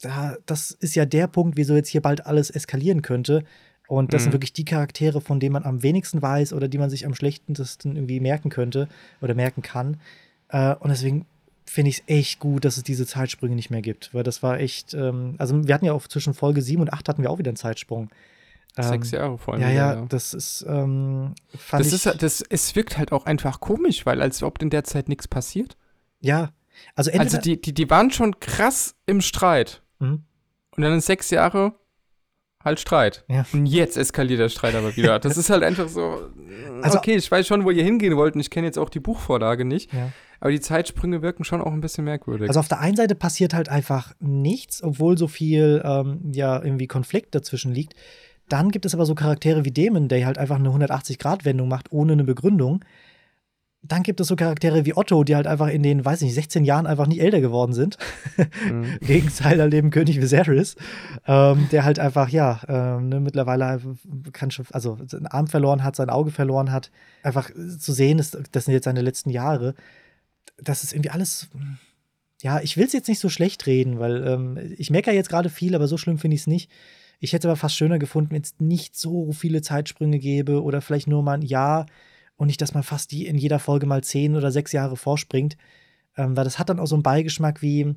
da, 0.00 0.36
das 0.46 0.70
ist 0.70 0.94
ja 0.94 1.06
der 1.06 1.26
Punkt, 1.26 1.56
wieso 1.56 1.74
jetzt 1.74 1.88
hier 1.88 2.02
bald 2.02 2.26
alles 2.26 2.50
eskalieren 2.50 3.02
könnte. 3.02 3.44
Und 3.86 4.14
das 4.14 4.22
mhm. 4.22 4.24
sind 4.24 4.32
wirklich 4.32 4.52
die 4.52 4.64
Charaktere, 4.64 5.20
von 5.20 5.40
denen 5.40 5.52
man 5.52 5.64
am 5.64 5.82
wenigsten 5.82 6.22
weiß 6.22 6.52
oder 6.52 6.68
die 6.68 6.78
man 6.78 6.90
sich 6.90 7.04
am 7.06 7.14
schlechtesten 7.14 7.96
irgendwie 7.96 8.20
merken 8.20 8.48
könnte 8.48 8.88
oder 9.20 9.34
merken 9.34 9.62
kann. 9.62 9.98
Äh, 10.48 10.74
und 10.76 10.88
deswegen 10.88 11.26
finde 11.66 11.90
ich 11.90 11.98
es 11.98 12.04
echt 12.06 12.40
gut, 12.40 12.64
dass 12.64 12.76
es 12.76 12.82
diese 12.82 13.06
Zeitsprünge 13.06 13.54
nicht 13.54 13.70
mehr 13.70 13.82
gibt. 13.82 14.14
Weil 14.14 14.22
das 14.22 14.42
war 14.42 14.58
echt, 14.58 14.94
ähm, 14.94 15.34
also 15.38 15.66
wir 15.66 15.74
hatten 15.74 15.84
ja 15.84 15.92
auch 15.92 16.06
zwischen 16.08 16.34
Folge 16.34 16.62
7 16.62 16.80
und 16.80 16.92
8 16.92 17.08
hatten 17.08 17.22
wir 17.22 17.30
auch 17.30 17.38
wieder 17.38 17.50
einen 17.50 17.56
Zeitsprung. 17.56 18.10
Ähm, 18.76 18.84
Sechs 18.84 19.10
Jahre 19.10 19.38
vor 19.38 19.54
allem. 19.54 19.62
Ja, 19.62 19.70
ja, 19.70 19.94
ja, 19.94 20.06
das 20.08 20.34
ist, 20.34 20.64
ähm, 20.68 21.34
das. 21.70 21.92
Ist, 21.92 22.06
das, 22.06 22.42
es 22.42 22.74
wirkt 22.74 22.98
halt 22.98 23.12
auch 23.12 23.26
einfach 23.26 23.60
komisch, 23.60 24.04
weil 24.04 24.20
als 24.20 24.42
ob 24.42 24.60
in 24.60 24.70
der 24.70 24.84
Zeit 24.84 25.08
nichts 25.08 25.28
passiert. 25.28 25.76
Ja. 26.20 26.52
Also, 26.96 27.12
also 27.12 27.38
die, 27.38 27.60
die, 27.60 27.72
die 27.72 27.88
waren 27.88 28.10
schon 28.10 28.40
krass 28.40 28.96
im 29.06 29.20
Streit. 29.20 29.82
Mhm. 30.00 30.24
Und 30.76 30.82
dann 30.82 30.92
in 30.92 31.00
sechs 31.00 31.30
Jahre 31.30 31.74
halt 32.64 32.80
Streit. 32.80 33.24
Ja. 33.28 33.44
Und 33.52 33.66
jetzt 33.66 33.96
eskaliert 33.96 34.40
der 34.40 34.48
Streit 34.48 34.74
aber 34.74 34.96
wieder. 34.96 35.18
Das 35.18 35.36
ist 35.36 35.50
halt 35.50 35.62
einfach 35.62 35.88
so, 35.88 36.30
also, 36.82 36.98
okay, 36.98 37.16
ich 37.16 37.30
weiß 37.30 37.46
schon, 37.46 37.64
wo 37.64 37.70
ihr 37.70 37.84
hingehen 37.84 38.16
wollt 38.16 38.34
und 38.34 38.40
ich 38.40 38.50
kenne 38.50 38.66
jetzt 38.66 38.78
auch 38.78 38.88
die 38.88 39.00
Buchvorlage 39.00 39.64
nicht. 39.64 39.92
Ja. 39.92 40.10
Aber 40.40 40.50
die 40.50 40.60
Zeitsprünge 40.60 41.22
wirken 41.22 41.44
schon 41.44 41.60
auch 41.60 41.72
ein 41.72 41.80
bisschen 41.80 42.04
merkwürdig. 42.04 42.48
Also 42.48 42.60
auf 42.60 42.68
der 42.68 42.80
einen 42.80 42.96
Seite 42.96 43.14
passiert 43.14 43.54
halt 43.54 43.68
einfach 43.68 44.14
nichts, 44.20 44.82
obwohl 44.82 45.16
so 45.16 45.28
viel 45.28 45.82
ähm, 45.84 46.20
ja 46.32 46.62
irgendwie 46.62 46.86
Konflikt 46.86 47.34
dazwischen 47.34 47.72
liegt. 47.72 47.94
Dann 48.48 48.70
gibt 48.70 48.84
es 48.84 48.94
aber 48.94 49.06
so 49.06 49.14
Charaktere 49.14 49.64
wie 49.64 49.72
Damon, 49.72 50.08
der 50.08 50.26
halt 50.26 50.36
einfach 50.36 50.56
eine 50.56 50.68
180-Grad-Wendung 50.68 51.68
macht, 51.68 51.92
ohne 51.92 52.12
eine 52.12 52.24
Begründung. 52.24 52.84
Dann 53.86 54.02
gibt 54.02 54.20
es 54.20 54.28
so 54.28 54.36
Charaktere 54.36 54.86
wie 54.86 54.96
Otto, 54.96 55.24
die 55.24 55.36
halt 55.36 55.46
einfach 55.46 55.68
in 55.68 55.82
den, 55.82 56.04
weiß 56.04 56.22
ich 56.22 56.26
nicht, 56.26 56.34
16 56.34 56.64
Jahren 56.64 56.86
einfach 56.86 57.06
nicht 57.06 57.20
älter 57.20 57.40
geworden 57.40 57.74
sind. 57.74 57.98
Mhm. 58.70 58.98
Gegenteil 59.00 59.68
dem 59.68 59.90
König 59.90 60.20
Viserys, 60.20 60.76
ähm, 61.26 61.68
der 61.70 61.84
halt 61.84 61.98
einfach, 61.98 62.30
ja, 62.30 62.60
ähm, 62.66 63.08
ne, 63.10 63.20
mittlerweile 63.20 63.80
kann 64.32 64.50
schon, 64.50 64.66
also 64.72 64.98
seinen 65.06 65.26
Arm 65.26 65.48
verloren 65.48 65.84
hat, 65.84 65.96
sein 65.96 66.08
Auge 66.08 66.30
verloren 66.30 66.72
hat. 66.72 66.90
Einfach 67.22 67.50
zu 67.50 67.92
sehen, 67.92 68.18
ist, 68.18 68.38
das 68.52 68.64
sind 68.64 68.72
jetzt 68.72 68.84
seine 68.84 69.02
letzten 69.02 69.30
Jahre. 69.30 69.74
Das 70.56 70.82
ist 70.82 70.94
irgendwie 70.94 71.10
alles, 71.10 71.50
ja, 72.40 72.60
ich 72.60 72.78
will 72.78 72.86
es 72.86 72.92
jetzt 72.94 73.08
nicht 73.08 73.20
so 73.20 73.28
schlecht 73.28 73.66
reden, 73.66 73.98
weil 73.98 74.26
ähm, 74.26 74.74
ich 74.78 74.90
meckere 74.90 75.14
jetzt 75.14 75.28
gerade 75.28 75.50
viel, 75.50 75.74
aber 75.74 75.88
so 75.88 75.98
schlimm 75.98 76.18
finde 76.18 76.36
ich 76.36 76.42
es 76.42 76.46
nicht. 76.46 76.70
Ich 77.20 77.32
hätte 77.32 77.48
aber 77.48 77.56
fast 77.56 77.76
schöner 77.76 77.98
gefunden, 77.98 78.32
wenn 78.32 78.42
es 78.42 78.54
nicht 78.58 78.96
so 78.96 79.32
viele 79.32 79.60
Zeitsprünge 79.60 80.18
gäbe 80.18 80.62
oder 80.62 80.80
vielleicht 80.80 81.06
nur 81.06 81.22
mal 81.22 81.34
ein 81.34 81.42
Jahr 81.42 81.86
und 82.36 82.48
nicht, 82.48 82.60
dass 82.60 82.74
man 82.74 82.82
fast 82.82 83.12
die 83.12 83.26
in 83.26 83.38
jeder 83.38 83.58
Folge 83.58 83.86
mal 83.86 84.02
zehn 84.02 84.36
oder 84.36 84.50
sechs 84.50 84.72
Jahre 84.72 84.96
vorspringt. 84.96 85.56
Ähm, 86.16 86.36
weil 86.36 86.44
das 86.44 86.58
hat 86.58 86.68
dann 86.68 86.80
auch 86.80 86.86
so 86.86 86.94
einen 86.94 87.02
Beigeschmack 87.02 87.62
wie, 87.62 87.94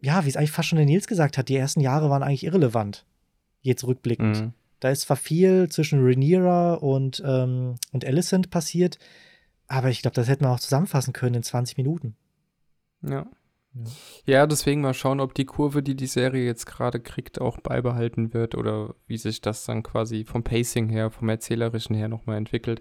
ja, 0.00 0.24
wie 0.24 0.28
es 0.28 0.36
eigentlich 0.36 0.52
fast 0.52 0.68
schon 0.68 0.76
der 0.76 0.86
Nils 0.86 1.06
gesagt 1.06 1.38
hat, 1.38 1.48
die 1.48 1.56
ersten 1.56 1.80
Jahre 1.80 2.10
waren 2.10 2.22
eigentlich 2.22 2.44
irrelevant. 2.44 3.04
Jetzt 3.60 3.84
rückblickend. 3.84 4.40
Mhm. 4.40 4.52
Da 4.80 4.90
ist 4.90 5.02
zwar 5.02 5.16
viel 5.16 5.68
zwischen 5.68 6.04
Rhaenyra 6.04 6.74
und, 6.74 7.22
ähm, 7.24 7.76
und 7.92 8.04
Alicent 8.04 8.50
passiert, 8.50 8.98
aber 9.68 9.90
ich 9.90 10.02
glaube, 10.02 10.16
das 10.16 10.28
hätten 10.28 10.44
wir 10.44 10.50
auch 10.50 10.60
zusammenfassen 10.60 11.12
können 11.12 11.36
in 11.36 11.42
20 11.44 11.76
Minuten. 11.76 12.16
Ja. 13.02 13.26
Ja. 13.74 13.84
ja, 14.26 14.46
deswegen 14.46 14.80
mal 14.80 14.94
schauen, 14.94 15.20
ob 15.20 15.34
die 15.34 15.46
Kurve, 15.46 15.82
die 15.82 15.94
die 15.94 16.06
Serie 16.06 16.44
jetzt 16.44 16.66
gerade 16.66 17.00
kriegt, 17.00 17.40
auch 17.40 17.58
beibehalten 17.60 18.34
wird 18.34 18.54
oder 18.54 18.94
wie 19.06 19.18
sich 19.18 19.40
das 19.40 19.64
dann 19.64 19.82
quasi 19.82 20.24
vom 20.24 20.42
Pacing 20.42 20.88
her, 20.88 21.10
vom 21.10 21.28
Erzählerischen 21.28 21.96
her 21.96 22.08
nochmal 22.08 22.36
entwickelt. 22.36 22.80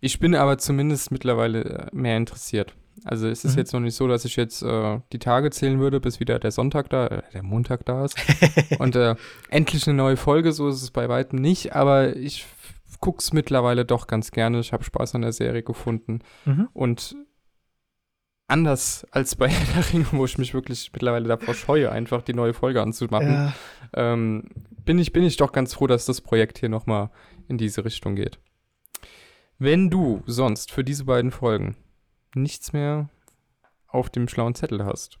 Ich 0.00 0.18
bin 0.18 0.34
aber 0.34 0.58
zumindest 0.58 1.10
mittlerweile 1.10 1.64
äh, 1.64 1.86
mehr 1.92 2.16
interessiert. 2.16 2.74
Also 3.04 3.28
es 3.28 3.44
ist 3.44 3.52
mhm. 3.52 3.58
jetzt 3.58 3.72
noch 3.72 3.80
nicht 3.80 3.94
so, 3.94 4.08
dass 4.08 4.24
ich 4.24 4.36
jetzt 4.36 4.62
äh, 4.62 5.00
die 5.12 5.18
Tage 5.18 5.50
zählen 5.50 5.78
würde, 5.80 6.00
bis 6.00 6.20
wieder 6.20 6.38
der 6.38 6.50
Sonntag 6.50 6.88
da, 6.90 7.06
äh, 7.06 7.22
der 7.32 7.42
Montag 7.42 7.84
da 7.84 8.04
ist. 8.04 8.16
und 8.78 8.96
äh, 8.96 9.16
endlich 9.50 9.86
eine 9.86 9.96
neue 9.96 10.16
Folge, 10.16 10.52
so 10.52 10.68
ist 10.68 10.82
es 10.82 10.90
bei 10.90 11.08
weitem 11.08 11.38
nicht, 11.38 11.74
aber 11.74 12.16
ich 12.16 12.46
gucke 13.00 13.18
es 13.18 13.32
mittlerweile 13.32 13.84
doch 13.84 14.06
ganz 14.06 14.30
gerne. 14.30 14.60
Ich 14.60 14.72
habe 14.72 14.84
Spaß 14.84 15.14
an 15.14 15.22
der 15.22 15.32
Serie 15.32 15.62
gefunden. 15.62 16.20
Mhm. 16.44 16.68
Und 16.72 17.16
anders 18.48 19.06
als 19.10 19.36
bei 19.36 19.48
der 19.74 19.92
Ringe, 19.92 20.06
wo 20.12 20.24
ich 20.24 20.38
mich 20.38 20.54
wirklich 20.54 20.90
mittlerweile 20.92 21.28
davor 21.28 21.54
scheue, 21.54 21.90
einfach 21.90 22.22
die 22.22 22.34
neue 22.34 22.54
Folge 22.54 22.82
anzumachen, 22.82 23.32
ja. 23.32 23.54
ähm, 23.94 24.44
bin, 24.84 24.98
ich, 24.98 25.12
bin 25.12 25.24
ich 25.24 25.36
doch 25.36 25.52
ganz 25.52 25.74
froh, 25.74 25.86
dass 25.86 26.06
das 26.06 26.20
Projekt 26.20 26.58
hier 26.58 26.68
nochmal 26.68 27.10
in 27.48 27.58
diese 27.58 27.84
Richtung 27.84 28.16
geht. 28.16 28.38
Wenn 29.58 29.90
du 29.90 30.22
sonst 30.26 30.70
für 30.70 30.84
diese 30.84 31.04
beiden 31.04 31.30
Folgen 31.30 31.76
nichts 32.34 32.72
mehr 32.72 33.08
auf 33.88 34.10
dem 34.10 34.28
schlauen 34.28 34.54
Zettel 34.54 34.84
hast, 34.84 35.18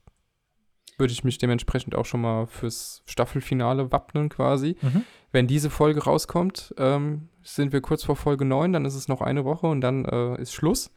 würde 0.98 1.12
ich 1.12 1.24
mich 1.24 1.38
dementsprechend 1.38 1.94
auch 1.94 2.06
schon 2.06 2.20
mal 2.22 2.46
fürs 2.46 3.02
Staffelfinale 3.06 3.92
wappnen 3.92 4.28
quasi. 4.28 4.76
Mhm. 4.80 5.04
Wenn 5.30 5.46
diese 5.46 5.70
Folge 5.70 6.04
rauskommt, 6.04 6.74
ähm, 6.78 7.28
sind 7.42 7.72
wir 7.72 7.80
kurz 7.80 8.04
vor 8.04 8.16
Folge 8.16 8.44
9, 8.44 8.72
dann 8.72 8.84
ist 8.84 8.94
es 8.94 9.08
noch 9.08 9.20
eine 9.20 9.44
Woche 9.44 9.66
und 9.66 9.80
dann 9.80 10.04
äh, 10.04 10.40
ist 10.40 10.52
Schluss. 10.52 10.90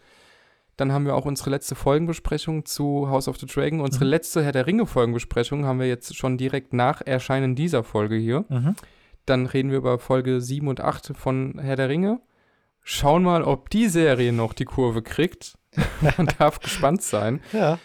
Dann 0.80 0.94
haben 0.94 1.06
wir 1.06 1.14
auch 1.14 1.26
unsere 1.26 1.50
letzte 1.50 1.76
Folgenbesprechung 1.76 2.64
zu 2.64 3.10
House 3.10 3.28
of 3.28 3.38
the 3.38 3.46
Dragon. 3.46 3.82
Unsere 3.82 4.06
mhm. 4.06 4.12
letzte 4.12 4.42
Herr 4.42 4.54
der 4.54 4.66
Ringe-Folgenbesprechung 4.66 5.66
haben 5.66 5.80
wir 5.80 5.90
jetzt 5.90 6.16
schon 6.16 6.38
direkt 6.38 6.72
nach 6.72 7.02
Erscheinen 7.06 7.54
dieser 7.54 7.84
Folge 7.84 8.16
hier. 8.16 8.46
Mhm. 8.48 8.76
Dann 9.26 9.46
reden 9.46 9.72
wir 9.72 9.80
über 9.80 10.00
Folge 10.00 10.40
7 10.40 10.70
und 10.70 10.80
8 10.80 11.18
von 11.18 11.60
Herr 11.60 11.76
der 11.76 11.90
Ringe. 11.90 12.22
Schauen 12.82 13.24
mal, 13.24 13.44
ob 13.44 13.70
die 13.70 13.90
Serie 13.90 14.32
noch 14.32 14.54
die 14.54 14.64
Kurve 14.64 15.02
kriegt. 15.02 15.58
Man 16.18 16.30
darf 16.40 16.62
gespannt 16.62 17.02
sein. 17.02 17.42
Ja. 17.52 17.78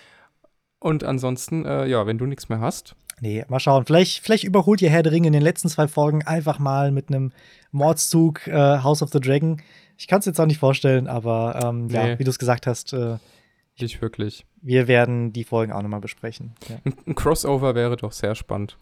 Und 0.78 1.02
ansonsten, 1.02 1.66
äh, 1.66 1.86
ja, 1.86 2.06
wenn 2.06 2.18
du 2.18 2.26
nichts 2.26 2.48
mehr 2.48 2.60
hast. 2.60 2.94
Nee, 3.20 3.44
mal 3.48 3.60
schauen. 3.60 3.86
Vielleicht, 3.86 4.20
vielleicht 4.20 4.44
überholt 4.44 4.82
ihr 4.82 4.90
Herr 4.90 5.02
der 5.02 5.12
Ringe 5.12 5.28
in 5.28 5.32
den 5.32 5.42
letzten 5.42 5.68
zwei 5.68 5.88
Folgen 5.88 6.22
einfach 6.22 6.58
mal 6.58 6.90
mit 6.90 7.08
einem 7.08 7.32
Mordszug 7.70 8.46
äh, 8.46 8.82
House 8.82 9.02
of 9.02 9.10
the 9.10 9.20
Dragon. 9.20 9.62
Ich 9.96 10.08
kann 10.08 10.18
es 10.18 10.26
jetzt 10.26 10.40
auch 10.40 10.46
nicht 10.46 10.58
vorstellen, 10.58 11.06
aber 11.06 11.60
ähm, 11.62 11.86
nee. 11.86 11.94
ja, 11.94 12.18
wie 12.18 12.24
du 12.24 12.30
es 12.30 12.38
gesagt 12.38 12.66
hast. 12.66 12.92
Äh, 12.92 13.18
nicht 13.80 14.00
wirklich. 14.00 14.46
Wir 14.62 14.86
werden 14.86 15.32
die 15.32 15.42
Folgen 15.42 15.72
auch 15.72 15.82
nochmal 15.82 16.00
besprechen. 16.00 16.54
Ja. 16.68 16.76
Ein, 17.06 17.14
Crossover 17.14 17.74
wäre 17.74 17.96
doch 17.96 18.12
sehr 18.12 18.34
spannend. 18.34 18.78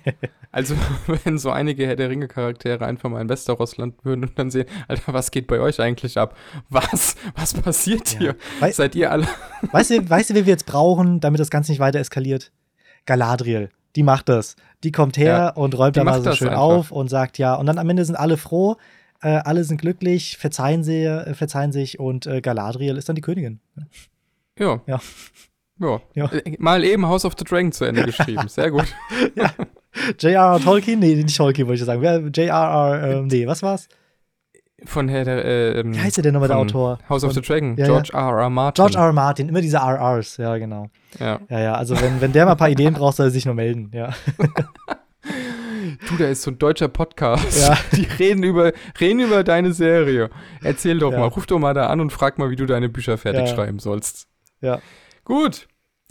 also, 0.50 0.74
wenn 1.24 1.38
so 1.38 1.50
einige 1.50 1.86
Herr 1.86 1.96
der 1.96 2.08
Ringe-Charaktere 2.08 2.86
einfach 2.86 3.10
mal 3.10 3.20
in 3.20 3.28
Westeros 3.28 3.76
landen 3.76 3.98
würden 4.02 4.24
und 4.24 4.38
dann 4.38 4.50
sehen, 4.50 4.66
Alter, 4.88 5.12
was 5.12 5.30
geht 5.30 5.46
bei 5.46 5.60
euch 5.60 5.80
eigentlich 5.80 6.16
ab? 6.16 6.36
Was? 6.70 7.16
Was 7.34 7.52
passiert 7.54 8.08
hier? 8.08 8.34
Ja. 8.60 8.72
Seid 8.72 8.94
ihr 8.94 9.10
alle. 9.10 9.26
weißt 9.72 9.90
du, 9.90 10.08
weißt 10.08 10.30
du, 10.30 10.34
wie 10.34 10.46
wir 10.46 10.52
jetzt 10.52 10.66
brauchen, 10.66 11.20
damit 11.20 11.40
das 11.40 11.50
Ganze 11.50 11.72
nicht 11.72 11.80
weiter 11.80 11.98
eskaliert? 11.98 12.50
Galadriel. 13.06 13.70
Die 13.96 14.02
macht 14.02 14.28
das. 14.28 14.56
Die 14.84 14.92
kommt 14.92 15.16
her 15.16 15.26
ja, 15.26 15.48
und 15.50 15.76
räumt 15.76 15.96
da 15.96 16.04
mal 16.04 16.22
so 16.22 16.32
schön 16.32 16.48
einfach. 16.48 16.60
auf 16.60 16.90
und 16.92 17.08
sagt 17.08 17.38
ja. 17.38 17.54
Und 17.54 17.66
dann 17.66 17.78
am 17.78 17.88
Ende 17.88 18.04
sind 18.04 18.16
alle 18.16 18.36
froh 18.36 18.76
äh, 19.22 19.28
alle 19.44 19.64
sind 19.64 19.80
glücklich, 19.80 20.36
verzeihen, 20.38 20.82
sie, 20.82 21.04
äh, 21.04 21.34
verzeihen 21.34 21.72
sich 21.72 22.00
und 22.00 22.26
äh, 22.26 22.40
Galadriel 22.40 22.96
ist 22.96 23.08
dann 23.08 23.16
die 23.16 23.22
Königin. 23.22 23.60
Ja. 24.58 24.80
Ja. 24.86 25.00
Ja. 25.78 26.00
ja. 26.14 26.30
Mal 26.58 26.84
eben 26.84 27.06
House 27.06 27.24
of 27.24 27.34
the 27.38 27.44
Dragon 27.44 27.72
zu 27.72 27.84
Ende 27.84 28.02
geschrieben. 28.06 28.48
Sehr 28.48 28.70
gut. 28.70 28.94
ja. 29.34 29.52
J.R.R. 30.18 30.60
Tolkien? 30.60 31.00
Nee, 31.00 31.16
nicht 31.16 31.36
Tolkien, 31.36 31.66
wollte 31.66 31.80
ich 31.80 31.86
sagen. 31.86 32.02
J.R.R. 32.02 33.02
Ähm, 33.02 33.26
nee, 33.26 33.46
was 33.46 33.62
war's? 33.62 33.88
Von 34.84 35.08
Herr 35.08 35.24
der. 35.24 35.44
Äh, 35.44 35.84
Wie 35.84 36.00
heißt 36.00 36.16
der 36.16 36.22
denn 36.22 36.34
nochmal 36.34 36.48
der 36.48 36.58
Autor? 36.58 36.98
House 37.08 37.24
of 37.24 37.32
the 37.32 37.40
Dragon. 37.40 37.76
Ja, 37.76 37.86
George 37.86 38.10
R. 38.12 38.38
R. 38.38 38.50
Martin. 38.50 38.82
George 38.82 38.98
R. 38.98 39.06
R. 39.06 39.12
Martin, 39.12 39.48
immer 39.48 39.60
diese 39.60 39.78
RRs, 39.78 40.36
ja, 40.38 40.56
genau. 40.58 40.88
Ja. 41.18 41.40
Ja, 41.48 41.60
ja, 41.60 41.74
also 41.74 42.00
wenn, 42.00 42.20
wenn 42.20 42.32
der 42.32 42.46
mal 42.46 42.52
ein 42.52 42.58
paar 42.58 42.70
Ideen 42.70 42.94
braucht, 42.94 43.16
soll 43.16 43.26
er 43.26 43.30
sich 43.30 43.46
nur 43.46 43.54
melden, 43.54 43.90
ja. 43.92 44.10
Du, 46.08 46.16
da 46.16 46.28
ist 46.28 46.42
so 46.42 46.50
ein 46.50 46.58
deutscher 46.58 46.88
Podcast. 46.88 47.60
Ja. 47.60 47.76
Die 47.96 48.04
reden 48.18 48.42
über, 48.42 48.72
reden 49.00 49.20
über 49.20 49.44
deine 49.44 49.72
Serie. 49.72 50.30
Erzähl 50.62 50.98
doch 50.98 51.12
ja. 51.12 51.18
mal, 51.18 51.26
ruf 51.26 51.46
doch 51.46 51.58
mal 51.58 51.74
da 51.74 51.86
an 51.88 52.00
und 52.00 52.10
frag 52.10 52.38
mal, 52.38 52.50
wie 52.50 52.56
du 52.56 52.66
deine 52.66 52.88
Bücher 52.88 53.18
fertig 53.18 53.42
ja. 53.42 53.46
schreiben 53.54 53.78
sollst. 53.78 54.28
Ja. 54.60 54.80
Gut. 55.24 55.68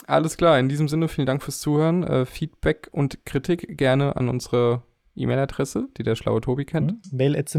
Alles 0.08 0.38
klar. 0.38 0.60
In 0.60 0.70
diesem 0.70 0.88
Sinne, 0.88 1.08
vielen 1.08 1.28
Dank 1.28 1.44
fürs 1.44 1.60
Zuhören. 1.60 2.04
Äh, 2.04 2.26
Feedback 2.26 2.90
und 2.92 3.26
Kritik 3.26 3.78
gerne 3.78 4.16
an 4.16 4.30
unsere 4.30 4.84
E-Mail-Adresse, 5.20 5.90
die 5.98 6.04
der 6.04 6.16
schlaue 6.16 6.42
Tobi 6.42 6.66
kennt. 6.66 6.92
Mhm. 6.92 7.18
Mail 7.18 7.38
at 7.38 7.54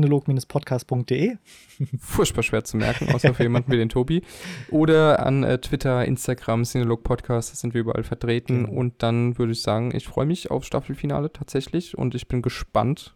podcastde 0.49 1.39
Furchtbar 1.99 2.43
schwer 2.43 2.65
zu 2.65 2.77
merken, 2.77 3.13
außer 3.13 3.35
für 3.35 3.43
jemanden 3.43 3.71
wie 3.73 3.77
den 3.77 3.89
Tobi. 3.89 4.23
Oder 4.71 5.25
an 5.25 5.45
äh, 5.45 5.59
Twitter, 5.59 6.05
Instagram, 6.05 6.65
Cinelog 6.65 7.05
Podcast, 7.05 7.53
da 7.53 7.57
sind 7.57 7.75
wir 7.75 7.81
überall 7.81 8.03
vertreten. 8.03 8.67
Genau. 8.67 8.79
Und 8.79 9.03
dann 9.03 9.39
würde 9.39 9.53
ich 9.53 9.63
sagen, 9.63 9.95
ich 9.95 10.07
freue 10.07 10.27
mich 10.27 10.51
auf 10.51 10.65
Staffelfinale 10.65 11.33
tatsächlich 11.33 11.97
und 11.97 12.15
ich 12.15 12.29
bin 12.29 12.43
gespannt, 12.43 13.15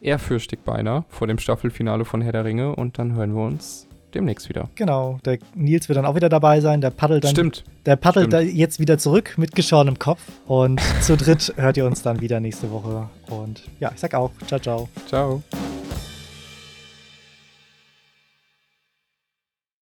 ehrfürchtig 0.00 0.60
beinahe, 0.64 1.04
vor 1.08 1.26
dem 1.26 1.38
Staffelfinale 1.38 2.04
von 2.04 2.20
Herr 2.20 2.32
der 2.32 2.44
Ringe. 2.44 2.76
Und 2.76 2.98
dann 2.98 3.14
hören 3.14 3.34
wir 3.34 3.42
uns 3.42 3.87
demnächst 4.14 4.48
wieder. 4.48 4.68
Genau, 4.74 5.18
der 5.24 5.38
Nils 5.54 5.88
wird 5.88 5.96
dann 5.96 6.06
auch 6.06 6.14
wieder 6.14 6.28
dabei 6.28 6.60
sein. 6.60 6.80
Der 6.80 6.90
paddelt 6.90 7.24
dann. 7.24 7.30
Stimmt. 7.30 7.64
Der 7.86 7.96
paddelt 7.96 8.32
Stimmt. 8.32 8.54
jetzt 8.54 8.80
wieder 8.80 8.98
zurück 8.98 9.34
mit 9.36 9.54
geschorenem 9.54 9.98
Kopf. 9.98 10.20
Und 10.46 10.80
zu 11.00 11.16
dritt 11.16 11.52
hört 11.56 11.76
ihr 11.76 11.86
uns 11.86 12.02
dann 12.02 12.20
wieder 12.20 12.40
nächste 12.40 12.70
Woche. 12.70 13.08
Und 13.28 13.62
ja, 13.80 13.90
ich 13.94 14.00
sag 14.00 14.14
auch, 14.14 14.30
ciao, 14.46 14.60
ciao. 14.60 14.88
Ciao. 15.06 15.42